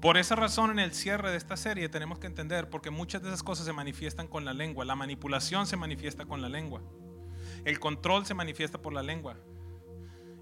Por 0.00 0.18
esa 0.18 0.36
razón 0.36 0.70
en 0.70 0.78
el 0.78 0.92
cierre 0.92 1.30
de 1.30 1.36
esta 1.36 1.56
serie 1.56 1.88
tenemos 1.88 2.18
que 2.18 2.26
entender, 2.26 2.68
porque 2.70 2.90
muchas 2.90 3.22
de 3.22 3.28
esas 3.28 3.42
cosas 3.42 3.66
se 3.66 3.72
manifiestan 3.72 4.28
con 4.28 4.44
la 4.44 4.52
lengua. 4.52 4.84
La 4.84 4.94
manipulación 4.94 5.66
se 5.66 5.76
manifiesta 5.76 6.26
con 6.26 6.42
la 6.42 6.48
lengua. 6.48 6.82
El 7.64 7.80
control 7.80 8.26
se 8.26 8.34
manifiesta 8.34 8.80
por 8.80 8.92
la 8.92 9.02
lengua. 9.02 9.36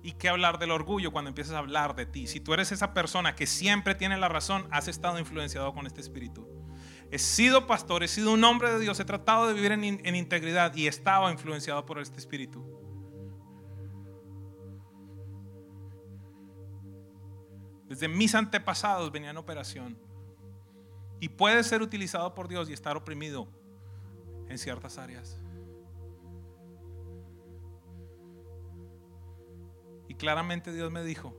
¿Y 0.03 0.13
qué 0.13 0.29
hablar 0.29 0.59
del 0.59 0.73
orgullo 0.73 1.13
cuando 1.13 1.29
empiezas 1.29 1.55
a 1.55 1.59
hablar 1.59 1.95
de 1.95 2.07
ti? 2.07 2.27
Si 2.27 2.41
tú 2.41 2.53
eres 2.55 2.73
esa 2.73 2.93
persona 2.93 3.37
que 3.37 3.47
siempre 3.47 3.95
tiene 3.95 4.19
la 4.19 4.29
razón, 4.29 4.67
has 4.71 4.89
estado 4.89 5.19
influenciado 5.19 5.73
con 5.73 5.87
este 5.87 6.01
espíritu. 6.01 6.49
He 7.13 7.19
sido 7.19 7.67
pastor, 7.67 8.03
he 8.03 8.09
sido 8.09 8.33
un 8.33 8.43
hombre 8.43 8.73
de 8.73 8.81
Dios, 8.81 8.99
he 8.99 9.05
tratado 9.05 9.47
de 9.47 9.55
vivir 9.55 9.71
en, 9.73 9.85
en 9.85 10.17
integridad 10.17 10.75
y 10.75 10.89
estaba 10.89 11.31
influenciado 11.31 11.87
por 11.87 12.01
este 12.01 12.19
espíritu. 12.19 12.65
Desde 17.89 18.09
mis 18.09 18.35
antepasados 18.35 19.13
venía 19.13 19.31
en 19.31 19.37
operación. 19.37 19.99
Y 21.21 21.29
puede 21.29 21.63
ser 21.63 21.83
utilizado 21.83 22.35
por 22.35 22.49
Dios 22.49 22.69
y 22.69 22.73
estar 22.73 22.97
oprimido 22.97 23.47
en 24.49 24.59
ciertas 24.59 24.99
áreas. 24.99 25.42
Y 30.13 30.15
claramente 30.15 30.75
Dios 30.75 30.93
me 30.93 31.03
dijo, 31.03 31.35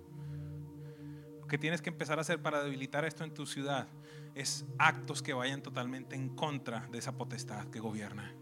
lo 1.40 1.46
que 1.46 1.60
tienes 1.60 1.84
que 1.84 1.92
empezar 1.92 2.18
a 2.18 2.22
hacer 2.22 2.42
para 2.42 2.64
debilitar 2.64 3.06
esto 3.06 3.24
en 3.24 3.32
tu 3.32 3.46
ciudad 3.46 3.88
es 4.34 4.66
actos 4.80 5.22
que 5.22 5.32
vayan 5.32 5.62
totalmente 5.62 6.16
en 6.16 6.30
contra 6.30 6.88
de 6.92 6.98
esa 6.98 7.12
potestad 7.12 7.68
que 7.68 7.80
gobierna. 7.80 8.34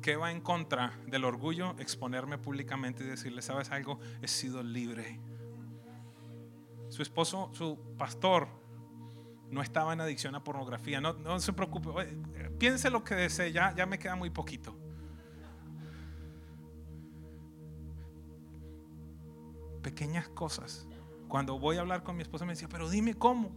¿Qué 0.00 0.14
va 0.14 0.30
en 0.30 0.40
contra 0.40 0.96
del 1.08 1.24
orgullo? 1.24 1.74
Exponerme 1.80 2.38
públicamente 2.38 3.02
y 3.02 3.08
decirle, 3.08 3.42
¿sabes 3.42 3.72
algo? 3.72 3.98
He 4.22 4.28
sido 4.28 4.62
libre. 4.62 5.18
Su 6.88 7.02
esposo, 7.02 7.50
su 7.52 7.76
pastor, 7.98 8.46
no 9.50 9.60
estaba 9.60 9.92
en 9.92 10.02
adicción 10.02 10.36
a 10.36 10.44
pornografía. 10.44 11.00
No, 11.00 11.14
no 11.14 11.40
se 11.40 11.52
preocupe. 11.52 11.90
Piense 12.60 12.90
lo 12.90 13.02
que 13.02 13.16
desee, 13.16 13.50
ya, 13.50 13.74
ya 13.74 13.86
me 13.86 13.98
queda 13.98 14.14
muy 14.14 14.30
poquito. 14.30 14.83
Pequeñas 19.84 20.28
cosas. 20.30 20.88
Cuando 21.28 21.60
voy 21.60 21.76
a 21.76 21.80
hablar 21.80 22.02
con 22.02 22.16
mi 22.16 22.22
esposa 22.22 22.44
me 22.44 22.54
decía, 22.54 22.68
pero 22.68 22.90
dime 22.90 23.14
cómo. 23.14 23.52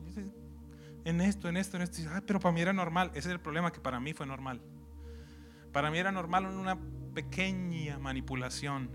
En 1.05 1.21
esto, 1.21 1.47
en 1.47 1.57
esto, 1.57 1.77
en 1.77 1.83
esto. 1.83 2.01
pero 2.27 2.39
para 2.39 2.53
mí 2.53 2.61
era 2.61 2.73
normal. 2.73 3.09
Ese 3.11 3.29
es 3.29 3.33
el 3.33 3.39
problema 3.39 3.71
que 3.71 3.79
para 3.79 3.99
mí 3.99 4.13
fue 4.13 4.27
normal. 4.27 4.61
Para 5.71 5.89
mí 5.89 5.97
era 5.97 6.11
normal 6.11 6.45
una 6.45 6.77
pequeña 7.13 7.97
manipulación. 7.97 8.89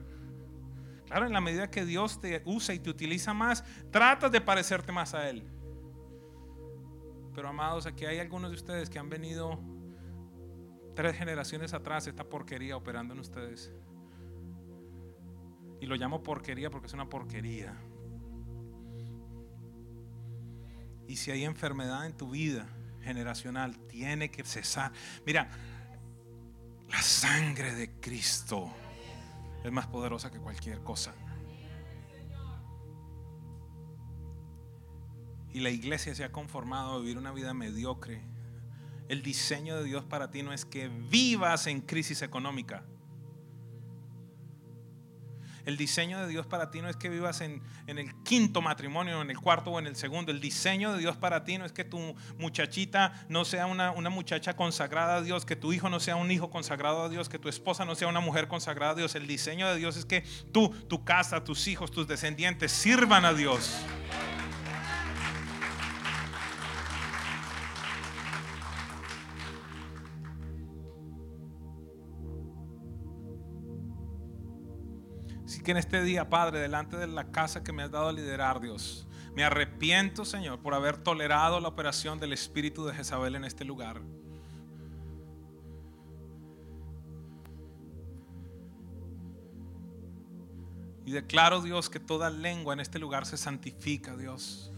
Claro, 1.06 1.26
en 1.26 1.32
la 1.32 1.40
medida 1.40 1.70
que 1.70 1.84
Dios 1.84 2.20
te 2.20 2.42
usa 2.44 2.74
y 2.74 2.78
te 2.78 2.90
utiliza 2.90 3.34
más, 3.34 3.64
tratas 3.90 4.30
de 4.30 4.40
parecerte 4.40 4.92
más 4.92 5.14
a 5.14 5.28
Él. 5.28 5.44
Pero 7.34 7.48
amados, 7.48 7.86
aquí 7.86 8.04
hay 8.04 8.18
algunos 8.18 8.50
de 8.50 8.56
ustedes 8.56 8.90
que 8.90 8.98
han 8.98 9.08
venido 9.08 9.58
tres 10.94 11.16
generaciones 11.16 11.72
atrás 11.72 12.06
esta 12.06 12.24
porquería 12.24 12.76
operando 12.76 13.14
en 13.14 13.20
ustedes. 13.20 13.72
Y 15.82 15.86
lo 15.86 15.96
llamo 15.96 16.22
porquería 16.22 16.70
porque 16.70 16.86
es 16.86 16.92
una 16.92 17.08
porquería. 17.08 17.74
Y 21.08 21.16
si 21.16 21.32
hay 21.32 21.42
enfermedad 21.42 22.06
en 22.06 22.16
tu 22.16 22.30
vida 22.30 22.68
generacional, 23.00 23.76
tiene 23.88 24.30
que 24.30 24.44
cesar. 24.44 24.92
Mira, 25.26 25.50
la 26.88 27.02
sangre 27.02 27.74
de 27.74 27.90
Cristo 27.98 28.70
es 29.64 29.72
más 29.72 29.88
poderosa 29.88 30.30
que 30.30 30.38
cualquier 30.38 30.84
cosa. 30.84 31.16
Y 35.52 35.58
la 35.58 35.70
iglesia 35.70 36.14
se 36.14 36.22
ha 36.22 36.30
conformado 36.30 36.92
a 36.92 36.98
vivir 37.00 37.18
una 37.18 37.32
vida 37.32 37.54
mediocre. 37.54 38.22
El 39.08 39.24
diseño 39.24 39.76
de 39.78 39.82
Dios 39.82 40.04
para 40.04 40.30
ti 40.30 40.44
no 40.44 40.52
es 40.52 40.64
que 40.64 40.86
vivas 40.86 41.66
en 41.66 41.80
crisis 41.80 42.22
económica. 42.22 42.84
El 45.64 45.76
diseño 45.76 46.20
de 46.20 46.28
Dios 46.28 46.46
para 46.46 46.70
ti 46.70 46.82
no 46.82 46.88
es 46.88 46.96
que 46.96 47.08
vivas 47.08 47.40
en, 47.40 47.62
el 47.86 48.14
quinto 48.22 48.60
matrimonio, 48.60 49.22
en 49.22 49.30
el 49.30 49.38
cuarto 49.38 49.70
o 49.70 49.78
en 49.78 49.86
el 49.86 49.96
segundo. 49.96 50.32
El 50.32 50.40
diseño 50.40 50.92
de 50.92 50.98
Dios 50.98 51.16
para 51.16 51.44
ti 51.44 51.58
no 51.58 51.64
es 51.64 51.72
que 51.72 51.84
tu 51.84 52.14
muchachita 52.38 53.26
no 53.28 53.44
sea 53.44 53.66
una, 53.66 53.92
una 53.92 54.10
muchacha 54.10 54.56
consagrada 54.56 55.16
a 55.16 55.22
Dios, 55.22 55.44
que 55.44 55.56
tu 55.56 55.72
hijo 55.72 55.88
no 55.88 56.00
sea 56.00 56.16
un 56.16 56.30
hijo 56.30 56.50
consagrado 56.50 57.04
a 57.04 57.08
Dios, 57.08 57.28
que 57.28 57.38
tu 57.38 57.48
esposa 57.48 57.84
no 57.84 57.94
sea 57.94 58.08
una 58.08 58.20
mujer 58.20 58.48
consagrada 58.48 58.92
a 58.92 58.96
Dios. 58.96 59.14
El 59.14 59.26
diseño 59.26 59.68
de 59.68 59.76
Dios 59.76 59.96
es 59.96 60.04
que 60.04 60.24
tú, 60.52 60.70
tu 60.88 61.04
casa, 61.04 61.44
tus 61.44 61.68
hijos, 61.68 61.90
tus 61.90 62.08
descendientes 62.08 62.72
sirvan 62.72 63.24
a 63.24 63.32
Dios. 63.32 63.76
Que 75.62 75.70
en 75.70 75.76
este 75.76 76.02
día, 76.02 76.28
Padre, 76.28 76.60
delante 76.60 76.96
de 76.96 77.06
la 77.06 77.30
casa 77.30 77.62
que 77.62 77.72
me 77.72 77.82
has 77.82 77.90
dado 77.90 78.08
a 78.08 78.12
liderar, 78.12 78.60
Dios, 78.60 79.06
me 79.34 79.44
arrepiento, 79.44 80.24
Señor, 80.24 80.60
por 80.60 80.74
haber 80.74 80.98
tolerado 80.98 81.60
la 81.60 81.68
operación 81.68 82.18
del 82.18 82.32
espíritu 82.32 82.84
de 82.84 82.94
Jezabel 82.94 83.36
en 83.36 83.44
este 83.44 83.64
lugar. 83.64 84.02
Y 91.04 91.10
declaro, 91.10 91.60
Dios, 91.60 91.90
que 91.90 92.00
toda 92.00 92.30
lengua 92.30 92.74
en 92.74 92.80
este 92.80 92.98
lugar 92.98 93.26
se 93.26 93.36
santifica, 93.36 94.16
Dios. 94.16 94.72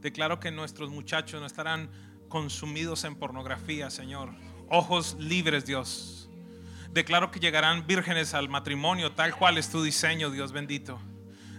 Declaro 0.00 0.40
que 0.40 0.50
nuestros 0.50 0.90
muchachos 0.90 1.40
no 1.40 1.46
estarán 1.46 1.90
consumidos 2.28 3.04
en 3.04 3.16
pornografía, 3.16 3.90
Señor. 3.90 4.30
Ojos 4.68 5.16
libres, 5.18 5.66
Dios 5.66 6.25
Declaro 6.96 7.30
que 7.30 7.40
llegarán 7.40 7.86
vírgenes 7.86 8.32
al 8.32 8.48
matrimonio, 8.48 9.12
tal 9.12 9.36
cual 9.36 9.58
es 9.58 9.68
tu 9.68 9.82
diseño, 9.82 10.30
Dios 10.30 10.52
bendito. 10.52 10.98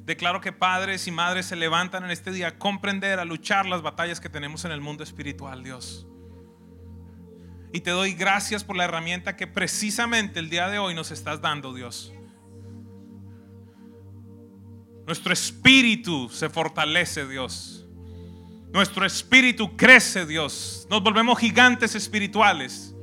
Declaro 0.03 0.41
que 0.41 0.51
padres 0.51 1.05
y 1.05 1.11
madres 1.11 1.45
se 1.45 1.55
levantan 1.55 2.03
en 2.03 2.09
este 2.09 2.31
día 2.31 2.47
a 2.47 2.57
comprender, 2.57 3.19
a 3.19 3.23
luchar 3.23 3.67
las 3.67 3.83
batallas 3.83 4.19
que 4.19 4.29
tenemos 4.29 4.65
en 4.65 4.71
el 4.71 4.81
mundo 4.81 5.03
espiritual, 5.03 5.63
Dios. 5.63 6.07
Y 7.71 7.81
te 7.81 7.91
doy 7.91 8.15
gracias 8.15 8.63
por 8.63 8.77
la 8.77 8.85
herramienta 8.85 9.35
que 9.35 9.45
precisamente 9.45 10.39
el 10.39 10.49
día 10.49 10.69
de 10.69 10.79
hoy 10.79 10.95
nos 10.95 11.11
estás 11.11 11.39
dando, 11.39 11.71
Dios. 11.71 12.11
Nuestro 15.05 15.31
espíritu 15.31 16.29
se 16.29 16.49
fortalece, 16.49 17.27
Dios. 17.27 17.85
Nuestro 18.73 19.05
espíritu 19.05 19.77
crece, 19.77 20.25
Dios. 20.25 20.87
Nos 20.89 21.03
volvemos 21.03 21.37
gigantes 21.37 21.93
espirituales 21.93 22.95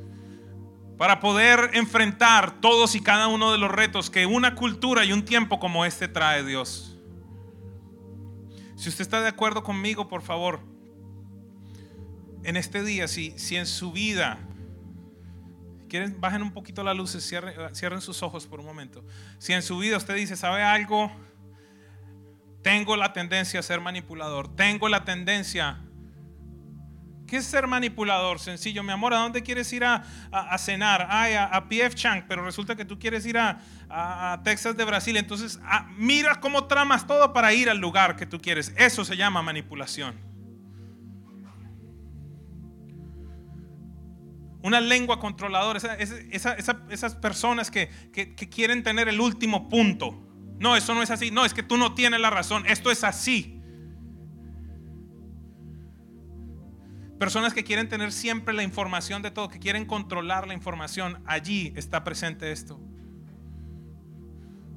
para 0.96 1.20
poder 1.20 1.70
enfrentar 1.74 2.60
todos 2.60 2.94
y 2.94 3.00
cada 3.00 3.28
uno 3.28 3.52
de 3.52 3.58
los 3.58 3.70
retos 3.70 4.10
que 4.10 4.26
una 4.26 4.54
cultura 4.54 5.04
y 5.04 5.12
un 5.12 5.24
tiempo 5.24 5.58
como 5.58 5.84
este 5.84 6.08
trae 6.08 6.44
Dios. 6.44 6.96
Si 8.76 8.88
usted 8.88 9.02
está 9.02 9.20
de 9.20 9.28
acuerdo 9.28 9.62
conmigo, 9.62 10.08
por 10.08 10.22
favor, 10.22 10.60
en 12.44 12.56
este 12.56 12.82
día, 12.82 13.08
si, 13.08 13.36
si 13.38 13.56
en 13.56 13.66
su 13.66 13.92
vida, 13.92 14.38
quieren, 15.88 16.20
bajen 16.20 16.42
un 16.42 16.52
poquito 16.52 16.84
la 16.84 16.94
luz, 16.94 17.16
cierren, 17.20 17.54
cierren 17.74 18.00
sus 18.00 18.22
ojos 18.22 18.46
por 18.46 18.60
un 18.60 18.66
momento. 18.66 19.04
Si 19.38 19.52
en 19.52 19.62
su 19.62 19.78
vida 19.78 19.96
usted 19.96 20.14
dice, 20.14 20.36
¿sabe 20.36 20.62
algo? 20.62 21.10
Tengo 22.62 22.96
la 22.96 23.12
tendencia 23.12 23.60
a 23.60 23.62
ser 23.62 23.80
manipulador. 23.80 24.54
Tengo 24.54 24.88
la 24.88 25.04
tendencia... 25.04 25.80
¿Qué 27.26 27.38
es 27.38 27.46
ser 27.46 27.66
manipulador? 27.66 28.38
Sencillo, 28.38 28.82
mi 28.82 28.92
amor, 28.92 29.14
¿a 29.14 29.18
dónde 29.18 29.42
quieres 29.42 29.72
ir 29.72 29.84
a, 29.84 30.04
cenar? 30.58 31.06
Ay, 31.08 31.34
a, 31.34 31.44
a, 31.46 31.68
PF 31.68 31.94
Chang, 31.94 32.24
pero 32.28 32.44
resulta 32.44 32.76
que 32.76 32.84
tú 32.84 32.98
quieres 32.98 33.24
ir 33.24 33.38
a, 33.38 34.40
Texas 34.44 34.76
de 34.76 34.84
Brasil. 34.84 35.16
Entonces, 35.16 35.58
ah, 35.64 35.86
mira 35.96 36.40
cómo 36.40 36.64
tramas 36.66 37.06
todo 37.06 37.32
para 37.32 37.52
ir 37.54 37.70
al 37.70 37.78
lugar 37.78 38.16
que 38.16 38.26
tú 38.26 38.38
quieres. 38.40 38.72
Eso 38.76 39.04
se 39.04 39.16
llama 39.16 39.40
manipulación. 39.40 40.14
Una 44.62 44.80
lengua 44.80 45.20
controladora, 45.20 45.78
esas 45.98 47.14
personas 47.16 47.70
que, 47.70 47.88
que 48.12 48.48
quieren 48.48 48.82
tener 48.82 49.08
el 49.08 49.20
último 49.20 49.68
punto. 49.68 50.20
No, 50.58 50.76
eso 50.76 50.94
no 50.94 51.02
es 51.02 51.10
así. 51.10 51.30
No, 51.30 51.44
es 51.44 51.54
que 51.54 51.62
tú 51.62 51.76
no 51.76 51.94
tienes 51.94 52.20
la 52.20 52.30
razón. 52.30 52.64
Esto 52.66 52.90
es 52.90 53.04
así. 53.04 53.53
Personas 57.24 57.54
que 57.54 57.64
quieren 57.64 57.88
tener 57.88 58.12
siempre 58.12 58.52
la 58.52 58.62
información 58.62 59.22
de 59.22 59.30
todo, 59.30 59.48
que 59.48 59.58
quieren 59.58 59.86
controlar 59.86 60.46
la 60.46 60.54
información. 60.54 61.22
Allí 61.26 61.72
está 61.76 62.04
presente 62.04 62.52
esto 62.52 62.78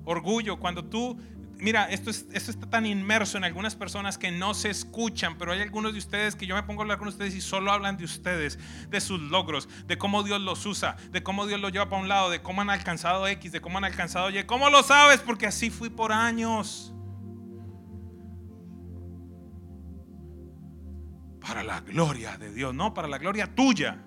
orgullo, 0.08 0.58
cuando 0.58 0.86
tú, 0.86 1.20
mira, 1.58 1.84
esto, 1.92 2.10
es, 2.10 2.28
esto 2.32 2.50
está 2.50 2.70
tan 2.70 2.86
inmerso 2.86 3.38
en 3.38 3.44
algunas 3.44 3.76
personas 3.76 4.18
que 4.18 4.32
no 4.32 4.54
se 4.54 4.70
escuchan, 4.70 5.38
pero 5.38 5.52
hay 5.52 5.60
algunos 5.60 5.92
de 5.92 6.00
ustedes 6.00 6.36
que 6.38 6.48
yo 6.48 6.56
me 6.56 6.64
pongo 6.64 6.82
a 6.82 6.84
hablar 6.84 6.98
con 6.98 7.10
ustedes 7.10 7.36
y 7.36 7.42
solo 7.42 7.74
hablan 7.74 7.98
de 7.98 8.06
ustedes, 8.06 8.58
de 8.90 9.02
sus 9.02 9.20
logros, 9.20 9.68
de 9.86 9.98
cómo 9.98 10.24
Dios 10.24 10.40
los 10.40 10.66
usa, 10.66 10.96
de 11.12 11.22
cómo 11.24 11.46
Dios 11.46 11.60
los 11.60 11.74
lleva 11.74 11.90
para 11.90 12.02
un 12.02 12.08
lado, 12.08 12.30
de 12.30 12.42
cómo 12.42 12.62
han 12.62 12.70
alcanzado 12.70 13.28
X, 13.28 13.52
de 13.52 13.60
cómo 13.60 13.80
han 13.80 13.84
alcanzado 13.84 14.30
Y. 14.30 14.46
¿Cómo 14.46 14.70
lo 14.70 14.82
sabes? 14.82 15.20
Porque 15.20 15.46
así 15.46 15.70
fui 15.70 15.90
por 15.90 16.14
años. 16.14 16.94
Para 21.48 21.64
la 21.64 21.80
gloria 21.80 22.38
de 22.38 22.52
Dios, 22.52 22.76
no 22.76 22.94
para 22.94 23.08
la 23.08 23.18
gloria 23.18 23.56
tuya. 23.56 24.04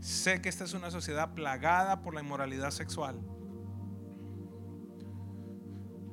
Sé 0.00 0.42
que 0.42 0.50
esta 0.50 0.64
es 0.64 0.74
una 0.74 0.90
sociedad 0.90 1.32
plagada 1.32 2.02
por 2.02 2.12
la 2.12 2.20
inmoralidad 2.20 2.70
sexual. 2.70 3.18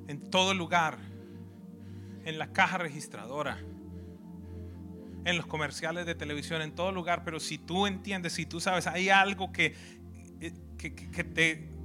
En 0.07 0.29
todo 0.29 0.53
lugar, 0.53 0.99
en 2.23 2.37
la 2.37 2.53
caja 2.53 2.77
registradora, 2.77 3.57
en 5.25 5.37
los 5.37 5.47
comerciales 5.47 6.05
de 6.05 6.13
televisión, 6.13 6.61
en 6.61 6.73
todo 6.73 6.91
lugar, 6.91 7.23
pero 7.25 7.39
si 7.39 7.57
tú 7.57 7.87
entiendes, 7.87 8.33
si 8.33 8.45
tú 8.45 8.59
sabes, 8.61 8.85
hay 8.85 9.09
algo 9.09 9.51
que, 9.51 9.75
eh, 10.41 10.53
que, 10.77 10.93
que 10.95 11.23
te 11.23 11.75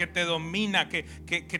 que 0.00 0.06
te 0.06 0.24
domina, 0.24 0.88
que, 0.88 1.02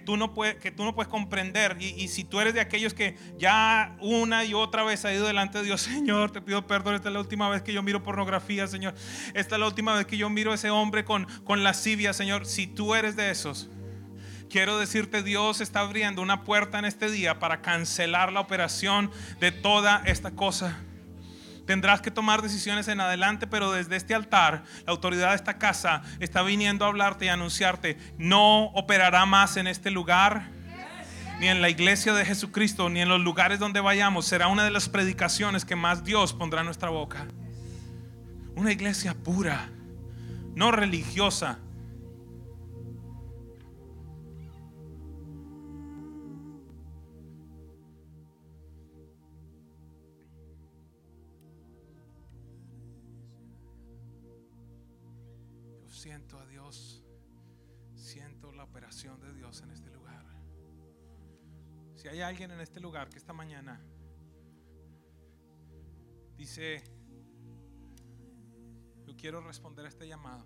tú, 0.02 0.16
no 0.16 0.32
puedes, 0.32 0.54
que 0.54 0.70
tú 0.70 0.82
no 0.82 0.94
puedes 0.94 1.10
comprender. 1.10 1.76
Y, 1.78 2.08
si 2.08 2.24
tú 2.24 2.40
eres 2.40 2.54
de 2.54 2.60
aquellos 2.60 2.94
que 2.94 3.14
ya 3.38 3.98
una 4.00 4.46
y 4.46 4.54
otra 4.54 4.82
vez 4.82 5.04
ha 5.04 5.12
ido 5.12 5.26
delante 5.26 5.58
de 5.58 5.64
Dios, 5.64 5.82
Señor, 5.82 6.30
te 6.30 6.40
pido 6.40 6.66
perdón, 6.66 6.94
esta 6.94 7.10
es 7.10 7.12
la 7.12 7.20
última 7.20 7.50
vez 7.50 7.60
que 7.60 7.74
yo 7.74 7.82
miro 7.82 8.02
pornografía, 8.02 8.66
Señor. 8.66 8.94
Esta 9.34 9.56
es 9.56 9.60
la 9.60 9.66
última 9.66 9.94
vez 9.94 10.06
que 10.06 10.16
yo 10.16 10.30
miro 10.30 10.52
a 10.52 10.54
ese 10.54 10.70
hombre 10.70 11.04
con, 11.04 11.26
con 11.44 11.62
lascivia, 11.62 12.14
Señor. 12.14 12.46
Si 12.46 12.66
tú 12.66 12.94
eres 12.94 13.14
de 13.14 13.30
esos, 13.30 13.68
quiero 14.48 14.78
decirte, 14.78 15.22
Dios 15.22 15.60
está 15.60 15.80
abriendo 15.80 16.22
una 16.22 16.42
puerta 16.44 16.78
en 16.78 16.86
este 16.86 17.10
día 17.10 17.40
para 17.40 17.60
cancelar 17.60 18.32
la 18.32 18.40
operación 18.40 19.10
de 19.38 19.52
toda 19.52 20.02
esta 20.06 20.30
cosa. 20.30 20.78
Tendrás 21.70 22.00
que 22.00 22.10
tomar 22.10 22.42
decisiones 22.42 22.88
en 22.88 23.00
adelante, 23.00 23.46
pero 23.46 23.70
desde 23.70 23.94
este 23.94 24.12
altar, 24.12 24.64
la 24.86 24.90
autoridad 24.90 25.28
de 25.28 25.36
esta 25.36 25.56
casa 25.56 26.02
está 26.18 26.42
viniendo 26.42 26.84
a 26.84 26.88
hablarte 26.88 27.26
y 27.26 27.28
anunciarte, 27.28 27.96
no 28.18 28.64
operará 28.74 29.24
más 29.24 29.56
en 29.56 29.68
este 29.68 29.92
lugar, 29.92 30.48
ni 31.38 31.46
en 31.46 31.62
la 31.62 31.68
iglesia 31.68 32.12
de 32.12 32.24
Jesucristo, 32.24 32.90
ni 32.90 33.00
en 33.00 33.08
los 33.08 33.20
lugares 33.20 33.60
donde 33.60 33.78
vayamos. 33.78 34.26
Será 34.26 34.48
una 34.48 34.64
de 34.64 34.72
las 34.72 34.88
predicaciones 34.88 35.64
que 35.64 35.76
más 35.76 36.02
Dios 36.02 36.32
pondrá 36.32 36.58
en 36.58 36.66
nuestra 36.66 36.90
boca. 36.90 37.28
Una 38.56 38.72
iglesia 38.72 39.14
pura, 39.14 39.68
no 40.56 40.72
religiosa, 40.72 41.60
hay 62.22 62.28
alguien 62.28 62.50
en 62.50 62.60
este 62.60 62.80
lugar 62.80 63.08
que 63.08 63.16
esta 63.16 63.32
mañana 63.32 63.80
dice, 66.36 66.82
yo 69.06 69.16
quiero 69.16 69.40
responder 69.40 69.86
a 69.86 69.88
este 69.88 70.06
llamado. 70.06 70.44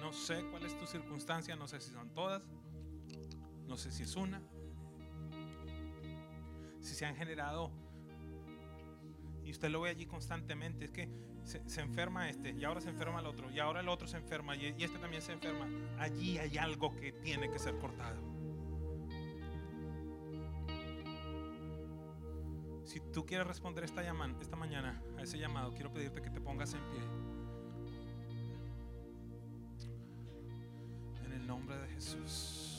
No 0.00 0.12
sé 0.14 0.42
cuál 0.50 0.64
es 0.64 0.78
tu 0.78 0.86
circunstancia, 0.86 1.54
no 1.56 1.68
sé 1.68 1.80
si 1.80 1.90
son 1.90 2.14
todas, 2.14 2.42
no 3.66 3.76
sé 3.76 3.90
si 3.90 4.04
es 4.04 4.16
una, 4.16 4.40
si 6.80 6.94
se 6.94 7.04
han 7.04 7.16
generado, 7.16 7.70
y 9.44 9.50
usted 9.50 9.68
lo 9.68 9.82
ve 9.82 9.90
allí 9.90 10.06
constantemente, 10.06 10.86
es 10.86 10.92
que 10.92 11.10
se, 11.44 11.80
enferma 11.80 12.30
este, 12.30 12.52
y 12.52 12.64
ahora 12.64 12.80
se 12.80 12.88
enferma 12.88 13.20
el 13.20 13.26
otro, 13.26 13.50
y 13.50 13.58
ahora 13.58 13.80
el 13.80 13.88
otro 13.88 14.08
se 14.08 14.16
enferma, 14.16 14.56
y 14.56 14.82
este 14.82 14.98
también 14.98 15.20
se 15.20 15.32
enferma. 15.32 15.68
Allí 15.98 16.38
hay 16.38 16.56
algo 16.56 16.94
que 16.96 17.12
tiene 17.12 17.50
que 17.50 17.58
ser 17.58 17.78
cortado. 17.78 18.35
Si 22.86 23.00
tú 23.00 23.26
quieres 23.26 23.48
responder 23.48 23.82
esta, 23.82 24.02
llaman, 24.02 24.36
esta 24.40 24.54
mañana 24.54 25.02
a 25.18 25.22
ese 25.22 25.38
llamado, 25.38 25.74
quiero 25.74 25.92
pedirte 25.92 26.22
que 26.22 26.30
te 26.30 26.40
pongas 26.40 26.72
en 26.72 26.80
pie. 26.90 27.00
En 31.24 31.32
el 31.32 31.46
nombre 31.46 31.76
de 31.78 31.88
Jesús. 31.88 32.76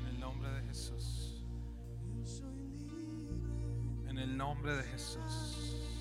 En 0.00 0.06
el 0.06 0.20
nombre 0.20 0.50
de 4.76 4.84
Jesús. 4.84 5.97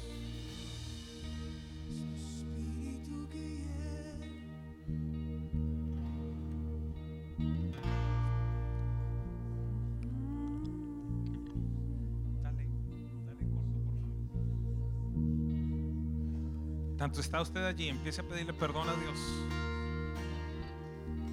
Tanto 17.07 17.21
está 17.21 17.39
usted 17.39 17.63
allí, 17.63 17.87
empiece 17.87 18.19
a 18.19 18.25
pedirle 18.25 18.51
perdón 18.51 18.89
a 18.89 18.93
Dios 18.95 19.17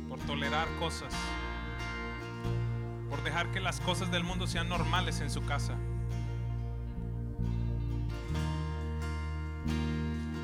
por 0.08 0.20
tolerar 0.20 0.68
cosas, 0.78 1.12
por 3.10 3.20
dejar 3.24 3.50
que 3.50 3.58
las 3.58 3.80
cosas 3.80 4.08
del 4.12 4.22
mundo 4.22 4.46
sean 4.46 4.68
normales 4.68 5.20
en 5.20 5.32
su 5.32 5.44
casa. 5.44 5.74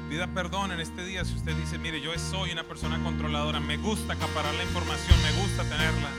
Pida 0.08 0.26
perdón 0.34 0.72
en 0.72 0.80
este 0.80 1.04
día 1.04 1.24
si 1.24 1.36
usted 1.36 1.54
dice, 1.54 1.78
mire, 1.78 2.00
yo 2.00 2.10
soy 2.18 2.50
una 2.50 2.64
persona 2.64 3.00
controladora, 3.04 3.60
me 3.60 3.76
gusta 3.76 4.14
acaparar 4.14 4.52
la 4.56 4.64
información, 4.64 5.16
me 5.22 5.40
gusta 5.40 5.62
tenerla. 5.62 6.10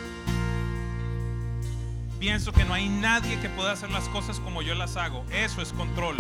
Pienso 2.18 2.54
que 2.54 2.64
no 2.64 2.74
hay 2.74 2.88
nadie 2.88 3.38
que 3.42 3.50
pueda 3.50 3.74
hacer 3.74 3.92
las 3.92 4.08
cosas 4.08 4.40
como 4.40 4.62
yo 4.62 4.74
las 4.74 4.96
hago. 4.96 5.26
Eso 5.34 5.62
es 5.62 5.74
control. 5.74 6.16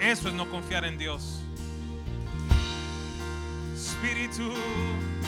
Eso 0.00 0.28
es 0.28 0.34
no 0.34 0.48
confiar 0.48 0.86
en 0.86 0.96
Dios. 0.96 1.43
Espíritu, 4.04 4.52
Espíritu. 4.52 5.23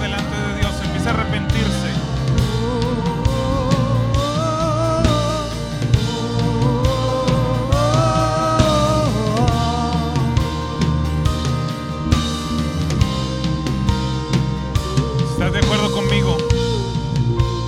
Delante 0.00 0.36
de 0.36 0.58
Dios, 0.58 0.72
empiece 0.82 1.08
a 1.08 1.12
arrepentirse. 1.12 1.92
¿Estás 15.32 15.52
de 15.52 15.58
acuerdo 15.58 15.92
conmigo? 15.92 16.36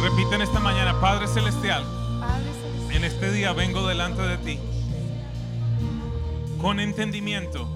Repiten 0.03 0.43
esta 0.43 0.61
mañana, 0.61 1.01
Padre 1.01 1.27
Celestial, 1.29 1.85
en 2.91 3.05
este 3.05 3.33
día 3.33 3.53
vengo 3.53 3.87
delante 3.87 4.23
de 4.23 4.39
ti 4.39 4.59
con 6.61 6.79
entendimiento 6.79 7.69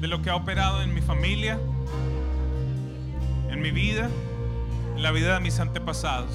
de 0.00 0.08
lo 0.08 0.22
que 0.22 0.30
ha 0.30 0.36
operado 0.36 0.82
en 0.82 0.94
mi 0.94 1.02
familia, 1.02 1.60
vida, 3.74 4.08
la 4.96 5.10
vida 5.10 5.34
de 5.34 5.40
mis 5.40 5.58
antepasados. 5.58 6.30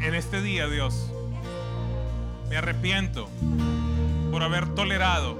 En 0.00 0.14
este 0.14 0.40
día, 0.40 0.68
Dios, 0.68 1.10
me 2.48 2.56
arrepiento 2.56 3.28
por 4.30 4.44
haber 4.44 4.68
tolerado 4.74 5.36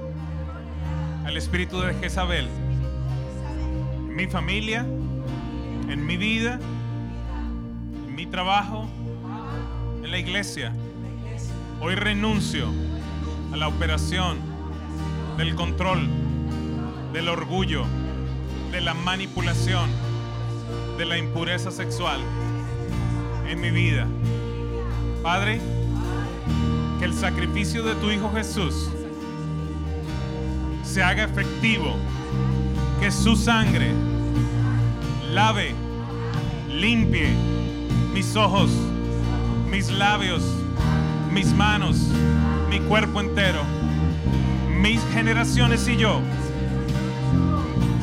al 1.25 1.37
espíritu 1.37 1.79
de 1.79 1.93
Jezabel 1.95 2.49
en 3.97 4.15
mi 4.15 4.27
familia, 4.27 4.81
en 4.81 6.05
mi 6.05 6.17
vida, 6.17 6.59
en 8.07 8.13
mi 8.13 8.25
trabajo, 8.25 8.85
en 10.03 10.11
la 10.11 10.17
iglesia. 10.17 10.73
Hoy 11.79 11.95
renuncio 11.95 12.67
a 13.53 13.55
la 13.55 13.69
operación 13.69 14.39
del 15.37 15.55
control, 15.55 16.09
del 17.13 17.29
orgullo, 17.29 17.85
de 18.71 18.81
la 18.81 18.93
manipulación, 18.93 19.89
de 20.97 21.05
la 21.05 21.17
impureza 21.17 21.71
sexual 21.71 22.21
en 23.47 23.59
mi 23.59 23.71
vida. 23.71 24.07
Padre, 25.21 25.59
que 26.99 27.05
el 27.05 27.13
sacrificio 27.13 27.83
de 27.83 27.95
tu 27.95 28.09
Hijo 28.09 28.31
Jesús 28.31 28.89
se 30.83 31.03
haga 31.03 31.23
efectivo, 31.23 31.95
que 33.01 33.11
su 33.11 33.35
sangre 33.35 33.91
lave, 35.31 35.75
limpie 36.69 37.29
mis 38.13 38.35
ojos, 38.35 38.71
mis 39.69 39.91
labios, 39.91 40.41
mis 41.31 41.53
manos, 41.53 41.97
mi 42.69 42.79
cuerpo 42.79 43.19
entero, 43.19 43.61
mis 44.69 45.01
generaciones 45.13 45.85
y 45.89 45.97
yo. 45.97 46.21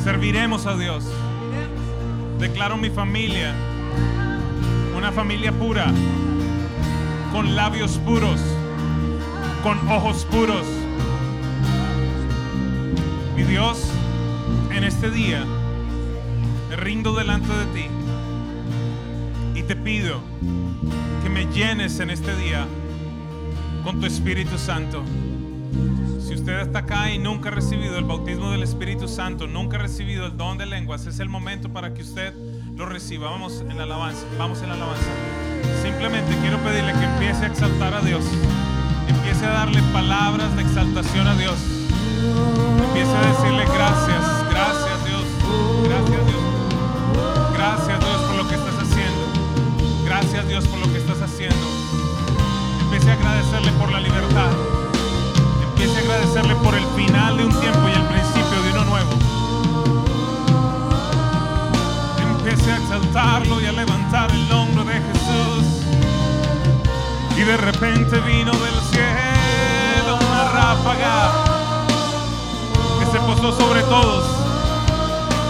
Serviremos 0.04 0.66
a 0.66 0.76
Dios. 0.76 1.04
Declaro 2.42 2.76
mi 2.76 2.90
familia 2.90 3.54
una 4.96 5.12
familia 5.12 5.52
pura, 5.52 5.86
con 7.32 7.54
labios 7.54 7.98
puros, 7.98 8.40
con 9.62 9.78
ojos 9.88 10.24
puros. 10.24 10.66
Mi 13.36 13.44
Dios, 13.44 13.88
en 14.70 14.82
este 14.82 15.10
día 15.10 15.44
me 16.68 16.76
rindo 16.76 17.14
delante 17.14 17.48
de 17.48 17.66
ti 17.66 17.86
y 19.54 19.62
te 19.62 19.76
pido 19.76 20.20
que 21.22 21.30
me 21.30 21.46
llenes 21.46 22.00
en 22.00 22.10
este 22.10 22.36
día 22.36 22.66
con 23.84 24.00
tu 24.00 24.06
Espíritu 24.06 24.58
Santo. 24.58 25.04
Si 26.32 26.38
usted 26.38 26.60
está 26.60 26.78
acá 26.78 27.10
y 27.10 27.18
nunca 27.18 27.50
ha 27.50 27.52
recibido 27.52 27.98
el 27.98 28.04
bautismo 28.04 28.50
del 28.50 28.62
Espíritu 28.62 29.06
Santo, 29.06 29.46
nunca 29.46 29.76
ha 29.76 29.80
recibido 29.80 30.24
el 30.24 30.34
don 30.34 30.56
de 30.56 30.64
lenguas, 30.64 31.06
es 31.06 31.20
el 31.20 31.28
momento 31.28 31.68
para 31.68 31.92
que 31.92 32.00
usted 32.00 32.32
lo 32.74 32.86
reciba. 32.86 33.28
Vamos 33.28 33.60
en 33.60 33.76
la 33.76 33.82
alabanza, 33.82 34.24
vamos 34.38 34.62
en 34.62 34.70
la 34.70 34.76
alabanza. 34.76 35.04
Simplemente 35.82 36.34
quiero 36.40 36.56
pedirle 36.60 36.94
que 36.94 37.04
empiece 37.04 37.44
a 37.44 37.48
exaltar 37.48 37.92
a 37.92 38.00
Dios, 38.00 38.24
empiece 39.08 39.44
a 39.44 39.50
darle 39.50 39.82
palabras 39.92 40.56
de 40.56 40.62
exaltación 40.62 41.26
a 41.26 41.34
Dios, 41.34 41.58
empiece 42.82 43.12
a 43.14 43.20
decirle 43.26 43.64
gracias, 43.66 44.24
gracias 44.48 45.04
Dios, 45.04 45.24
gracias 45.84 46.26
Dios, 46.28 46.42
gracias 47.58 48.00
Dios 48.00 48.22
por 48.22 48.36
lo 48.36 48.48
que 48.48 48.54
estás 48.54 48.78
haciendo, 48.78 50.06
gracias 50.06 50.48
Dios 50.48 50.66
por 50.66 50.78
lo 50.78 50.90
que 50.90 50.96
estás 50.96 51.20
haciendo. 51.20 51.66
Empiece 52.84 53.10
a 53.10 53.12
agradecerle 53.12 53.72
por 53.72 53.92
la 53.92 54.00
libertad. 54.00 54.81
Agradecerle 56.12 56.54
por 56.56 56.74
el 56.74 56.84
final 56.88 57.38
de 57.38 57.44
un 57.46 57.58
tiempo 57.58 57.88
y 57.88 57.92
el 57.92 58.02
principio 58.02 58.62
de 58.62 58.70
uno 58.72 58.84
nuevo. 58.84 59.10
Empiece 62.20 62.70
a 62.70 62.76
exaltarlo 62.76 63.58
y 63.62 63.66
a 63.66 63.72
levantar 63.72 64.30
el 64.30 64.46
nombre 64.46 64.84
de 64.84 65.00
Jesús. 65.00 65.86
Y 67.34 67.40
de 67.40 67.56
repente 67.56 68.20
vino 68.20 68.52
del 68.52 68.78
cielo 68.90 70.18
una 70.20 70.50
ráfaga 70.52 71.32
que 72.98 73.06
se 73.06 73.18
posó 73.20 73.58
sobre 73.58 73.80
todos 73.84 74.26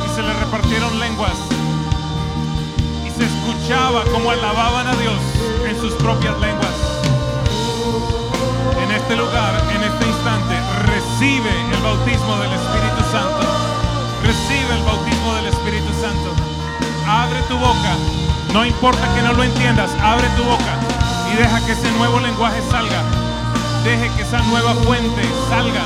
y 0.06 0.14
se 0.14 0.22
le 0.22 0.32
repartieron 0.32 1.00
lenguas. 1.00 1.38
Y 3.04 3.10
se 3.10 3.24
escuchaba 3.24 4.04
como 4.12 4.30
alababan 4.30 4.86
a 4.86 4.94
Dios 4.94 5.18
en 5.68 5.80
sus 5.80 5.92
propias 5.94 6.38
lenguas 6.38 6.92
en 8.78 8.90
este 8.90 9.16
lugar, 9.16 9.52
en 9.74 9.82
este 9.82 10.06
instante, 10.06 10.54
recibe 10.86 11.50
el 11.74 11.82
bautismo 11.82 12.36
del 12.38 12.52
Espíritu 12.52 13.02
Santo. 13.10 13.42
Recibe 14.22 14.74
el 14.76 14.82
bautismo 14.84 15.34
del 15.34 15.46
Espíritu 15.46 15.92
Santo. 16.00 16.32
Abre 17.06 17.40
tu 17.48 17.58
boca. 17.58 17.92
No 18.52 18.64
importa 18.64 19.02
que 19.14 19.22
no 19.22 19.32
lo 19.32 19.42
entiendas, 19.42 19.90
abre 20.02 20.28
tu 20.36 20.44
boca 20.44 20.76
y 21.32 21.36
deja 21.36 21.64
que 21.64 21.72
ese 21.72 21.90
nuevo 21.92 22.20
lenguaje 22.20 22.60
salga. 22.70 23.02
Deje 23.84 24.10
que 24.16 24.22
esa 24.22 24.38
nueva 24.42 24.74
fuente 24.74 25.22
salga. 25.48 25.82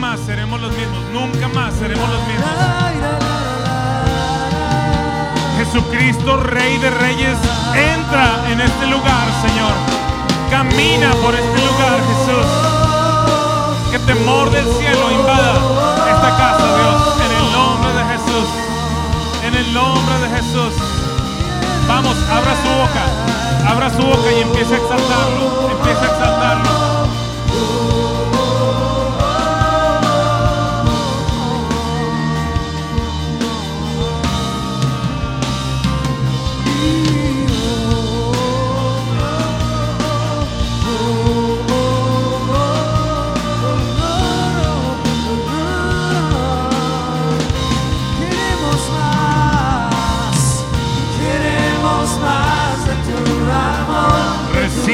Más 0.00 0.18
seremos 0.20 0.58
los 0.60 0.72
mismos. 0.72 1.04
Nunca 1.12 1.46
más 1.48 1.74
seremos 1.74 2.08
los 2.08 2.26
mismos. 2.26 2.48
Jesucristo, 5.58 6.38
Rey 6.38 6.78
de 6.78 6.90
Reyes, 6.90 7.36
entra 7.74 8.50
en 8.50 8.62
este 8.62 8.86
lugar, 8.86 9.26
Señor. 9.42 9.74
Camina 10.50 11.10
por 11.22 11.34
este 11.34 11.58
lugar, 11.66 12.00
Jesús. 12.08 12.46
Que 13.90 13.98
temor 14.00 14.50
del 14.50 14.64
cielo 14.64 15.10
invada 15.12 15.54
esta 16.08 16.30
casa, 16.36 16.64
Dios, 16.78 17.02
en 17.26 17.32
el 17.36 17.52
nombre 17.52 17.92
de 17.92 18.04
Jesús. 18.12 18.48
En 19.44 19.54
el 19.54 19.74
nombre 19.74 20.18
de 20.18 20.28
Jesús. 20.36 20.74
Vamos, 21.86 22.16
abra 22.30 22.54
su 22.62 22.68
boca. 22.80 23.04
Abra 23.70 23.90
su 23.90 24.02
boca 24.02 24.32
y 24.32 24.40
empiece 24.40 24.74
a 24.74 24.78
exaltarlo. 24.78 25.70
Empiece 25.70 26.00
a 26.00 26.10
exaltarlo. 26.10 26.99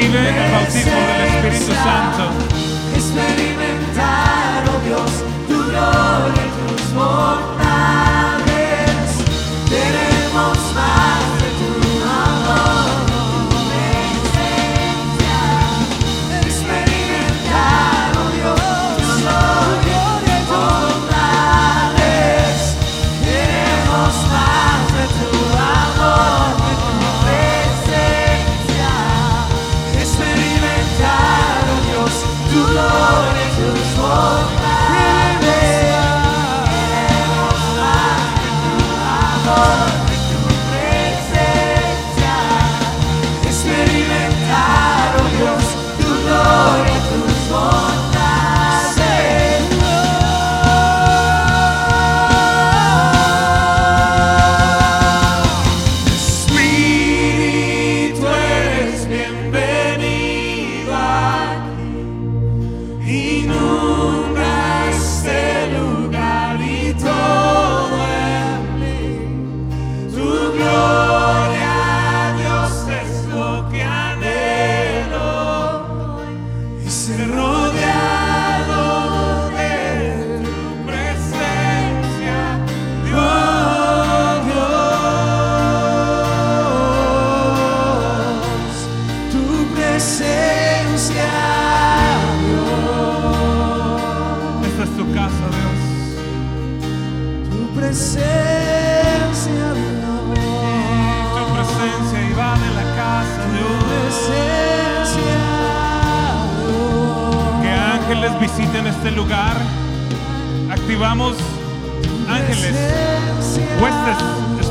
Recibe 0.07 0.29
el 0.29 0.51
bautismo 0.53 0.91
del 0.95 1.21
Espíritu 1.27 1.73
Santo. 1.83 2.23
Experimentar, 2.95 4.63
oh 4.69 4.79
Dios, 4.85 5.11
tu 5.49 5.57
gloria 5.69 6.43
y 6.45 6.49
tus 6.55 6.83
bondades. 6.95 7.49
Queremos 9.67 10.57
amor, 10.71 11.36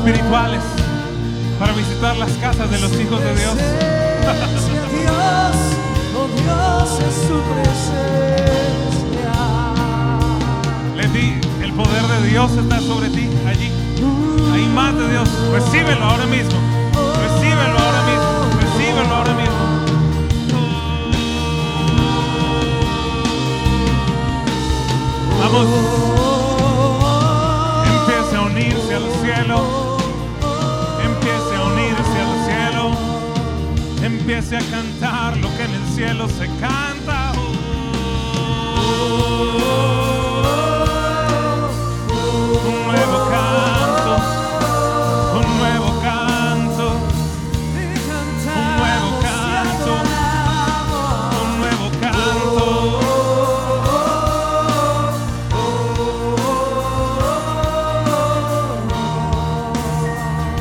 espirituales 0.07 0.63
para 1.59 1.73
visitar 1.73 2.15
las 2.15 2.31
casas 2.33 2.71
de 2.71 2.79
los 2.79 2.91
hijos 2.97 3.21
de 3.21 3.35
Dios. 3.35 3.55
Dios, 6.35 6.99
es 6.99 7.15
su 7.27 7.41
presencia. 7.51 9.33
Le 10.95 11.07
di, 11.07 11.41
el 11.61 11.73
poder 11.73 12.03
de 12.03 12.27
Dios 12.29 12.51
está 12.51 12.79
sobre 12.79 13.09
ti, 13.09 13.29
allí. 13.45 13.69
Hay 14.53 14.65
más 14.67 14.95
de 14.97 15.09
Dios. 15.09 15.29
Recíbelo 15.51 16.05
ahora 16.05 16.25
mismo. 16.25 16.57
Recíbelo 17.23 17.77
ahora 17.77 18.03
mismo. 18.07 18.45
Recíbelo 18.61 19.15
ahora 19.15 19.33
mismo. 19.33 19.57
Vamos, 25.39 25.67
empiece 27.99 28.35
a 28.37 28.41
unirse 28.41 28.95
al 28.95 29.11
cielo. 29.21 29.86
Empiece 34.29 34.57
a 34.57 34.59
cantar 34.59 35.37
lo 35.37 35.47
que 35.55 35.63
en 35.63 35.71
el 35.73 35.85
cielo 35.95 36.27
se 36.27 36.47
canta. 36.59 37.31
Un 42.51 42.83
nuevo 42.87 43.29
canto, 43.29 44.17
un 45.33 45.57
nuevo 45.57 46.01
canto, 46.01 46.85
un 48.51 48.75
nuevo 48.75 49.09
canto, 49.21 49.91
un 51.41 51.49
nuevo 51.59 51.87
canto. 52.01 52.99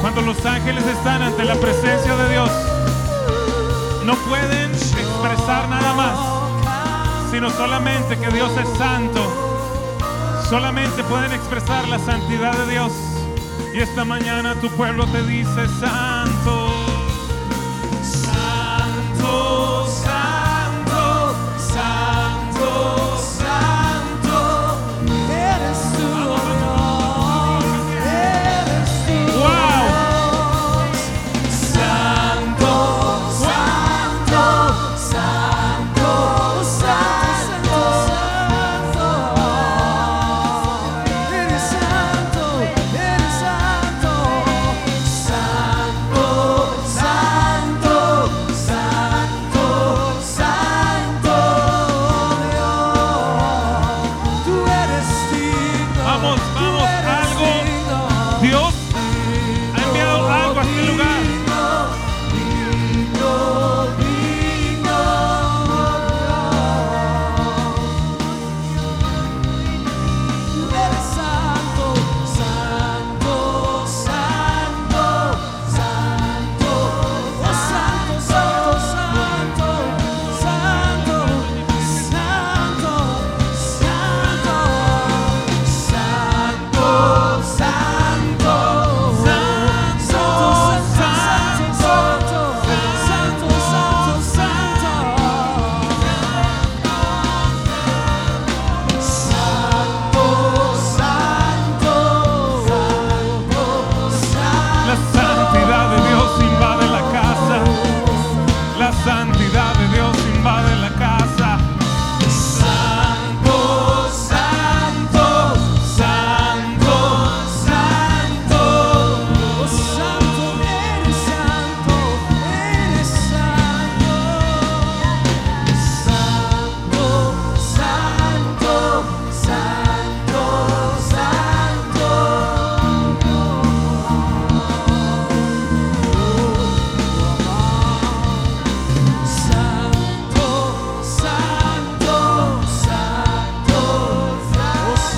Cuando 0.01 0.21
los 0.23 0.47
ángeles 0.47 0.87
están 0.87 1.23
ante 1.23 1.45
la 1.45 1.57
presencia 1.57 2.15
de 2.15 2.29
Dios, 2.31 2.76
pueden 4.29 4.73
expresar 4.73 5.69
nada 5.69 5.95
más, 5.95 7.31
sino 7.31 7.51
solamente 7.51 8.19
que 8.19 8.29
Dios 8.29 8.51
es 8.57 8.79
santo. 8.79 9.23
Solamente 10.49 11.03
pueden 11.05 11.33
expresar 11.33 11.89
la 11.89 11.99
santidad 11.99 12.53
de 12.53 12.73
Dios. 12.73 12.93
Y 13.75 13.81
esta 13.81 14.05
mañana 14.05 14.55
tu 14.61 14.69
pueblo 14.71 15.07
te 15.07 15.23
dice 15.25 15.69
santo. 15.81 16.96